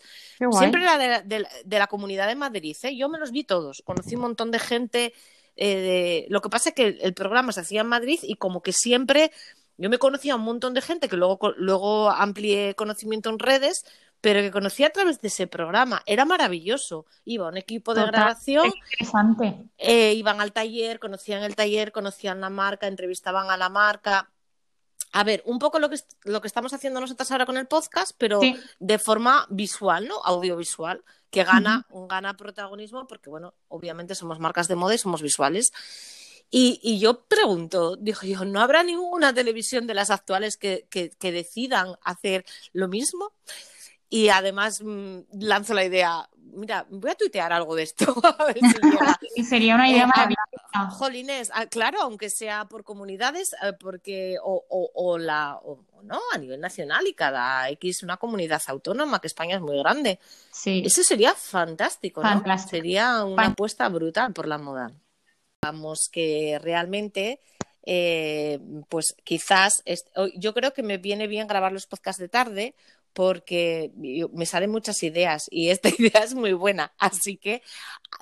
Siempre 0.51 0.83
era 0.83 1.21
de, 1.21 1.47
la 1.65 1.87
comunidad 1.87 2.27
de 2.27 2.35
Madrid. 2.35 2.77
¿eh? 2.83 2.95
Yo 2.95 3.09
me 3.09 3.17
los 3.17 3.31
vi 3.31 3.43
todos. 3.43 3.81
Conocí 3.83 4.15
un 4.15 4.21
montón 4.21 4.51
de 4.51 4.59
gente. 4.59 5.13
Eh, 5.57 6.27
Lo 6.29 6.41
que 6.41 6.49
pasa 6.49 6.69
es 6.69 6.75
que 6.75 6.99
el, 7.01 7.13
programa 7.13 7.51
se 7.51 7.61
hacía 7.61 7.81
en 7.81 7.87
Madrid 7.87 8.19
y 8.21 8.35
como 8.35 8.61
que 8.61 8.71
siempre 8.71 9.31
yo 9.77 9.89
me 9.89 9.97
conocía 9.97 10.33
a 10.33 10.35
un 10.35 10.43
montón 10.43 10.73
de 10.73 10.81
gente 10.81 11.09
que 11.09 11.17
luego, 11.17 11.53
luego 11.57 12.09
amplié 12.09 12.75
conocimiento 12.75 13.29
en 13.29 13.39
redes, 13.39 13.85
pero 14.21 14.41
que 14.41 14.51
conocía 14.51 14.87
a 14.87 14.91
través 14.91 15.19
de 15.21 15.29
ese 15.29 15.47
programa. 15.47 16.03
Era 16.05 16.25
maravilloso. 16.25 17.05
Iba 17.25 17.47
un 17.47 17.57
equipo 17.57 17.93
de 17.93 18.05
grabación. 18.05 18.71
Eh, 19.77 20.13
iban 20.13 20.41
al 20.41 20.51
taller, 20.51 20.99
conocían 20.99 21.43
el 21.43 21.55
taller, 21.55 21.91
conocían 21.91 22.41
la 22.41 22.49
marca, 22.49 22.87
entrevistaban 22.87 23.49
a 23.49 23.57
la 23.57 23.69
marca 23.69 24.29
a 25.11 25.23
ver, 25.23 25.41
un 25.45 25.59
poco 25.59 25.79
lo 25.79 25.89
que, 25.89 25.97
lo 26.23 26.41
que 26.41 26.47
estamos 26.47 26.73
haciendo 26.73 26.99
nosotras 26.99 27.31
ahora 27.31 27.45
con 27.45 27.57
el 27.57 27.67
podcast, 27.67 28.11
pero 28.17 28.39
de 28.79 28.99
forma 28.99 29.47
visual, 29.49 30.07
¿no? 30.07 30.15
Audiovisual, 30.23 31.03
que 31.31 31.43
gana, 31.43 31.87
gana 32.07 32.37
protagonismo 32.37 33.07
porque, 33.07 33.29
bueno, 33.29 33.53
obviamente 33.67 34.15
somos 34.15 34.39
marcas 34.39 34.67
de 34.67 34.75
moda 34.75 34.95
y 34.95 34.99
somos 34.99 35.21
visuales. 35.21 35.71
Y, 36.51 36.79
y, 36.81 36.99
yo 36.99 37.25
pregunto, 37.25 37.95
dijo 37.95 38.25
yo, 38.25 38.43
¿no 38.43 38.59
habrá 38.59 38.83
ninguna 38.83 39.33
televisión 39.33 39.85
de 39.85 39.93
las 39.93 40.09
actuales 40.09 40.57
que, 40.57 40.87
que, 40.89 41.11
que 41.11 41.31
decidan 41.31 41.95
hacer 42.03 42.43
lo 42.73 42.87
mismo? 42.87 43.33
Y 44.09 44.29
además 44.29 44.81
mm, 44.83 45.19
lanzo 45.39 45.75
la 45.75 45.85
idea, 45.85 46.27
mira, 46.53 46.85
voy 46.89 47.11
a 47.11 47.15
tuitear 47.15 47.51
algo 47.53 47.75
de 47.75 47.83
esto. 47.83 48.05
y 49.35 49.43
sería 49.43 49.75
una 49.75 49.89
idea 49.89 50.03
eh, 50.03 50.07
maravillosa. 50.07 50.89
Jolines, 50.91 51.51
ah, 51.53 51.65
claro, 51.67 52.01
aunque 52.01 52.29
sea 52.29 52.65
por 52.65 52.83
comunidades, 52.83 53.51
eh, 53.63 53.73
porque, 53.79 54.37
o, 54.43 54.63
o, 54.69 55.17
la, 55.17 55.57
o, 55.63 55.83
no, 56.03 56.19
a 56.33 56.37
nivel 56.37 56.59
nacional 56.59 57.07
y 57.07 57.13
cada 57.13 57.69
X 57.69 58.03
una 58.03 58.17
comunidad 58.17 58.61
autónoma, 58.67 59.19
que 59.19 59.27
España 59.27 59.55
es 59.55 59.61
muy 59.61 59.77
grande. 59.79 60.19
Sí. 60.51 60.83
Eso 60.85 61.03
sería 61.03 61.33
fantástico, 61.33 62.23
¿no? 62.23 62.57
Sería 62.57 63.23
una 63.23 63.47
apuesta 63.47 63.87
brutal 63.89 64.33
por 64.33 64.47
la 64.47 64.57
moda. 64.57 64.91
Vamos, 65.61 66.09
que 66.11 66.57
realmente 66.61 67.39
eh, 67.91 68.59
pues 68.89 69.15
quizás 69.23 69.83
yo 70.35 70.53
creo 70.53 70.73
que 70.73 70.83
me 70.83 70.97
viene 70.97 71.27
bien 71.27 71.47
grabar 71.47 71.71
los 71.71 71.87
podcasts 71.87 72.21
de 72.21 72.29
tarde 72.29 72.75
porque 73.13 73.91
me 74.33 74.45
salen 74.45 74.71
muchas 74.71 75.01
ideas 75.03 75.47
y 75.49 75.69
esta 75.69 75.89
idea 75.97 76.23
es 76.23 76.35
muy 76.35 76.53
buena. 76.53 76.93
Así 76.97 77.37
que 77.37 77.61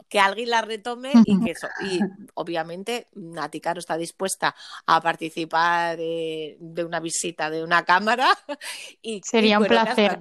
que 0.10 0.20
alguien 0.20 0.50
la 0.50 0.62
retome 0.62 1.12
y 1.26 1.44
que 1.44 1.52
eso, 1.52 1.68
y 1.82 2.00
obviamente 2.34 3.08
Nati 3.14 3.60
Caro 3.62 3.80
está 3.80 3.98
dispuesta 3.98 4.56
a 4.86 5.02
participar 5.02 5.98
de 5.98 6.84
una 6.86 7.00
visita 7.00 7.50
de 7.50 7.64
una 7.64 7.86
cámara 7.86 8.38
y 9.02 9.22
sería 9.24 9.60
un 9.60 9.66
placer. 9.66 10.20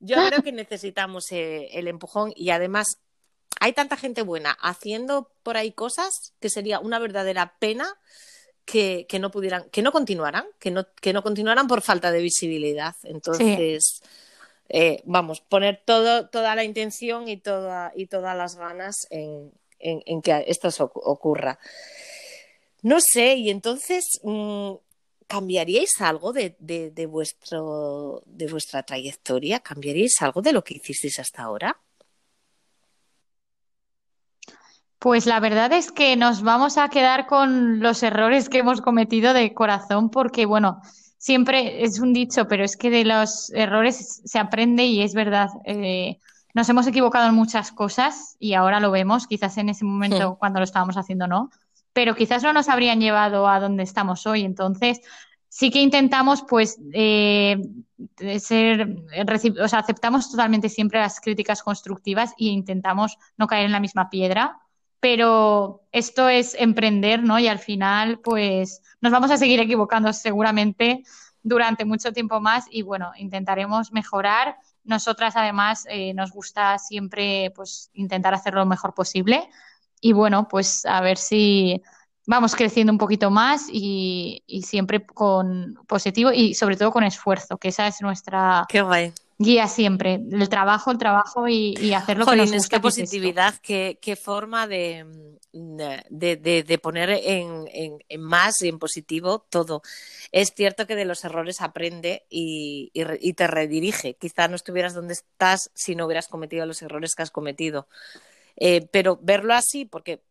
Yo 0.00 0.16
creo 0.26 0.42
que 0.42 0.52
necesitamos 0.52 1.30
eh, 1.32 1.68
el 1.72 1.88
empujón 1.88 2.32
y 2.36 2.50
además 2.50 2.98
hay 3.60 3.72
tanta 3.72 3.96
gente 3.96 4.22
buena 4.22 4.50
haciendo 4.60 5.32
por 5.42 5.56
ahí 5.56 5.72
cosas 5.72 6.34
que 6.40 6.50
sería 6.50 6.80
una 6.80 6.98
verdadera 6.98 7.56
pena 7.58 7.86
que, 8.64 9.06
no 9.20 9.30
pudieran, 9.30 9.68
que 9.70 9.82
no 9.82 9.92
continuaran, 9.92 10.46
que 10.58 10.70
no, 10.70 10.86
que 11.00 11.12
no 11.12 11.22
continuaran 11.22 11.66
por 11.66 11.82
falta 11.82 12.10
de 12.10 12.22
visibilidad. 12.22 12.94
Entonces, 13.02 14.02
eh, 14.68 15.02
vamos, 15.04 15.40
poner 15.40 15.82
todo, 15.84 16.28
toda 16.28 16.54
la 16.54 16.64
intención 16.64 17.28
y, 17.28 17.36
toda, 17.36 17.92
y 17.94 18.06
todas 18.06 18.36
las 18.36 18.56
ganas 18.56 19.06
en, 19.10 19.52
que 19.78 20.44
esto 20.46 20.68
ocurra. 20.94 21.58
No 22.82 22.98
sé, 23.00 23.34
y 23.34 23.50
entonces, 23.50 24.20
mm, 24.22 24.72
¿cambiaríais 25.26 26.00
algo 26.00 26.32
de, 26.32 26.56
de, 26.58 27.06
vuestro, 27.06 28.22
de 28.26 28.46
vuestra 28.46 28.82
trayectoria? 28.82 29.60
¿Cambiaríais 29.60 30.14
algo 30.20 30.42
de 30.42 30.52
lo 30.52 30.64
que 30.64 30.74
hicisteis 30.74 31.18
hasta 31.18 31.42
ahora? 31.42 31.78
Pues 35.04 35.26
la 35.26 35.38
verdad 35.38 35.70
es 35.74 35.92
que 35.92 36.16
nos 36.16 36.40
vamos 36.40 36.78
a 36.78 36.88
quedar 36.88 37.26
con 37.26 37.80
los 37.80 38.02
errores 38.02 38.48
que 38.48 38.60
hemos 38.60 38.80
cometido 38.80 39.34
de 39.34 39.52
corazón, 39.52 40.08
porque 40.08 40.46
bueno, 40.46 40.80
siempre 41.18 41.84
es 41.84 41.98
un 41.98 42.14
dicho, 42.14 42.48
pero 42.48 42.64
es 42.64 42.78
que 42.78 42.88
de 42.88 43.04
los 43.04 43.50
errores 43.50 44.22
se 44.24 44.38
aprende 44.38 44.84
y 44.84 45.02
es 45.02 45.12
verdad. 45.12 45.50
Eh, 45.66 46.16
nos 46.54 46.70
hemos 46.70 46.86
equivocado 46.86 47.28
en 47.28 47.34
muchas 47.34 47.70
cosas 47.70 48.36
y 48.38 48.54
ahora 48.54 48.80
lo 48.80 48.90
vemos, 48.90 49.26
quizás 49.26 49.58
en 49.58 49.68
ese 49.68 49.84
momento 49.84 50.38
cuando 50.38 50.60
lo 50.60 50.64
estábamos 50.64 50.96
haciendo 50.96 51.26
no, 51.26 51.50
pero 51.92 52.14
quizás 52.14 52.42
no 52.42 52.54
nos 52.54 52.70
habrían 52.70 52.98
llevado 52.98 53.46
a 53.46 53.60
donde 53.60 53.82
estamos 53.82 54.26
hoy. 54.26 54.40
Entonces, 54.42 55.02
sí 55.50 55.70
que 55.70 55.82
intentamos, 55.82 56.46
pues, 56.48 56.80
eh, 56.94 57.58
ser, 58.38 59.04
o 59.62 59.68
sea, 59.68 59.80
aceptamos 59.80 60.30
totalmente 60.30 60.70
siempre 60.70 60.98
las 60.98 61.20
críticas 61.20 61.62
constructivas 61.62 62.30
e 62.38 62.46
intentamos 62.46 63.18
no 63.36 63.46
caer 63.46 63.66
en 63.66 63.72
la 63.72 63.80
misma 63.80 64.08
piedra 64.08 64.62
pero 65.04 65.82
esto 65.92 66.30
es 66.30 66.56
emprender, 66.58 67.22
¿no? 67.22 67.38
Y 67.38 67.46
al 67.46 67.58
final, 67.58 68.20
pues 68.20 68.80
nos 69.02 69.12
vamos 69.12 69.30
a 69.30 69.36
seguir 69.36 69.60
equivocando 69.60 70.10
seguramente 70.14 71.02
durante 71.42 71.84
mucho 71.84 72.10
tiempo 72.14 72.40
más 72.40 72.64
y 72.70 72.80
bueno, 72.80 73.12
intentaremos 73.18 73.92
mejorar. 73.92 74.56
Nosotras 74.82 75.36
además 75.36 75.86
eh, 75.90 76.14
nos 76.14 76.32
gusta 76.32 76.78
siempre 76.78 77.52
pues 77.54 77.90
intentar 77.92 78.32
hacerlo 78.32 78.60
lo 78.60 78.66
mejor 78.66 78.94
posible 78.94 79.46
y 80.00 80.14
bueno, 80.14 80.48
pues 80.48 80.86
a 80.86 81.02
ver 81.02 81.18
si 81.18 81.82
vamos 82.26 82.56
creciendo 82.56 82.90
un 82.90 82.98
poquito 82.98 83.30
más 83.30 83.66
y, 83.70 84.42
y 84.46 84.62
siempre 84.62 85.04
con 85.04 85.74
positivo 85.86 86.32
y 86.32 86.54
sobre 86.54 86.78
todo 86.78 86.90
con 86.90 87.04
esfuerzo, 87.04 87.58
que 87.58 87.68
esa 87.68 87.86
es 87.88 88.00
nuestra, 88.00 88.64
Qué 88.70 88.80
guay 88.80 89.12
guía 89.38 89.68
siempre. 89.68 90.20
El 90.30 90.48
trabajo, 90.48 90.90
el 90.90 90.98
trabajo 90.98 91.48
y, 91.48 91.74
y 91.80 91.92
hacer 91.92 92.18
lo 92.18 92.26
que 92.26 92.36
nos 92.36 92.52
gusta. 92.52 92.76
qué 92.76 92.80
positividad, 92.80 93.54
qué, 93.62 93.98
qué, 94.00 94.16
forma 94.16 94.66
de, 94.66 95.06
de, 95.52 96.64
de, 96.66 96.78
poner 96.78 97.10
en, 97.10 97.68
en, 97.72 98.20
más 98.20 98.62
y 98.62 98.68
en 98.68 98.78
positivo 98.78 99.46
todo. 99.50 99.82
Es 100.32 100.52
cierto 100.54 100.86
que 100.86 100.96
de 100.96 101.04
los 101.04 101.24
errores 101.24 101.60
aprende 101.60 102.24
y, 102.28 102.90
y, 102.94 103.32
te 103.34 103.46
redirige. 103.46 104.14
Quizá 104.14 104.48
no 104.48 104.56
estuvieras 104.56 104.94
donde 104.94 105.14
estás 105.14 105.70
si 105.74 105.94
no 105.94 106.06
hubieras 106.06 106.28
cometido 106.28 106.66
los 106.66 106.82
errores 106.82 107.14
que 107.14 107.22
has 107.22 107.30
cometido. 107.30 107.88
Eh, 108.56 108.86
pero 108.92 109.18
verlo 109.20 109.54
así, 109.54 109.84
porque, 109.84 110.22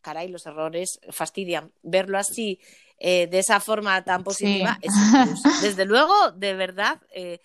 caray, 0.00 0.28
los 0.28 0.46
errores 0.46 1.00
fastidian, 1.10 1.72
verlo 1.82 2.18
así, 2.18 2.58
eh, 2.98 3.28
de 3.28 3.38
esa 3.38 3.60
forma 3.60 4.02
tan 4.02 4.24
positiva, 4.24 4.78
es 4.82 4.92
Desde 5.62 5.84
luego, 5.84 6.32
de 6.32 6.54
verdad, 6.54 7.00
eh, 7.12 7.40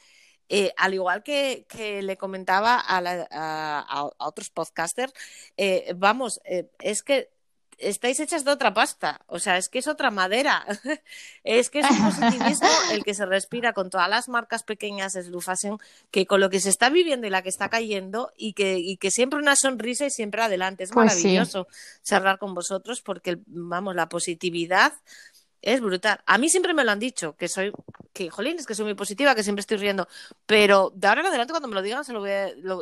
eh, 0.50 0.74
al 0.78 0.94
igual 0.94 1.24
que, 1.24 1.66
le 2.02 2.18
comentaba 2.18 2.84
a, 2.86 4.10
otros 4.18 4.50
podcasters, 4.50 5.14
eh, 5.58 5.94
vamos, 5.96 6.42
eh, 6.46 6.70
es 6.80 7.04
que 7.04 7.30
estáis 7.78 8.20
hechas 8.20 8.46
de 8.46 8.52
otra 8.52 8.74
pasta, 8.74 9.22
o 9.28 9.40
sea, 9.40 9.58
es 9.58 9.70
que 9.70 9.80
es 9.80 9.88
otra 9.88 10.12
madera, 10.12 10.66
es 11.44 11.70
que 11.70 11.80
es 11.80 11.90
un 11.90 12.06
positivismo 12.06 12.70
el 12.92 13.04
que 13.04 13.14
se 13.14 13.26
respira 13.26 13.74
con 13.74 13.90
todas 13.90 14.10
las 14.10 14.30
marcas 14.30 14.64
pequeñas 14.64 15.14
de 15.14 15.24
Slufasión, 15.24 15.80
que 16.12 16.26
con 16.26 16.40
lo 16.40 16.50
que 16.50 16.60
se 16.60 16.70
está 16.70 16.90
viviendo 16.90 17.28
y 17.28 17.30
la 17.30 17.42
que 17.42 17.50
está 17.50 17.70
cayendo, 17.70 18.32
y 18.38 18.54
que, 18.54 18.98
que 19.00 19.12
siempre 19.12 19.40
una 19.40 19.56
sonrisa 19.56 20.06
y 20.06 20.12
siempre 20.12 20.42
adelante. 20.42 20.84
Es 20.84 20.92
pues 20.92 21.06
maravilloso 21.06 21.68
charlar 22.04 22.38
con 22.38 22.54
vosotros 22.54 23.02
porque, 23.02 23.40
vamos, 23.48 23.96
la 23.96 24.10
positividad 24.10 24.94
es 25.64 25.80
brutal. 25.80 26.20
A 26.26 26.38
mí 26.38 26.50
siempre 26.50 26.74
me 26.74 26.84
lo 26.84 26.92
han 26.92 27.00
dicho, 27.00 27.36
que 27.38 27.48
soy, 27.48 27.72
que 28.12 28.30
jolín, 28.30 28.60
es 28.60 28.68
que 28.68 28.76
soy 28.76 28.84
muy 28.84 28.96
positiva, 28.96 29.34
que 29.34 29.44
siempre 29.44 29.62
estoy 29.62 29.78
riendo. 29.78 30.10
Pero 30.46 30.92
de 30.94 31.08
ahora 31.08 31.22
en 31.22 31.28
adelante, 31.28 31.54
cuando 31.54 31.70
me 31.70 31.76
lo 31.76 31.82
digan, 31.82 32.04
se 32.04 32.12
lo 32.12 32.20
voy 32.20 32.30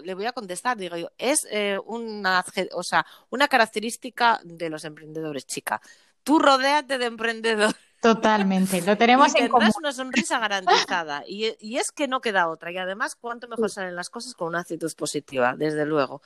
le 0.04 0.14
voy 0.16 0.26
a 0.26 0.34
contestar. 0.34 0.78
Digo 0.78 0.98
yo, 0.98 1.12
es 1.20 1.46
eh, 1.52 1.78
una, 1.86 2.44
o 2.74 2.84
sea, 2.84 3.06
una 3.30 3.48
característica 3.48 4.42
de 4.44 4.70
los 4.70 4.84
emprendedores, 4.84 5.46
chica. 5.46 5.80
Tú 6.24 6.40
rodéate 6.40 6.98
de 6.98 7.06
emprendedor. 7.06 7.76
Totalmente, 8.02 8.82
lo 8.82 8.98
tenemos 8.98 9.32
y 9.36 9.44
en 9.44 9.50
común. 9.50 9.70
una 9.78 9.92
sonrisa 9.92 10.40
garantizada. 10.40 11.24
Y, 11.28 11.56
y, 11.60 11.78
es 11.78 11.92
que 11.92 12.08
no 12.08 12.20
queda 12.20 12.50
otra. 12.50 12.72
Y 12.72 12.78
además, 12.80 13.16
cuánto 13.16 13.48
mejor 13.48 13.70
salen 13.70 13.96
las 13.96 14.10
cosas 14.10 14.34
con 14.34 14.48
una 14.48 14.62
actitud 14.62 14.92
positiva, 14.98 15.54
desde 15.56 15.86
luego. 15.86 16.24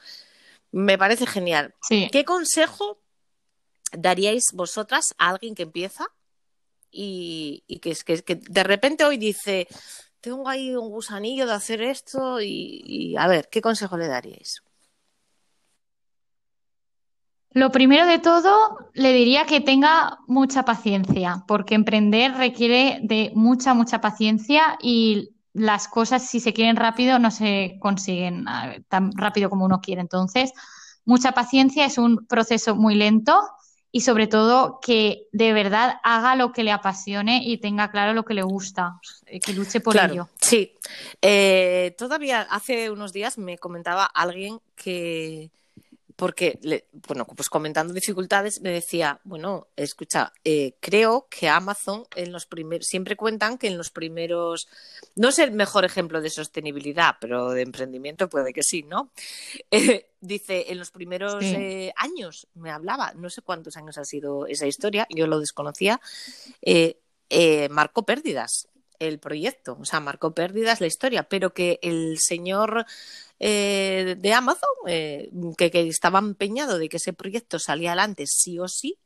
Me 0.71 0.97
parece 0.97 1.27
genial. 1.27 1.75
¿Qué 1.89 2.23
consejo 2.23 3.01
daríais 3.91 4.45
vosotras 4.53 5.13
a 5.17 5.31
alguien 5.31 5.53
que 5.53 5.63
empieza? 5.63 6.07
Y, 6.95 7.79
que, 7.79 7.95
que, 8.05 8.23
que 8.23 8.35
de 8.35 8.63
repente 8.63 9.03
hoy 9.03 9.17
dice, 9.17 9.67
tengo 10.21 10.47
ahí 10.47 10.75
un 10.75 10.89
gusanillo 10.89 11.45
de 11.45 11.53
hacer 11.53 11.81
esto 11.81 12.41
y, 12.41 13.15
a 13.17 13.27
ver, 13.27 13.49
¿qué 13.51 13.61
consejo 13.61 13.97
le 13.97 14.07
daríais? 14.07 14.63
Lo 17.51 17.71
primero 17.71 18.05
de 18.05 18.19
todo, 18.19 18.89
le 18.93 19.13
diría 19.13 19.45
que 19.45 19.61
tenga 19.61 20.17
mucha 20.27 20.65
paciencia, 20.65 21.43
porque 21.47 21.75
emprender 21.75 22.33
requiere 22.33 22.99
de 23.03 23.31
mucha, 23.35 23.73
mucha 23.73 24.01
paciencia 24.01 24.77
y 24.81 25.35
las 25.53 25.87
cosas, 25.87 26.27
si 26.27 26.39
se 26.39 26.53
quieren 26.53 26.75
rápido, 26.75 27.17
no 27.17 27.31
se 27.31 27.77
consiguen 27.79 28.45
tan 28.89 29.11
rápido 29.15 29.49
como 29.49 29.63
uno 29.65 29.79
quiere. 29.79 30.01
Entonces, 30.01 30.51
mucha 31.05 31.31
paciencia 31.31 31.85
es 31.85 31.97
un 31.97 32.25
proceso 32.27 32.75
muy 32.75 32.95
lento 32.95 33.39
y 33.95 34.01
sobre 34.01 34.27
todo 34.27 34.81
que 34.81 35.29
de 35.31 35.53
verdad 35.53 36.01
haga 36.03 36.35
lo 36.35 36.51
que 36.51 36.65
le 36.65 36.73
apasione 36.73 37.43
y 37.45 37.59
tenga 37.59 37.91
claro 37.91 38.13
lo 38.13 38.25
que 38.25 38.33
le 38.33 38.43
gusta, 38.43 38.99
eh, 39.25 39.39
que 39.39 39.53
luche 39.53 39.79
por 39.79 39.95
ello. 39.95 40.27
Sí, 40.41 40.73
eh, 41.21 41.95
todavía 41.97 42.41
hace 42.41 42.89
unos 42.89 43.13
días 43.13 43.37
me 43.37 43.57
comentaba 43.57 44.03
alguien 44.03 44.59
que, 44.75 45.49
porque, 46.15 46.87
bueno, 47.07 47.25
pues 47.25 47.49
comentando 47.49 47.93
dificultades, 47.93 48.61
me 48.61 48.69
decía, 48.69 49.19
bueno, 49.25 49.67
escucha, 49.75 50.31
eh, 50.43 50.75
creo 50.79 51.27
que 51.29 51.49
Amazon 51.49 52.05
en 52.15 52.31
los 52.31 52.45
primeros, 52.45 52.87
siempre 52.87 53.17
cuentan 53.17 53.57
que 53.57 53.67
en 53.67 53.77
los 53.77 53.91
primeros, 53.91 54.67
no 55.15 55.29
es 55.29 55.39
el 55.39 55.51
mejor 55.51 55.83
ejemplo 55.83 56.21
de 56.21 56.29
sostenibilidad, 56.29 57.15
pero 57.19 57.49
de 57.49 57.63
emprendimiento 57.63 58.29
puede 58.29 58.53
que 58.53 58.63
sí, 58.63 58.83
¿no? 58.83 59.11
Eh, 59.71 60.11
dice, 60.21 60.71
en 60.71 60.79
los 60.79 60.91
primeros 60.91 61.43
eh, 61.43 61.91
años, 61.97 62.47
me 62.53 62.71
hablaba, 62.71 63.13
no 63.13 63.29
sé 63.29 63.41
cuántos 63.41 63.75
años 63.75 63.97
ha 63.97 64.05
sido 64.05 64.47
esa 64.47 64.67
historia, 64.67 65.05
yo 65.09 65.27
lo 65.27 65.39
desconocía, 65.39 65.99
marcó 67.69 68.05
pérdidas 68.05 68.69
el 68.99 69.19
proyecto, 69.19 69.77
o 69.79 69.85
sea, 69.85 69.99
marcó 69.99 70.33
pérdidas 70.33 70.81
la 70.81 70.87
historia, 70.87 71.23
pero 71.23 71.53
que 71.53 71.79
el 71.81 72.17
señor 72.19 72.85
eh, 73.39 74.15
de 74.17 74.33
Amazon, 74.33 74.69
eh, 74.87 75.29
que, 75.57 75.71
estaba 75.87 76.19
empeñado 76.19 76.79
de 76.79 76.89
que 76.89 76.97
ese 76.97 77.13
proyecto 77.13 77.59
salía 77.59 77.91
adelante 77.91 78.25
sí 78.27 78.59
o 78.59 78.67
sí, 78.67 78.97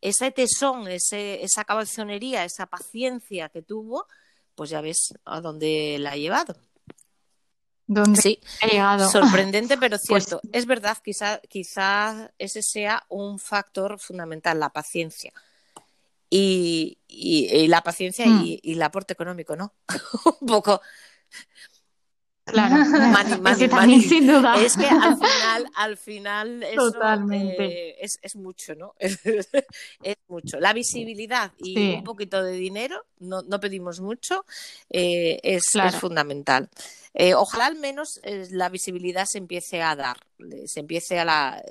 ese 0.00 0.30
tesón, 0.30 0.88
ese, 0.88 1.42
esa 1.42 1.64
cabezonería, 1.64 2.44
esa 2.44 2.66
paciencia 2.66 3.48
que 3.48 3.62
tuvo, 3.62 4.06
pues 4.54 4.70
ya 4.70 4.80
ves 4.80 5.14
a 5.24 5.40
dónde 5.40 5.96
la 5.98 6.12
ha 6.12 6.16
llevado. 6.16 6.56
¿Dónde 7.88 8.20
sí, 8.20 8.40
ha 8.62 8.66
llegado? 8.66 9.08
Sorprendente, 9.08 9.78
pero 9.78 9.96
pues 10.08 10.24
cierto. 10.24 10.40
Es 10.52 10.66
verdad, 10.66 10.98
quizá, 11.02 11.40
quizá 11.48 12.32
ese 12.38 12.62
sea 12.62 13.04
un 13.08 13.38
factor 13.38 13.98
fundamental, 14.00 14.58
la 14.58 14.70
paciencia. 14.70 15.32
Y, 16.28 16.98
y, 17.06 17.68
la 17.68 17.82
paciencia 17.82 18.26
y, 18.26 18.30
hmm. 18.30 18.44
y, 18.62 18.72
el 18.72 18.82
aporte 18.82 19.12
económico, 19.12 19.54
¿no? 19.56 19.74
un 20.40 20.46
poco 20.48 20.80
Claro, 22.44 22.76
Money, 22.76 23.40
money, 23.40 23.68
también, 23.68 23.70
money. 23.72 24.02
sin 24.02 24.26
duda. 24.28 24.54
Es 24.62 24.76
que 24.76 24.86
al 24.86 25.16
final, 25.18 25.66
al 25.74 25.96
final 25.96 26.62
eso, 26.62 26.92
Totalmente. 26.92 27.64
eh, 27.90 27.96
es, 28.00 28.18
es 28.22 28.36
mucho, 28.36 28.76
¿no? 28.76 28.94
es 29.00 30.16
mucho. 30.28 30.60
La 30.60 30.72
visibilidad 30.72 31.50
y 31.58 31.74
Sí. 31.74 31.94
un 31.98 32.04
poquito 32.04 32.44
de 32.44 32.52
dinero, 32.52 33.04
no, 33.18 33.42
no 33.42 33.58
pedimos 33.58 34.00
mucho, 34.00 34.44
eh, 34.90 35.40
es, 35.42 35.70
Claro. 35.72 35.88
es 35.88 35.96
fundamental. 35.96 36.68
Eh, 37.14 37.34
ojalá 37.34 37.66
al 37.66 37.76
menos 37.76 38.20
la 38.50 38.68
visibilidad 38.68 39.26
se 39.26 39.38
empiece 39.38 39.82
a 39.82 39.96
dar, 39.96 40.18
se 40.66 40.80
empiece 40.80 41.18
a 41.18 41.24
la... 41.24 41.62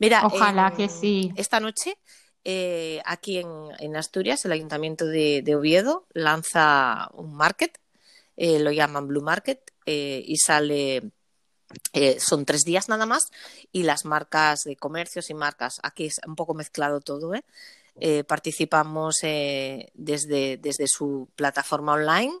Mira, 0.00 0.26
Ojalá 0.26 0.72
que 0.76 0.88
sí. 0.88 1.30
Esta 1.36 1.60
noche, 1.60 1.98
eh, 2.44 3.00
aquí 3.04 3.38
en, 3.38 3.96
Asturias, 3.96 4.44
el 4.44 4.52
Ayuntamiento 4.52 5.06
de, 5.06 5.42
de 5.42 5.54
Oviedo 5.54 6.06
lanza 6.12 7.08
un 7.14 7.34
market, 7.34 7.78
eh, 8.36 8.58
lo 8.58 8.72
llaman 8.72 9.06
Blue 9.08 9.22
Market, 9.22 9.60
eh, 9.86 10.22
y 10.26 10.36
sale, 10.36 11.10
son 12.18 12.44
tres 12.44 12.62
días 12.62 12.88
nada 12.88 13.06
más, 13.06 13.24
y 13.70 13.84
las 13.84 14.04
marcas 14.04 14.60
de 14.64 14.76
comercios 14.76 15.30
y 15.30 15.34
marcas, 15.34 15.78
aquí 15.82 16.06
es 16.06 16.20
un 16.26 16.36
poco 16.36 16.54
mezclado 16.54 17.00
todo, 17.00 17.32
participamos 18.26 19.16
desde, 19.22 20.56
desde 20.56 20.86
su 20.86 21.28
plataforma 21.36 21.92
online 21.92 22.32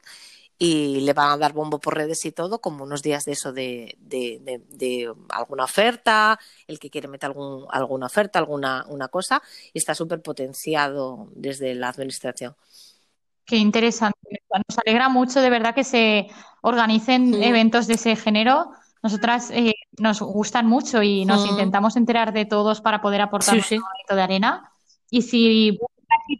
y 0.58 1.00
le 1.00 1.12
van 1.12 1.30
a 1.32 1.36
dar 1.36 1.52
bombo 1.52 1.80
por 1.80 1.96
redes 1.96 2.24
y 2.24 2.32
todo, 2.32 2.60
como 2.60 2.84
unos 2.84 3.02
días 3.02 3.24
de 3.24 3.32
eso 3.32 3.52
de, 3.52 3.96
de- 3.98 4.38
de- 4.42 4.62
de 4.68 5.12
alguna 5.30 5.64
oferta, 5.64 6.38
el 6.66 6.78
que 6.78 6.90
quiere 6.90 7.08
meter 7.08 7.28
algún, 7.28 7.66
alguna 7.70 8.06
oferta, 8.06 8.38
alguna 8.38 8.84
una 8.88 9.08
cosa, 9.08 9.42
y 9.72 9.78
está 9.78 9.94
súper 9.94 10.22
potenciado 10.22 11.28
desde 11.34 11.74
la 11.74 11.88
administración. 11.88 12.54
Qué 13.44 13.56
interesante. 13.56 14.18
Nos 14.68 14.78
alegra 14.78 15.08
mucho 15.08 15.40
de 15.40 15.50
verdad 15.50 15.74
que 15.74 15.84
se 15.84 16.28
organicen 16.60 17.42
eventos 17.42 17.86
de 17.88 17.94
ese 17.94 18.14
género. 18.14 18.70
Nosotras 19.02 19.50
eh, 19.50 19.74
nos 19.98 20.20
gustan 20.20 20.66
mucho 20.66 21.02
y 21.02 21.24
nos 21.24 21.44
Mm. 21.44 21.50
intentamos 21.50 21.96
enterar 21.96 22.32
de 22.32 22.44
todos 22.44 22.80
para 22.80 23.00
poder 23.02 23.20
aportar 23.20 23.56
Sí, 23.56 23.60
sí. 23.62 23.76
granito 23.78 24.14
de 24.14 24.22
arena. 24.22 24.70
Y 25.10 25.22
si 25.22 25.78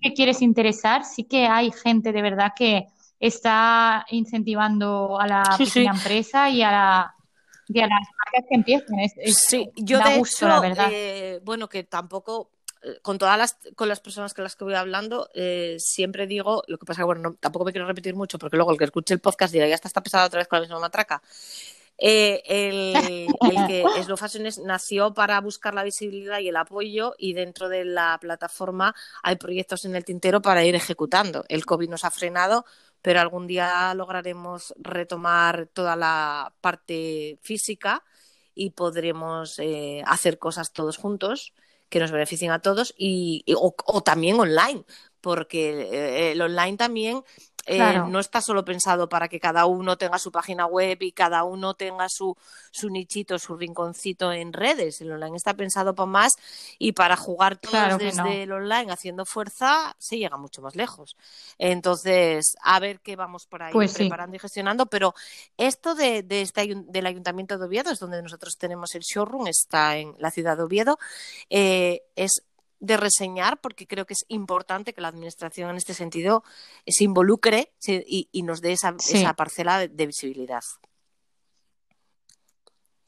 que 0.01 0.13
quieres 0.15 0.43
interesar, 0.43 1.05
sí 1.05 1.25
que 1.25 1.47
hay 1.47 1.73
gente 1.73 2.13
de 2.13 2.23
verdad 2.23 2.53
que 2.55 2.87
está 3.27 4.05
incentivando 4.11 5.19
a 5.21 5.27
la 5.27 5.45
Sí, 5.57 5.65
pequeña 5.67 5.93
sí. 5.95 5.99
empresa 5.99 6.51
y 6.51 6.63
a 6.63 6.71
la 6.71 7.15
y 7.69 7.79
a 7.81 7.87
las 7.87 8.01
marcas 8.19 8.45
que 8.49 8.55
empiezan. 8.57 8.99
Es, 8.99 9.13
es- 9.17 9.39
Sí, 9.39 9.71
yo 9.77 9.99
da 9.99 10.11
de 10.11 10.19
gusto, 10.19 10.45
hecho, 10.47 10.49
la 10.49 10.61
verdad. 10.61 10.89
eh, 10.93 11.41
bueno, 11.45 11.69
que 11.69 11.85
tampoco, 11.85 12.51
eh, 12.83 12.99
con 13.01 13.17
todas 13.17 13.39
las, 13.39 13.57
con 13.77 13.89
las 13.89 14.01
personas 14.01 14.35
con 14.35 14.43
las 14.45 14.57
que 14.57 14.65
voy 14.65 14.75
hablando, 14.75 15.31
eh, 15.35 15.77
siempre 15.79 16.27
digo, 16.27 16.65
lo 16.67 16.77
que 16.77 16.85
pasa 16.85 17.01
que, 17.01 17.05
bueno, 17.07 17.23
no- 17.23 17.35
tampoco 17.35 17.65
me 17.65 17.73
quiero 17.73 17.87
repetir 17.87 18.15
mucho, 18.17 18.39
porque 18.39 18.57
luego 18.57 18.73
el 18.73 18.79
que 18.79 18.85
escuche 18.85 19.15
el 19.15 19.21
podcast 19.21 19.53
dirá, 19.55 19.69
ya 19.69 19.77
está, 19.77 19.89
está 19.89 20.03
pesado 20.03 20.27
otra 20.27 20.39
vez 20.41 20.49
con 20.49 20.59
la 20.59 20.63
misma 20.63 20.81
matraca. 20.81 21.23
Eh, 21.97 22.43
el, 22.47 23.29
el 23.53 23.67
que 23.69 23.85
Slow 24.03 24.17
Fashion 24.17 24.45
nació 24.67 25.15
para 25.15 25.41
buscar 25.41 25.73
la 25.73 25.85
visibilidad 25.85 26.41
y 26.41 26.49
el 26.49 26.57
apoyo 26.57 27.15
y 27.17 27.33
dentro 27.33 27.69
de 27.69 27.85
la 27.85 28.19
plataforma 28.21 28.95
hay 29.23 29.37
proyectos 29.37 29.85
en 29.85 29.95
el 29.95 30.05
tintero 30.05 30.43
para 30.43 30.65
ir 30.65 30.75
ejecutando. 30.75 31.45
El 31.49 31.65
COVID 31.65 31.89
nos 31.89 32.05
ha 32.05 32.11
frenado, 32.11 32.65
pero 33.03 33.21
algún 33.21 33.47
día 33.47 33.95
lograremos 33.95 34.75
retomar 34.79 35.69
toda 35.73 35.97
la 35.97 36.55
parte 36.61 37.39
física 37.43 38.05
y 38.55 38.71
podremos 38.71 39.59
eh, 39.59 40.03
hacer 40.07 40.39
cosas 40.39 40.73
todos 40.73 40.97
juntos 40.97 41.55
que 41.89 42.01
nos 42.01 42.11
beneficien 42.13 42.53
a 42.53 42.61
todos 42.61 42.95
y, 42.97 43.43
y- 43.47 43.55
o, 43.57 43.75
también 44.03 44.39
online, 44.41 44.85
porque 45.21 45.83
eh, 45.93 46.33
el 46.33 46.41
online 46.43 46.77
también 46.77 47.23
eh, 47.67 47.77
Claro. 47.77 48.09
no 48.09 48.19
está 48.21 48.41
solo 48.41 48.65
pensado 48.65 49.09
para 49.09 49.29
que 49.29 49.39
cada 49.41 49.67
uno 49.67 49.97
tenga 49.97 50.19
su 50.19 50.33
página 50.33 50.67
web 50.67 50.99
y 51.03 51.13
cada 51.13 51.45
uno 51.45 51.75
tenga 51.75 52.09
su, 52.09 52.37
su 52.71 52.91
nichito, 52.91 53.39
su 53.39 53.57
rinconcito 53.57 54.33
en 54.33 54.53
redes. 54.53 55.01
El 55.01 55.13
online 55.13 55.37
está 55.37 55.55
pensado 55.55 55.95
para 55.95 56.07
más 56.07 56.33
y 56.79 56.93
para 56.93 57.17
jugar 57.17 57.57
todos 57.57 57.71
Claro 57.73 57.99
desde 57.99 58.23
no. 58.23 58.29
el 58.31 58.53
online 58.53 58.93
haciendo 58.93 59.25
fuerza 59.25 59.95
se 59.99 60.19
llega 60.19 60.37
mucho 60.37 60.61
más 60.63 60.75
lejos. 60.77 61.17
Entonces, 61.59 62.57
a 62.63 62.81
ver 62.81 63.01
qué 63.01 63.17
vamos 63.17 63.47
por 63.47 63.63
ahí 63.63 63.73
Pues 63.73 63.93
sí. 63.93 63.99
preparando 63.99 64.37
y 64.37 64.39
gestionando, 64.39 64.87
pero 64.87 65.15
esto 65.57 65.95
de, 65.95 66.23
de 66.23 66.43
este 66.43 66.75
del 66.75 67.07
Ayuntamiento 67.07 67.59
de 67.59 67.65
Oviedo, 67.67 67.91
es 67.91 67.99
donde 67.99 68.23
nosotros 68.23 68.57
tenemos 68.59 68.95
el 68.95 69.03
showroom, 69.03 69.47
está 69.47 69.97
en 69.97 70.15
la 70.19 70.31
ciudad 70.31 70.57
de 70.57 70.63
Oviedo, 70.65 70.99
eh, 71.51 72.03
es 72.17 72.43
de 72.85 72.97
reseñar 72.97 73.61
porque 73.61 73.87
creo 73.87 74.07
que 74.07 74.15
es 74.15 74.25
importante 74.27 74.93
que 74.93 75.01
la 75.01 75.07
Administración 75.09 75.71
en 75.71 75.77
este 75.77 75.95
sentido 75.95 76.43
se 76.85 77.05
involucre 77.05 77.73
y, 77.87 78.29
y 78.33 78.43
nos 78.43 78.61
dé 78.61 78.73
esa, 78.73 78.95
Sí. 78.99 79.19
esa 79.19 79.35
parcela 79.35 79.79
de, 79.79 79.87
de 79.89 80.07
visibilidad. 80.07 80.63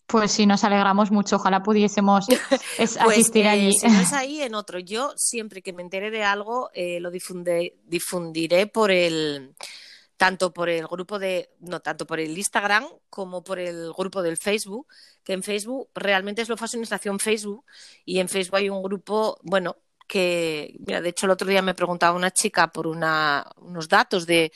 Pues 0.06 0.30
sí, 0.32 0.46
nos 0.46 0.62
alegramos 0.64 1.10
mucho. 1.10 1.36
Ojalá 1.36 1.62
pudiésemos 1.62 2.26
es- 2.28 2.40
Pues 2.76 2.96
asistir 2.98 3.46
eh, 3.46 3.48
allí. 3.48 3.72
si 3.72 3.88
no 3.88 4.00
es 4.00 4.12
ahí, 4.12 4.42
en 4.42 4.54
otro. 4.54 4.78
Yo 4.78 5.12
siempre 5.16 5.60
que 5.60 5.72
me 5.72 5.82
entere 5.82 6.10
de 6.10 6.22
algo 6.22 6.70
eh, 6.72 7.00
lo 7.00 7.10
difunde- 7.10 7.74
difundiré 7.84 8.66
por 8.66 8.90
el 8.92 9.54
tanto 10.24 10.52
por 10.52 10.68
el 10.68 10.86
grupo 10.86 11.18
de 11.18 11.50
no 11.60 11.80
tanto 11.80 12.06
por 12.06 12.18
el 12.18 12.36
Instagram 12.36 12.84
como 13.10 13.42
por 13.44 13.58
el 13.58 13.92
grupo 13.92 14.22
del 14.22 14.36
Facebook 14.46 14.86
que 15.22 15.34
en 15.34 15.42
Facebook 15.42 15.90
realmente 15.94 16.40
es 16.42 16.48
lo 16.48 16.56
fácil 16.56 16.80
nació 16.90 17.12
en 17.12 17.18
Facebook 17.18 17.64
y 18.04 18.18
en 18.20 18.28
Facebook 18.28 18.56
hay 18.56 18.68
un 18.70 18.82
grupo 18.82 19.38
bueno 19.42 19.76
que 20.06 20.76
mira 20.86 21.00
de 21.02 21.10
hecho 21.10 21.26
el 21.26 21.32
otro 21.32 21.48
día 21.48 21.62
me 21.62 21.74
preguntaba 21.74 22.16
una 22.16 22.30
chica 22.30 22.68
por 22.68 22.86
una, 22.86 23.44
unos 23.56 23.88
datos 23.88 24.26
de 24.26 24.50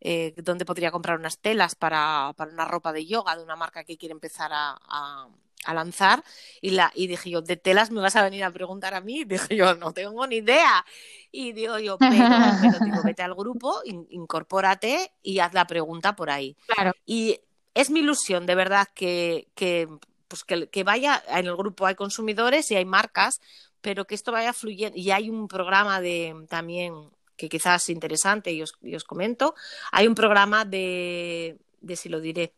eh, 0.00 0.34
dónde 0.38 0.64
podría 0.64 0.90
comprar 0.90 1.18
unas 1.18 1.38
telas 1.38 1.74
para, 1.74 2.32
para 2.36 2.50
una 2.52 2.64
ropa 2.64 2.92
de 2.92 3.04
yoga 3.06 3.36
de 3.36 3.42
una 3.42 3.56
marca 3.56 3.84
que 3.84 3.98
quiere 3.98 4.12
empezar 4.14 4.50
a- 4.52 5.28
a 5.64 5.74
lanzar 5.74 6.24
y, 6.60 6.70
la, 6.70 6.90
y 6.94 7.06
dije 7.06 7.30
yo, 7.30 7.42
¿de 7.42 7.56
telas 7.56 7.90
me 7.90 8.00
vas 8.00 8.16
a 8.16 8.22
venir 8.24 8.44
a 8.44 8.50
preguntar 8.50 8.94
a 8.94 9.00
mí? 9.00 9.24
Dije 9.26 9.56
yo, 9.56 9.74
no 9.74 9.92
tengo 9.92 10.26
ni 10.26 10.36
idea. 10.36 10.84
Y 11.32 11.52
digo 11.52 11.78
yo, 11.78 12.00
pero, 12.08 12.56
pero 12.60 12.80
digo, 12.80 13.02
vete 13.02 13.22
al 13.22 13.34
grupo, 13.34 13.80
in- 13.84 14.06
incorpórate 14.10 15.12
y 15.22 15.38
haz 15.40 15.52
la 15.54 15.66
pregunta 15.66 16.16
por 16.16 16.30
ahí. 16.30 16.56
Claro, 16.66 16.92
Y 17.06 17.40
es 17.74 17.90
mi 17.90 18.00
ilusión, 18.00 18.46
de 18.46 18.54
verdad, 18.54 18.88
que, 18.94 19.48
que, 19.54 19.88
pues 20.28 20.44
que, 20.44 20.68
que 20.68 20.84
vaya, 20.84 21.22
en 21.28 21.46
el 21.46 21.56
grupo 21.56 21.86
hay 21.86 21.94
consumidores 21.94 22.70
y 22.70 22.76
hay 22.76 22.84
marcas, 22.84 23.40
pero 23.80 24.06
que 24.06 24.14
esto 24.14 24.32
vaya 24.32 24.52
fluyendo. 24.52 24.96
Y 24.98 25.10
hay 25.10 25.30
un 25.30 25.48
programa 25.48 26.00
de 26.00 26.34
también 26.48 26.94
que 27.36 27.48
quizás 27.48 27.82
es 27.84 27.88
interesante 27.90 28.52
y 28.52 28.62
os, 28.62 28.74
y 28.82 28.94
os 28.94 29.04
comento. 29.04 29.54
Hay 29.92 30.06
un 30.06 30.14
programa 30.14 30.64
de, 30.64 31.58
de, 31.80 31.96
si 31.96 32.08
lo 32.08 32.20
diré, 32.20 32.52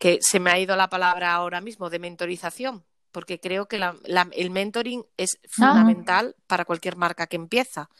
que 0.00 0.18
se 0.22 0.40
me 0.40 0.50
ha 0.50 0.58
ido 0.58 0.74
la 0.76 0.88
palabra 0.88 1.32
ahora 1.34 1.60
mismo, 1.60 1.90
de 1.90 1.98
mentorización, 2.00 2.82
porque 3.12 3.38
creo 3.38 3.66
que 3.66 3.78
la- 3.78 3.96
la- 4.04 4.28
el 4.32 4.50
mentoring 4.50 5.04
es 5.16 5.38
fundamental 5.48 6.34
para 6.48 6.64
cualquier 6.64 6.96
marca 6.96 7.26
que 7.28 7.36
empieza. 7.36 7.90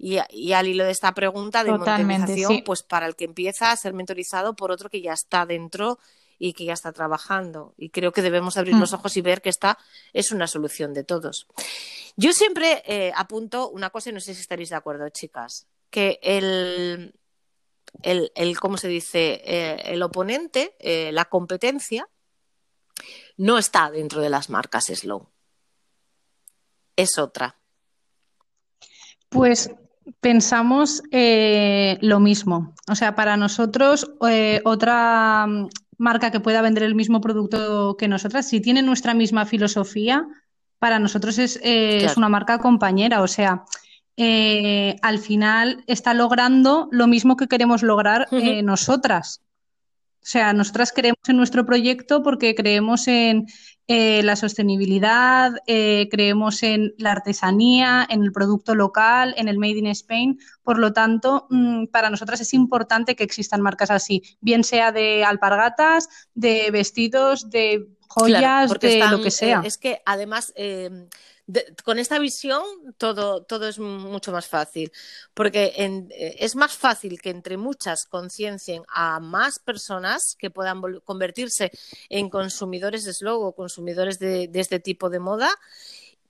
Y, 0.00 0.18
y 0.30 0.52
al 0.52 0.66
hilo 0.68 0.84
de 0.84 0.90
esta 0.90 1.12
pregunta 1.14 1.64
de 1.64 1.70
Totalmente, 1.70 2.18
mentorización, 2.18 2.56
sí. 2.58 2.62
pues 2.62 2.82
para 2.82 3.06
el 3.06 3.16
que 3.16 3.24
empieza 3.24 3.70
a 3.70 3.76
ser 3.76 3.94
mentorizado 3.94 4.54
por 4.54 4.70
otro 4.70 4.90
que 4.90 5.00
ya 5.00 5.12
está 5.12 5.46
dentro 5.46 5.98
y 6.38 6.52
que 6.52 6.64
ya 6.64 6.72
está 6.72 6.92
trabajando. 6.92 7.74
Y 7.76 7.90
creo 7.90 8.12
que 8.12 8.22
debemos 8.22 8.56
abrir 8.56 8.74
Mm. 8.76 8.80
los 8.80 8.92
ojos 8.92 9.16
y 9.16 9.22
ver 9.22 9.40
que 9.42 9.48
esta 9.48 9.76
es 10.12 10.30
una 10.30 10.46
solución 10.46 10.92
de 10.94 11.02
todos. 11.04 11.46
Yo 12.16 12.32
siempre 12.32 12.82
eh, 12.86 13.12
apunto 13.16 13.68
una 13.70 13.90
cosa 13.90 14.10
y 14.10 14.12
no 14.12 14.20
sé 14.20 14.34
si 14.34 14.40
estaréis 14.40 14.68
de 14.70 14.76
acuerdo, 14.76 15.08
chicas, 15.08 15.66
que 15.90 16.18
el, 16.22 17.14
el, 18.02 18.32
el 18.34 18.58
¿cómo 18.58 18.76
se 18.76 18.88
dice? 18.88 19.42
Eh, 19.44 19.82
el 19.86 20.02
oponente, 20.02 20.74
eh, 20.78 21.10
la 21.12 21.26
competencia, 21.26 22.08
no 23.36 23.58
está 23.58 23.90
dentro 23.90 24.20
de 24.20 24.30
las 24.30 24.50
marcas 24.50 24.86
Slow. 24.86 25.28
Es 26.96 27.18
otra. 27.18 27.56
Pues 29.28 29.70
pensamos 30.20 31.02
eh, 31.12 31.98
lo 32.00 32.18
mismo. 32.18 32.74
O 32.88 32.94
sea, 32.94 33.14
para 33.14 33.36
nosotros, 33.36 34.10
otra 34.64 35.46
marca 35.98 36.30
que 36.30 36.40
pueda 36.40 36.62
vender 36.62 36.82
el 36.82 36.94
mismo 36.94 37.20
producto 37.20 37.96
que 37.96 38.08
nosotras, 38.08 38.48
si 38.48 38.60
tiene 38.60 38.82
nuestra 38.82 39.14
misma 39.14 39.46
filosofía, 39.46 40.26
para 40.78 40.98
nosotros 40.98 41.38
es, 41.38 41.60
es 41.62 42.16
una 42.16 42.28
marca 42.28 42.58
compañera. 42.58 43.22
O 43.22 43.28
sea, 43.28 43.64
eh, 44.20 44.96
al 45.00 45.20
final 45.20 45.84
está 45.86 46.12
logrando 46.12 46.88
lo 46.90 47.06
mismo 47.06 47.36
que 47.36 47.46
queremos 47.46 47.84
lograr 47.84 48.26
eh, 48.32 48.64
nosotras. 48.64 49.42
O 50.20 50.26
sea, 50.30 50.52
nosotras 50.52 50.92
creemos 50.92 51.20
en 51.28 51.36
nuestro 51.36 51.64
proyecto 51.64 52.24
porque 52.24 52.56
creemos 52.56 53.06
en 53.06 53.46
eh, 53.86 54.24
la 54.24 54.34
sostenibilidad, 54.34 55.52
creemos 55.64 56.64
en 56.64 56.94
la 56.98 57.12
artesanía, 57.12 58.04
en 58.10 58.24
el 58.24 58.32
producto 58.32 58.74
local, 58.74 59.34
en 59.38 59.46
el 59.46 59.56
Made 59.56 59.78
in 59.78 59.86
Spain. 59.86 60.40
Por 60.64 60.80
lo 60.80 60.92
tanto, 60.92 61.46
mm, 61.50 61.86
para 61.86 62.10
nosotras 62.10 62.40
es 62.40 62.52
importante 62.54 63.14
que 63.14 63.22
existan 63.22 63.62
marcas 63.62 63.92
así, 63.92 64.22
bien 64.40 64.64
sea 64.64 64.90
de 64.90 65.24
alpargatas, 65.24 66.08
de 66.34 66.72
vestidos, 66.72 67.50
de 67.50 67.86
joyas 68.08 68.68
de 68.80 69.06
lo 69.10 69.22
que 69.22 69.30
sea. 69.30 69.62
es 69.64 69.78
que 69.78 70.02
además 70.04 70.52
con 71.84 71.98
esta 71.98 72.18
visión 72.18 72.62
todo, 72.98 73.42
todo 73.42 73.68
es 73.68 73.78
mucho 73.78 74.32
más 74.32 74.46
fácil, 74.46 74.92
porque 75.34 75.72
eh, 75.76 76.36
es 76.38 76.56
más 76.56 76.76
fácil 76.76 77.20
que 77.20 77.30
entre 77.30 77.56
muchas 77.56 78.04
conciencien 78.04 78.82
a 78.88 79.18
más 79.20 79.58
personas 79.58 80.36
que 80.38 80.50
puedan 80.50 80.82
convertirse 81.04 81.70
en 82.08 82.28
consumidores 82.28 83.04
de 83.04 83.14
slow 83.14 83.42
o 83.42 83.54
consumidores 83.54 84.18
de, 84.18 84.50
este 84.54 84.80
tipo 84.80 85.10
de 85.10 85.20
moda. 85.20 85.50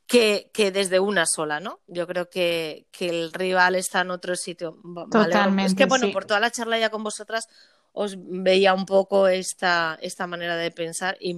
Que, 0.06 0.50
desde 0.72 1.00
una 1.00 1.26
sola, 1.26 1.60
¿no? 1.60 1.80
Yo 1.86 2.06
creo 2.06 2.30
que, 2.30 2.86
el 2.98 3.30
rival 3.30 3.74
está 3.74 4.00
en 4.00 4.10
otro 4.10 4.36
sitio. 4.36 4.78
Totalmente. 5.10 5.66
Es 5.66 5.74
que, 5.74 5.84
bueno, 5.84 6.10
por 6.12 6.24
toda 6.24 6.40
la 6.40 6.50
charla 6.50 6.78
ya 6.78 6.88
con 6.88 7.04
vosotras 7.04 7.46
os 7.92 8.16
veía 8.16 8.72
un 8.72 8.86
poco 8.86 9.28
esta, 9.28 9.98
esta 10.00 10.26
manera 10.26 10.56
de 10.56 10.70
pensar 10.70 11.18
y 11.20 11.34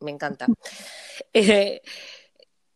me 0.00 0.10
encanta. 0.10 0.46
Eh, 1.32 1.82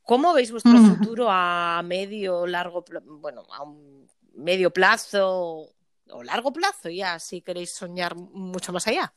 ¿Cómo 0.05 0.34
veis 0.34 0.50
vuestro 0.50 0.76
futuro 0.76 1.28
a 1.30 1.82
medio, 1.82 2.46
largo, 2.46 2.84
bueno, 3.05 3.42
a 3.50 3.62
un 3.62 4.07
medio 4.34 4.70
plazo 4.70 5.70
o 6.11 6.22
largo 6.22 6.52
plazo 6.52 6.90
ya, 6.90 7.18
si 7.18 7.40
queréis 7.40 7.74
soñar 7.74 8.14
mucho 8.14 8.72
más 8.72 8.86
allá? 8.86 9.14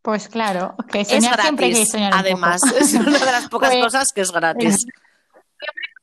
Pues 0.00 0.28
claro, 0.28 0.76
que 0.92 1.04
soñar 1.04 1.40
siempre 1.40 1.66
hay 1.66 1.72
que 1.72 1.86
soñar 1.86 2.12
Además, 2.14 2.62
es 2.78 2.94
una 2.94 3.18
de 3.18 3.32
las 3.32 3.48
pocas 3.48 3.70
pues, 3.72 3.84
cosas 3.84 4.12
que 4.12 4.20
es 4.20 4.30
gratis. 4.30 4.86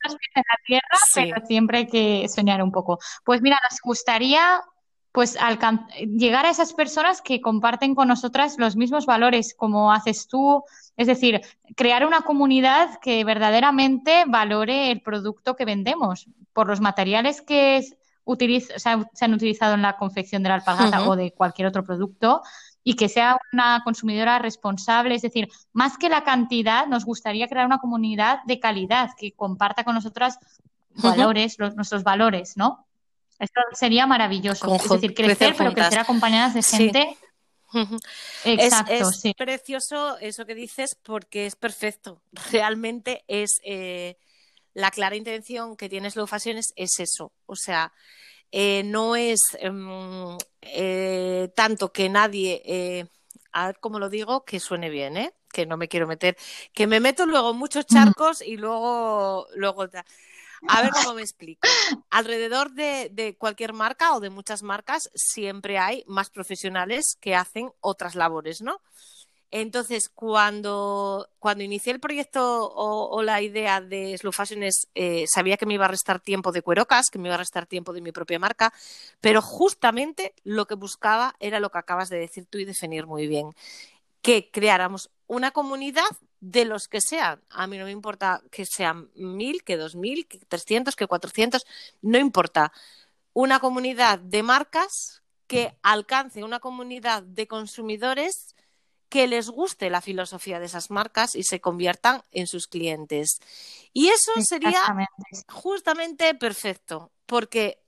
Siempre 0.03 0.27
en 0.33 0.43
la 0.47 0.57
tierra, 0.65 0.97
pero 1.13 1.45
siempre 1.45 1.77
hay 1.77 1.87
que 1.87 2.27
soñar 2.27 2.63
un 2.63 2.71
poco. 2.71 2.97
Pues 3.23 3.39
mira, 3.43 3.59
nos 3.69 3.79
gustaría 3.83 4.59
pues 5.11 5.37
llegar 6.07 6.45
a 6.45 6.49
esas 6.49 6.73
personas 6.73 7.21
que 7.21 7.41
comparten 7.41 7.95
con 7.95 8.07
nosotras 8.07 8.57
los 8.57 8.75
mismos 8.75 9.05
valores 9.05 9.53
como 9.53 9.91
haces 9.91 10.27
tú, 10.27 10.63
es 10.95 11.07
decir, 11.07 11.41
crear 11.75 12.05
una 12.05 12.21
comunidad 12.21 12.99
que 12.99 13.23
verdaderamente 13.23 14.23
valore 14.27 14.91
el 14.91 15.01
producto 15.01 15.55
que 15.55 15.65
vendemos 15.65 16.27
por 16.53 16.67
los 16.67 16.79
materiales 16.79 17.41
que 17.41 17.83
se 17.83 18.89
han 18.89 19.33
utilizado 19.33 19.73
en 19.73 19.81
la 19.81 19.97
confección 19.97 20.43
de 20.43 20.49
la 20.49 20.55
alpargata 20.55 21.09
o 21.09 21.15
de 21.15 21.31
cualquier 21.31 21.67
otro 21.67 21.83
producto 21.83 22.41
y 22.83 22.95
que 22.95 23.09
sea 23.09 23.37
una 23.51 23.81
consumidora 23.83 24.39
responsable, 24.39 25.15
es 25.15 25.21
decir, 25.21 25.49
más 25.73 25.97
que 25.97 26.09
la 26.09 26.23
cantidad, 26.23 26.87
nos 26.87 27.05
gustaría 27.05 27.47
crear 27.47 27.65
una 27.65 27.79
comunidad 27.79 28.39
de 28.45 28.59
calidad 28.59 29.11
que 29.17 29.33
comparta 29.33 29.83
con 29.83 29.95
nosotras 29.95 30.39
valores, 30.95 31.57
nuestros 31.75 32.03
valores, 32.03 32.57
¿no? 32.57 32.85
Esto 33.41 33.59
sería 33.73 34.05
maravilloso. 34.05 34.75
es 34.75 34.87
decir, 34.87 35.15
crecer, 35.15 35.55
pero 35.57 35.73
crecer 35.73 35.97
acompañadas 35.97 36.53
de 36.53 36.61
gente. 36.61 37.17
Exacto, 38.45 38.93
es, 38.93 39.33
precioso 39.35 40.17
eso 40.19 40.45
que 40.45 40.53
dices 40.53 40.95
porque 41.01 41.47
es 41.47 41.55
perfecto. 41.55 42.21
Realmente 42.51 43.23
es 43.27 43.59
eh, 43.63 44.17
la 44.75 44.91
clara 44.91 45.15
intención 45.15 45.75
que 45.75 45.89
tienes 45.89 46.13
Slow 46.13 46.27
Fashion 46.27 46.57
es, 46.57 46.73
eso. 46.75 47.33
O 47.47 47.55
sea, 47.55 47.91
eh, 48.51 48.83
no 48.85 49.15
es 49.15 49.39
em, 49.57 50.37
eh, 50.61 51.51
tanto 51.55 51.91
que 51.91 52.09
nadie, 52.09 53.09
a 53.53 53.65
ver 53.65 53.79
cómo 53.79 53.97
lo 53.97 54.09
digo, 54.09 54.45
que 54.45 54.59
suene 54.59 54.91
bien, 54.91 55.17
¿eh? 55.17 55.33
que 55.51 55.65
no 55.65 55.77
me 55.77 55.87
quiero 55.87 56.05
meter, 56.05 56.37
que 56.73 56.85
me 56.85 56.99
meto 56.99 57.25
luego 57.25 57.55
muchos 57.55 57.87
charcos 57.87 58.41
y 58.41 58.55
luego, 58.55 59.47
luego 59.55 59.87
a 60.67 60.81
ver 60.81 60.91
cómo 60.91 61.15
me 61.15 61.21
explico. 61.21 61.67
Alrededor 62.09 62.71
de, 62.71 63.35
cualquier 63.37 63.73
marca 63.73 64.13
o 64.15 64.19
de 64.19 64.29
muchas 64.29 64.63
marcas 64.63 65.09
siempre 65.13 65.77
hay 65.77 66.03
más 66.07 66.29
profesionales 66.29 67.17
que 67.19 67.35
hacen 67.35 67.71
otras 67.79 68.15
labores, 68.15 68.61
¿no? 68.61 68.81
Entonces, 69.53 70.07
cuando, 70.07 71.27
cuando 71.37 71.63
inicié 71.63 71.91
el 71.91 71.99
proyecto 71.99 72.71
o, 72.73 73.21
la 73.21 73.41
idea 73.41 73.81
de 73.81 74.17
Slow 74.17 74.31
Fashion 74.31 74.63
eh, 74.95 75.25
sabía 75.27 75.57
que 75.57 75.65
me 75.65 75.73
iba 75.73 75.83
a 75.83 75.89
restar 75.89 76.21
tiempo 76.21 76.53
de 76.53 76.61
Cuerocas, 76.61 77.09
que 77.11 77.19
me 77.19 77.27
iba 77.27 77.35
a 77.35 77.39
restar 77.39 77.65
tiempo 77.65 77.91
de 77.91 77.99
mi 77.99 78.13
propia 78.13 78.39
marca, 78.39 78.71
pero 79.19 79.41
justamente 79.41 80.33
lo 80.45 80.67
que 80.67 80.75
buscaba 80.75 81.35
era 81.41 81.59
lo 81.59 81.69
que 81.69 81.79
acabas 81.79 82.07
de 82.07 82.19
decir 82.19 82.45
tú 82.49 82.59
y 82.59 82.65
definir 82.65 83.07
muy 83.07 83.27
bien, 83.27 83.53
que 84.21 84.49
creáramos 84.51 85.09
una 85.27 85.51
comunidad 85.51 86.05
de 86.41 86.65
los 86.65 86.87
que 86.87 86.99
sean. 86.99 87.41
A 87.49 87.67
mí 87.67 87.77
no 87.77 87.85
me 87.85 87.91
importa 87.91 88.41
que 88.51 88.65
sean 88.65 89.09
mil, 89.15 89.63
que 89.63 89.77
dos 89.77 89.95
mil, 89.95 90.27
que 90.27 90.39
trescientos, 90.39 90.95
que 90.95 91.07
cuatrocientos, 91.07 91.65
no 92.01 92.17
importa. 92.17 92.73
Una 93.33 93.59
comunidad 93.59 94.19
de 94.19 94.43
marcas 94.43 95.21
que 95.47 95.77
alcance 95.83 96.43
una 96.43 96.59
comunidad 96.59 97.23
de 97.23 97.47
consumidores 97.47 98.55
que 99.09 99.27
les 99.27 99.49
guste 99.49 99.89
la 99.89 99.99
filosofía 99.99 100.59
de 100.61 100.67
esas 100.67 100.89
marcas 100.89 101.35
y 101.35 101.43
se 101.43 101.59
conviertan 101.59 102.23
en 102.31 102.47
sus 102.47 102.67
clientes. 102.67 103.41
Y 103.91 104.07
eso 104.07 104.31
sería 104.41 104.81
justamente 105.49 106.33
perfecto, 106.35 107.11
porque 107.25 107.83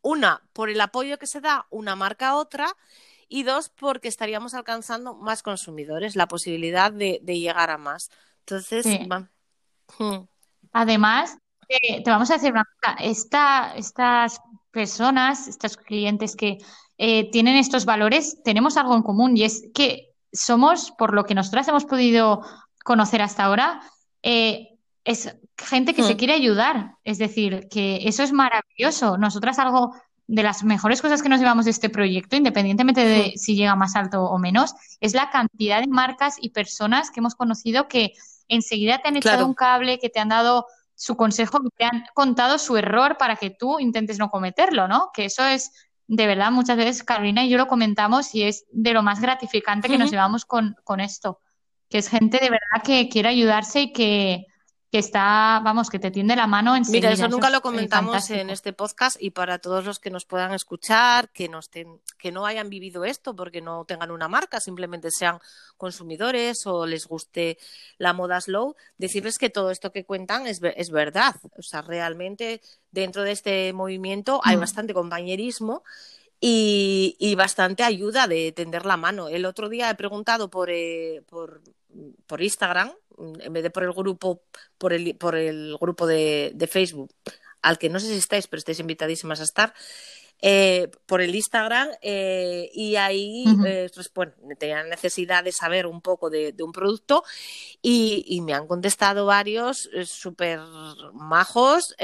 una, 0.00 0.42
por 0.54 0.70
el 0.70 0.80
apoyo 0.80 1.18
que 1.18 1.26
se 1.26 1.42
da 1.42 1.66
una 1.68 1.94
marca 1.94 2.28
a 2.28 2.36
otra, 2.36 2.74
y 3.28 3.42
dos, 3.42 3.68
porque 3.68 4.08
estaríamos 4.08 4.54
alcanzando 4.54 5.14
más 5.14 5.42
consumidores, 5.42 6.16
la 6.16 6.28
posibilidad 6.28 6.92
de, 6.92 7.20
llegar 7.24 7.70
a 7.70 7.78
más. 7.78 8.10
Entonces, 8.40 8.86
hmm. 9.98 10.16
además, 10.72 11.38
eh, 11.68 12.02
te 12.02 12.10
vamos 12.10 12.30
a 12.30 12.34
decir 12.34 12.52
una 12.52 12.64
cosa, 12.64 12.96
estas 13.02 14.40
personas, 14.70 15.48
estos 15.48 15.76
clientes 15.76 16.36
que 16.36 16.58
eh, 16.98 17.30
tienen 17.30 17.56
estos 17.56 17.84
valores, 17.84 18.42
tenemos 18.44 18.76
algo 18.76 18.94
en 18.94 19.02
común 19.02 19.36
y 19.36 19.44
es 19.44 19.64
que 19.74 20.14
somos, 20.32 20.92
por 20.92 21.14
lo 21.14 21.24
que 21.24 21.34
nosotras 21.34 21.66
hemos 21.68 21.84
podido 21.84 22.42
conocer 22.84 23.22
hasta 23.22 23.44
ahora, 23.44 23.80
eh, 24.22 24.78
es 25.04 25.36
gente 25.56 25.94
que 25.94 26.02
se 26.02 26.14
hmm. 26.14 26.16
quiere 26.16 26.34
ayudar. 26.34 26.96
Es 27.04 27.18
decir, 27.18 27.68
que 27.70 28.00
eso 28.08 28.22
es 28.22 28.32
maravilloso. 28.32 29.16
Nosotras 29.18 29.58
algo 29.58 29.94
de 30.28 30.42
las 30.42 30.64
mejores 30.64 31.00
cosas 31.00 31.22
que 31.22 31.28
nos 31.28 31.38
llevamos 31.38 31.64
de 31.66 31.70
este 31.70 31.88
proyecto, 31.88 32.36
independientemente 32.36 33.04
de 33.04 33.32
si 33.36 33.54
llega 33.54 33.76
más 33.76 33.94
alto 33.94 34.24
o 34.24 34.38
menos, 34.38 34.74
es 35.00 35.14
la 35.14 35.30
cantidad 35.30 35.80
de 35.80 35.86
marcas 35.86 36.36
y 36.40 36.50
personas 36.50 37.10
que 37.10 37.20
hemos 37.20 37.34
conocido 37.34 37.86
que 37.86 38.12
enseguida 38.48 38.98
te 38.98 39.08
han 39.08 39.16
echado 39.16 39.46
un 39.46 39.54
cable, 39.54 39.98
que 39.98 40.08
te 40.08 40.18
han 40.18 40.28
dado 40.28 40.66
su 40.94 41.16
consejo, 41.16 41.60
que 41.60 41.70
te 41.76 41.84
han 41.84 42.04
contado 42.14 42.58
su 42.58 42.76
error 42.76 43.16
para 43.18 43.36
que 43.36 43.50
tú 43.50 43.78
intentes 43.78 44.18
no 44.18 44.30
cometerlo, 44.30 44.88
¿no? 44.88 45.10
Que 45.12 45.26
eso 45.26 45.44
es, 45.44 45.70
de 46.08 46.26
verdad, 46.26 46.50
muchas 46.50 46.76
veces 46.76 47.04
Carolina 47.04 47.44
y 47.44 47.50
yo 47.50 47.58
lo 47.58 47.68
comentamos 47.68 48.34
y 48.34 48.42
es 48.42 48.64
de 48.72 48.92
lo 48.92 49.02
más 49.02 49.20
gratificante 49.20 49.88
que 49.88 49.98
nos 49.98 50.10
llevamos 50.10 50.44
con, 50.44 50.74
con 50.82 51.00
esto, 51.00 51.40
que 51.88 51.98
es 51.98 52.08
gente 52.08 52.38
de 52.38 52.50
verdad 52.50 52.82
que 52.82 53.08
quiere 53.08 53.28
ayudarse 53.28 53.82
y 53.82 53.92
que, 53.92 54.46
que 54.96 55.00
está, 55.00 55.60
vamos, 55.62 55.90
que 55.90 55.98
te 55.98 56.10
tiende 56.10 56.34
la 56.34 56.46
mano 56.46 56.74
en 56.74 56.82
Mira, 56.88 57.12
eso 57.12 57.28
nunca 57.28 57.50
lo 57.50 57.60
comentamos 57.60 58.30
en 58.30 58.48
este 58.48 58.72
podcast 58.72 59.18
y 59.20 59.28
para 59.28 59.58
todos 59.58 59.84
los 59.84 59.98
que 59.98 60.08
nos 60.08 60.24
puedan 60.24 60.54
escuchar, 60.54 61.28
que, 61.28 61.50
no 61.50 61.60
que 62.16 62.32
no 62.32 62.46
hayan 62.46 62.70
vivido 62.70 63.04
esto 63.04 63.36
porque 63.36 63.60
no 63.60 63.84
tengan 63.84 64.10
una 64.10 64.26
marca, 64.26 64.58
simplemente 64.58 65.10
sean 65.10 65.38
consumidores 65.76 66.66
o 66.66 66.86
les 66.86 67.06
guste 67.06 67.58
la 67.98 68.14
moda 68.14 68.40
slow, 68.40 68.74
decirles 68.96 69.36
que 69.36 69.50
todo 69.50 69.70
esto 69.70 69.92
que 69.92 70.06
cuentan 70.06 70.46
es, 70.46 70.62
es 70.62 70.88
verdad. 70.88 71.34
O 71.58 71.62
sea, 71.62 71.82
realmente 71.82 72.62
dentro 72.90 73.22
de 73.22 73.32
este 73.32 73.74
movimiento 73.74 74.40
hay 74.44 74.56
mm. 74.56 74.60
bastante 74.60 74.94
compañerismo 74.94 75.84
y, 76.40 77.34
bastante 77.36 77.82
ayuda 77.82 78.26
de 78.26 78.52
tender 78.52 78.86
la 78.86 78.96
mano. 78.96 79.28
El 79.28 79.44
otro 79.44 79.68
día 79.68 79.90
he 79.90 79.94
preguntado 79.94 80.50
por, 80.50 80.70
eh, 80.70 81.22
por, 81.28 81.62
por 82.26 82.42
Instagram 82.42 82.92
en 83.18 83.52
vez 83.52 83.62
de 83.62 83.70
por 83.70 83.82
el 83.82 83.92
grupo, 83.92 84.42
por 84.78 84.92
el, 84.92 85.16
por 85.16 85.36
el 85.36 85.76
grupo 85.80 86.06
de, 86.06 86.68
Facebook, 86.70 87.12
al 87.62 87.78
que 87.78 87.88
no 87.88 88.00
sé 88.00 88.08
si 88.08 88.16
estáis, 88.16 88.46
pero 88.46 88.58
estáis 88.58 88.80
invitadísimas 88.80 89.40
a 89.40 89.44
estar, 89.44 89.74
eh, 90.42 90.90
por 91.06 91.22
el 91.22 91.34
Instagram 91.34 91.88
eh, 92.02 92.70
y 92.74 92.96
ahí 92.96 93.46
eh, 93.66 93.88
pues, 93.94 94.12
bueno, 94.12 94.32
tenía 94.58 94.84
necesidad 94.84 95.42
de 95.42 95.50
saber 95.50 95.86
un 95.86 96.02
poco 96.02 96.28
de, 96.28 96.54
un 96.60 96.72
producto 96.72 97.24
y, 97.80 98.42
me 98.42 98.52
han 98.52 98.66
contestado 98.66 99.24
varios 99.24 99.88
súper 100.04 100.60
majos 101.14 101.94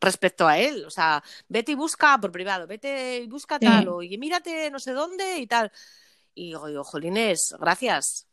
respecto 0.00 0.46
a 0.46 0.58
él. 0.58 0.84
O 0.84 0.90
sea, 0.90 1.22
vete 1.48 1.72
y 1.72 1.74
busca 1.74 2.18
por 2.20 2.32
privado, 2.32 2.66
vete 2.66 3.18
y 3.18 3.26
busca 3.26 3.58
tal, 3.58 3.88
o 3.88 4.02
y 4.02 4.16
mírate 4.18 4.70
no 4.70 4.78
sé 4.78 4.92
dónde 4.92 5.38
y 5.38 5.46
tal. 5.46 5.72
Y 6.34 6.54
digo, 6.54 6.84
jolines, 6.84 7.54
gracias. 7.58 8.26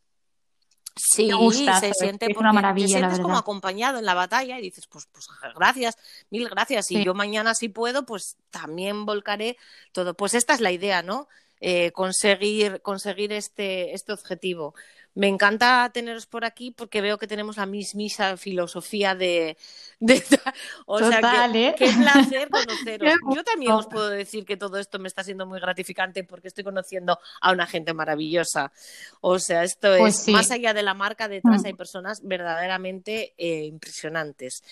Sí, 0.98 1.30
se 1.82 1.94
siente 1.94 2.32
es 2.32 2.38
una 2.38 2.54
maravilla, 2.54 2.88
te 2.88 3.00
sientes 3.00 3.20
como 3.20 3.38
acompañado 3.38 4.00
en 4.00 4.06
la 4.06 4.14
batalla 4.14 4.58
y 4.60 4.62
dices, 4.62 4.88
pues, 4.88 5.10
pues 5.12 5.28
gracias, 5.54 5.98
mil 6.30 6.48
gracias. 6.48 6.90
Y 6.92 7.04
yo 7.04 7.14
mañana 7.14 7.54
si 7.54 7.68
puedo, 7.68 8.06
pues 8.06 8.38
también 8.50 9.06
volcaré 9.06 9.58
todo. 9.92 10.14
Pues 10.14 10.34
esta 10.36 10.54
es 10.54 10.62
la 10.62 10.72
idea, 10.72 11.02
¿no? 11.02 11.28
eh, 11.60 11.92
conseguir, 11.92 12.82
conseguir 12.82 13.32
este, 13.34 13.94
este 13.94 14.14
objetivo. 14.14 14.76
Me 15.16 15.30
encanta 15.30 15.90
teneros 15.94 16.26
por 16.26 16.44
aquí 16.44 16.72
porque 16.72 17.00
veo 17.00 17.18
que 17.18 17.26
tenemos 17.26 17.56
la 17.56 17.66
mismisa 17.66 18.36
filosofía 18.36 19.16
de... 19.16 19.58
o 20.86 21.00
sea, 21.00 21.22
que, 21.54 21.68
¿eh? 21.68 21.76
qué 21.78 21.90
placer 21.94 22.50
conoceros. 22.52 23.14
Yo 23.34 23.44
también 23.46 23.72
os 23.72 23.88
puedo 23.88 24.10
decir 24.10 24.46
que 24.46 24.58
todo 24.58 24.78
esto 24.78 25.00
me 25.00 25.08
está 25.08 25.24
siendo 25.24 25.46
muy 25.46 25.62
gratificante 25.62 26.26
porque 26.26 26.50
estoy 26.50 26.66
conociendo 26.66 27.18
a 27.40 27.54
una 27.54 27.66
gente 27.66 27.94
maravillosa. 27.94 28.74
O 29.22 29.40
sea, 29.40 29.64
esto 29.64 29.96
pues 29.98 30.28
es, 30.28 30.34
más 30.34 30.52
allá 30.52 30.74
de 30.74 30.84
la 30.84 30.94
marca, 30.94 31.30
detrás 31.30 31.64
mm. 31.64 31.66
hay 31.66 31.74
personas 31.76 32.20
verdaderamente 32.22 33.34
eh, 33.38 33.64
impresionantes 33.64 34.64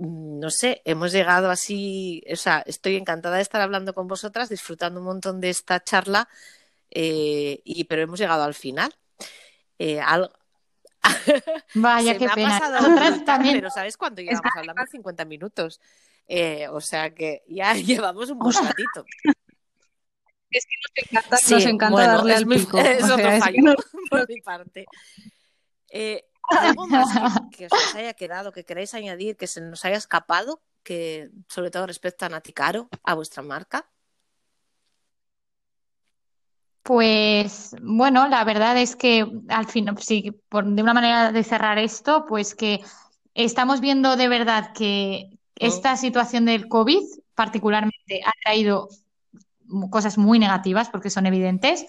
mm, 0.00 0.38
no 0.40 0.48
sé, 0.48 0.80
hemos 0.86 1.12
llegado 1.12 1.50
así, 1.50 2.24
o 2.32 2.36
sea, 2.36 2.62
estoy 2.66 2.96
encantada 2.96 3.36
de 3.36 3.42
estar 3.42 3.60
hablando 3.60 3.92
con 3.92 4.08
vosotras, 4.08 4.48
disfrutando 4.48 5.00
un 5.00 5.06
montón 5.06 5.42
de 5.42 5.50
esta 5.50 5.84
charla, 5.84 6.26
eh, 6.90 7.60
y, 7.64 7.84
pero 7.84 8.00
hemos 8.00 8.18
llegado 8.18 8.44
al 8.44 8.54
final. 8.54 8.94
Eh, 9.78 10.00
algo... 10.00 10.30
Vaya, 11.74 12.18
qué 12.18 12.28
pena. 12.28 12.60
también... 13.24 13.56
Pero 13.56 13.70
¿sabes 13.70 13.96
cuánto 13.96 14.22
llevamos 14.22 14.52
hablando? 14.56 14.82
50 14.90 15.24
minutos. 15.24 15.80
Eh, 16.26 16.68
o 16.68 16.80
sea 16.80 17.14
que 17.14 17.42
ya 17.48 17.74
llevamos 17.74 18.30
un 18.30 18.38
buen 18.38 18.54
ratito. 18.54 19.04
Es 20.50 20.66
que 20.66 20.74
nos 20.80 21.10
encanta, 21.10 21.36
nos 21.50 21.64
encanta 21.64 22.06
darle 22.06 22.34
al 22.34 22.46
pico. 22.46 22.78
Es 22.78 23.04
otro 23.04 23.38
fallo 23.38 23.74
por 24.10 24.28
mi 24.28 24.40
parte. 24.40 24.86
Eh, 25.90 26.24
¿Algo 26.50 26.86
más 26.86 27.40
que, 27.50 27.66
os 27.66 27.94
haya 27.94 28.14
quedado, 28.14 28.52
que 28.52 28.64
queráis 28.64 28.94
añadir, 28.94 29.36
que 29.36 29.46
se 29.46 29.60
nos 29.60 29.84
haya 29.84 29.96
escapado, 29.96 30.62
que 30.82 31.30
sobre 31.48 31.70
todo 31.70 31.86
respecto 31.86 32.24
a 32.24 32.30
Naticaro, 32.30 32.88
a 33.04 33.14
vuestra 33.14 33.42
marca? 33.42 33.90
Pues 36.82 37.76
bueno, 37.82 38.28
la 38.28 38.44
verdad 38.44 38.78
es 38.78 38.96
que 38.96 39.26
al 39.48 39.66
fin, 39.66 39.88
sí, 39.98 40.32
por, 40.48 40.64
de 40.64 40.82
una 40.82 40.94
manera 40.94 41.32
de 41.32 41.44
cerrar 41.44 41.78
esto, 41.78 42.24
pues 42.26 42.54
que 42.54 42.80
estamos 43.34 43.80
viendo 43.80 44.16
de 44.16 44.28
verdad 44.28 44.72
que 44.72 45.38
esta 45.56 45.96
situación 45.96 46.44
del 46.44 46.68
COVID 46.68 47.02
particularmente 47.34 48.20
ha 48.24 48.32
traído 48.42 48.88
cosas 49.90 50.18
muy 50.18 50.38
negativas 50.38 50.88
porque 50.88 51.10
son 51.10 51.26
evidentes, 51.26 51.86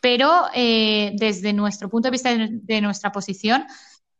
pero 0.00 0.44
eh, 0.54 1.12
desde 1.16 1.52
nuestro 1.52 1.88
punto 1.88 2.06
de 2.06 2.12
vista 2.12 2.30
de, 2.34 2.80
nuestra 2.80 3.12
posición, 3.12 3.66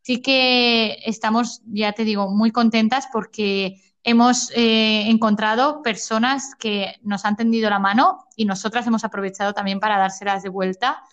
sí 0.01 0.21
que 0.21 0.97
estamos, 1.05 1.61
ya 1.65 1.93
te 1.93 2.03
digo, 2.03 2.29
muy 2.29 2.51
contentas 2.51 3.07
porque 3.11 3.81
hemos 4.07 4.51
eh, 4.51 5.09
encontrado 5.09 5.81
personas 5.81 6.55
que 6.57 6.95
nos 7.03 7.25
han 7.25 7.35
tendido 7.35 7.69
la 7.69 7.77
mano 7.77 8.25
y 8.37 8.45
nosotras 8.45 8.87
hemos 8.87 9.03
aprovechado 9.03 9.53
también 9.53 9.81
para 9.81 9.97
dárselas 9.97 10.43
de 10.43 10.49
vuelta. 10.49 11.03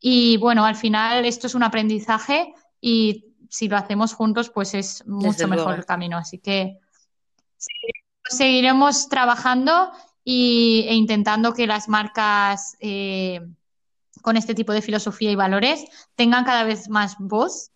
Y 0.00 0.36
bueno, 0.38 0.64
al 0.64 0.74
final 0.74 1.24
esto 1.26 1.46
es 1.46 1.54
un 1.54 1.62
aprendizaje 1.62 2.52
y 2.80 3.36
si 3.48 3.68
lo 3.68 3.76
hacemos 3.76 4.14
juntos, 4.14 4.50
pues 4.50 4.74
es 4.74 5.06
mucho 5.06 5.46
mejor 5.46 5.76
el 5.76 5.86
camino. 5.86 6.18
Así 6.18 6.38
que 6.38 6.80
seguiremos 8.24 9.08
trabajando 9.08 9.92
y, 10.24 10.86
e 10.88 10.94
intentando 10.94 11.54
que 11.54 11.68
las 11.68 11.88
marcas 11.88 12.76
eh, 12.80 13.46
con 14.22 14.36
este 14.36 14.56
tipo 14.56 14.72
de 14.72 14.82
filosofía 14.82 15.30
y 15.30 15.36
valores 15.36 15.84
tengan 16.16 16.44
cada 16.44 16.64
vez 16.64 16.88
más 16.88 17.14
voz 17.20 17.70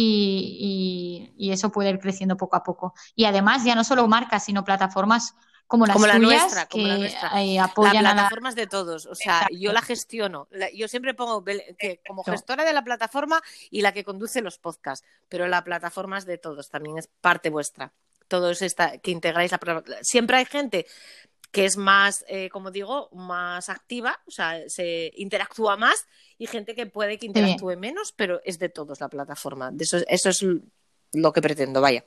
y, 0.00 1.50
eso 1.52 1.70
puede 1.70 1.90
ir 1.90 1.98
creciendo 1.98 2.36
poco 2.36 2.56
a 2.56 2.62
poco. 2.62 2.94
Y 3.14 3.24
además, 3.24 3.64
ya 3.64 3.74
no 3.74 3.84
solo 3.84 4.06
marcas, 4.06 4.44
sino 4.44 4.64
plataformas 4.64 5.34
como 5.66 5.86
las 5.86 6.00
la 6.00 6.18
nuestra, 6.18 6.66
que 6.66 6.78
como 6.78 6.88
la 6.88 6.98
nuestra. 6.98 7.42
Eh, 7.42 7.58
apoyan 7.58 7.98
plataformas 7.98 8.54
de 8.54 8.66
todos. 8.66 9.06
O 9.06 9.14
sea, 9.14 9.46
yo 9.50 9.72
la 9.72 9.82
gestiono. 9.82 10.48
yo 10.74 10.88
siempre 10.88 11.14
pongo 11.14 11.44
que 11.44 12.00
como 12.06 12.24
gestora 12.24 12.64
de 12.64 12.72
la 12.72 12.82
plataforma 12.82 13.42
y 13.70 13.82
la 13.82 13.92
que 13.92 14.04
conduce 14.04 14.40
los 14.40 14.58
podcasts, 14.58 15.06
pero 15.28 15.46
la 15.46 15.64
plataforma 15.64 16.18
es 16.18 16.26
de 16.26 16.38
todos, 16.38 16.70
también 16.70 16.98
es 16.98 17.08
parte 17.20 17.50
vuestra. 17.50 17.92
Todos 18.28 18.60
esta, 18.60 18.98
que 18.98 19.10
integráis 19.10 19.52
la 19.52 19.82
Siempre 20.02 20.36
hay 20.36 20.44
gente 20.44 20.86
que 21.50 21.64
es 21.64 21.76
más, 21.76 22.24
eh, 22.28 22.48
como 22.50 22.70
digo, 22.70 23.08
más 23.12 23.68
activa, 23.68 24.18
o 24.26 24.30
sea, 24.30 24.68
se 24.68 25.12
interactúa 25.16 25.76
más 25.76 26.06
y 26.36 26.46
gente 26.46 26.74
que 26.74 26.86
puede 26.86 27.18
que 27.18 27.26
interactúe 27.26 27.76
menos, 27.76 28.12
pero 28.12 28.40
es 28.44 28.58
de 28.58 28.68
todos 28.68 29.00
la 29.00 29.08
plataforma. 29.08 29.70
De 29.70 29.84
eso, 29.84 29.98
eso 30.08 30.28
es 30.28 30.44
lo 31.12 31.32
que 31.32 31.42
pretendo, 31.42 31.80
vaya. 31.80 32.04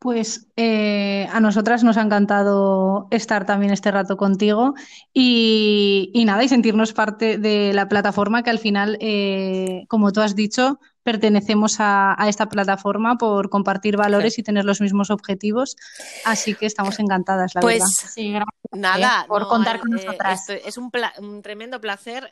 Pues 0.00 0.46
eh, 0.56 1.28
a 1.30 1.40
nosotras 1.40 1.84
nos 1.84 1.98
ha 1.98 2.02
encantado 2.02 3.06
estar 3.10 3.44
también 3.44 3.70
este 3.70 3.90
rato 3.90 4.16
contigo 4.16 4.74
y, 5.12 6.10
nada, 6.24 6.42
y 6.42 6.48
sentirnos 6.48 6.94
parte 6.94 7.36
de 7.36 7.74
la 7.74 7.86
plataforma 7.86 8.42
que 8.42 8.48
al 8.48 8.58
final, 8.58 8.96
eh, 9.00 9.84
como 9.88 10.10
tú 10.10 10.22
has 10.22 10.34
dicho, 10.34 10.80
pertenecemos 11.02 11.76
a, 11.78 12.16
esta 12.28 12.48
plataforma 12.48 13.16
por 13.16 13.48
compartir 13.50 13.96
valores 13.96 14.38
y 14.38 14.42
tener 14.42 14.64
los 14.64 14.80
mismos 14.80 15.10
objetivos. 15.10 15.76
Así 16.24 16.54
que 16.54 16.66
estamos 16.66 16.98
encantadas, 16.98 17.54
la 17.54 17.60
pues, 17.60 17.78
verdad. 17.78 18.10
Sí, 18.12 18.34
nada, 18.72 19.24
por 19.26 19.48
contar 19.48 19.80
con 19.80 19.92
eh, 19.92 20.04
nosotras. 20.04 20.48
es 20.48 20.76
un, 20.78 20.90
un, 21.18 21.42
tremendo 21.42 21.80
placer. 21.80 22.30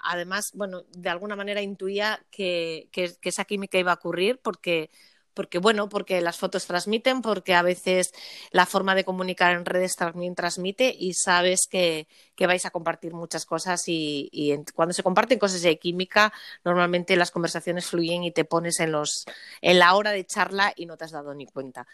además, 0.00 0.52
bueno, 0.54 0.82
de 0.90 1.08
alguna 1.08 1.36
manera 1.36 1.62
intuía 1.62 2.20
que, 2.30 2.88
que 2.92 3.16
esa 3.22 3.44
química 3.44 3.78
iba 3.78 3.92
a 3.92 3.96
ocurrir 3.96 4.40
porque 4.42 4.90
porque 5.38 5.58
bueno, 5.58 5.88
porque 5.88 6.20
las 6.20 6.36
fotos 6.36 6.66
transmiten, 6.66 7.22
porque 7.22 7.54
a 7.54 7.62
veces 7.62 8.10
la 8.50 8.66
forma 8.66 8.96
de 8.96 9.04
comunicar 9.04 9.54
en 9.54 9.64
redes 9.64 9.94
también 9.94 10.34
transmite 10.34 10.92
y 10.98 11.14
sabes 11.14 11.68
que, 11.70 12.08
vais 12.40 12.66
a 12.66 12.70
compartir 12.70 13.14
muchas 13.14 13.46
cosas 13.46 13.84
y, 13.86 14.52
cuando 14.74 14.92
se 14.92 15.04
comparten 15.04 15.38
cosas 15.38 15.62
de 15.62 15.78
química, 15.78 16.32
normalmente 16.64 17.14
las 17.14 17.30
conversaciones 17.30 17.86
fluyen 17.86 18.24
y 18.24 18.32
te 18.32 18.44
pones 18.44 18.80
en, 18.80 18.90
los, 18.90 19.26
en 19.62 19.78
la 19.78 19.94
hora 19.94 20.10
de 20.10 20.26
charla 20.26 20.72
y 20.74 20.86
no 20.86 20.96
te 20.96 21.04
has 21.04 21.12
dado 21.12 21.32
ni 21.34 21.46
cuenta. 21.46 21.86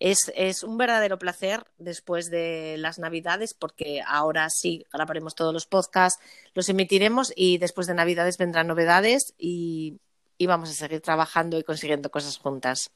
Es, 0.00 0.32
es 0.34 0.62
un 0.62 0.78
verdadero 0.78 1.18
placer 1.18 1.66
después 1.76 2.30
de 2.30 2.76
las 2.78 2.98
Navidades, 2.98 3.52
porque 3.52 4.00
ahora 4.06 4.48
sí 4.48 4.86
grabaremos 4.90 5.34
todos 5.34 5.52
los 5.52 5.66
podcasts, 5.66 6.18
los 6.54 6.70
emitiremos 6.70 7.30
y 7.36 7.58
después 7.58 7.86
de 7.88 7.92
Navidades 7.92 8.38
vendrán 8.38 8.68
novedades 8.68 9.34
y 9.36 9.98
y 10.38 10.46
vamos 10.46 10.70
a 10.70 10.72
seguir 10.72 11.00
trabajando 11.00 11.58
y 11.58 11.64
consiguiendo 11.64 12.10
cosas 12.10 12.38
juntas. 12.38 12.90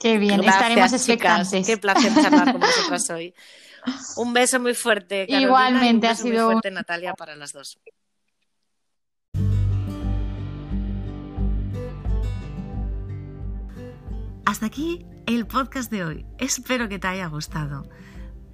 Qué 0.00 0.18
bien, 0.18 0.42
estaremos 0.44 0.92
expectantes. 0.92 1.66
Qué 1.66 1.76
placer 1.76 2.12
charlar 2.14 2.52
con 2.52 2.60
vosotras 2.60 3.10
hoy. 3.10 3.34
Un 4.16 4.32
beso 4.32 4.60
muy 4.60 4.74
fuerte. 4.74 5.26
Igualmente, 5.28 6.06
ha 6.06 6.14
sido 6.14 6.46
muy 6.46 6.52
fuerte, 6.52 6.70
Natalia, 6.70 7.14
para 7.14 7.34
las 7.34 7.52
dos. 7.52 7.78
Hasta 14.46 14.66
aquí 14.66 15.04
el 15.26 15.46
podcast 15.46 15.90
de 15.90 16.04
hoy. 16.04 16.26
Espero 16.38 16.88
que 16.88 16.98
te 16.98 17.06
haya 17.06 17.26
gustado. 17.26 17.88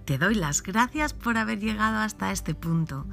Te 0.04 0.18
doy 0.18 0.34
las 0.34 0.62
gracias 0.62 1.14
por 1.14 1.38
haber 1.38 1.60
llegado 1.60 1.98
hasta 1.98 2.32
este 2.32 2.54
punto 2.54 3.06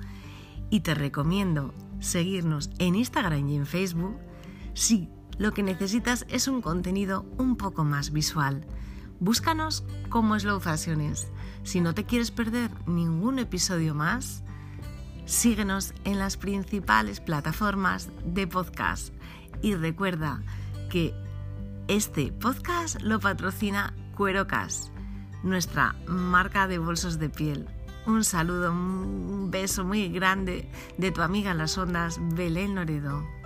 y 0.69 0.79
te 0.79 0.95
recomiendo 0.95 1.73
seguirnos 2.01 2.69
en 2.79 2.95
Instagram 2.95 3.47
y 3.47 3.55
en 3.55 3.65
Facebook 3.65 4.17
si 4.73 5.09
lo 5.37 5.53
que 5.53 5.63
necesitas 5.63 6.25
es 6.29 6.47
un 6.47 6.61
contenido 6.61 7.25
un 7.37 7.55
poco 7.55 7.83
más 7.83 8.11
visual. 8.11 8.65
Búscanos 9.19 9.83
como 10.09 10.37
Slow 10.37 10.59
Fashions. 10.59 11.27
Si 11.63 11.79
no 11.79 11.93
te 11.93 12.05
quieres 12.05 12.31
perder 12.31 12.71
ningún 12.87 13.39
episodio 13.39 13.95
más, 13.95 14.43
síguenos 15.25 15.93
en 16.03 16.19
las 16.19 16.37
principales 16.37 17.19
plataformas 17.19 18.09
de 18.25 18.47
podcast. 18.47 19.13
Y 19.61 19.75
recuerda 19.75 20.41
que 20.89 21.13
este 21.87 22.31
podcast 22.31 23.01
lo 23.01 23.19
patrocina 23.19 23.93
Cuerocas, 24.15 24.91
nuestra 25.43 25.95
marca 26.07 26.67
de 26.67 26.77
bolsos 26.77 27.19
de 27.19 27.29
piel. 27.29 27.67
Un 28.07 28.23
saludo, 28.23 28.71
un 28.71 29.51
beso 29.51 29.85
muy 29.85 30.09
grande 30.09 30.67
de 30.97 31.11
tu 31.11 31.21
amiga 31.21 31.51
en 31.51 31.59
las 31.59 31.77
ondas, 31.77 32.19
Belén 32.33 32.73
Loredo. 32.73 33.40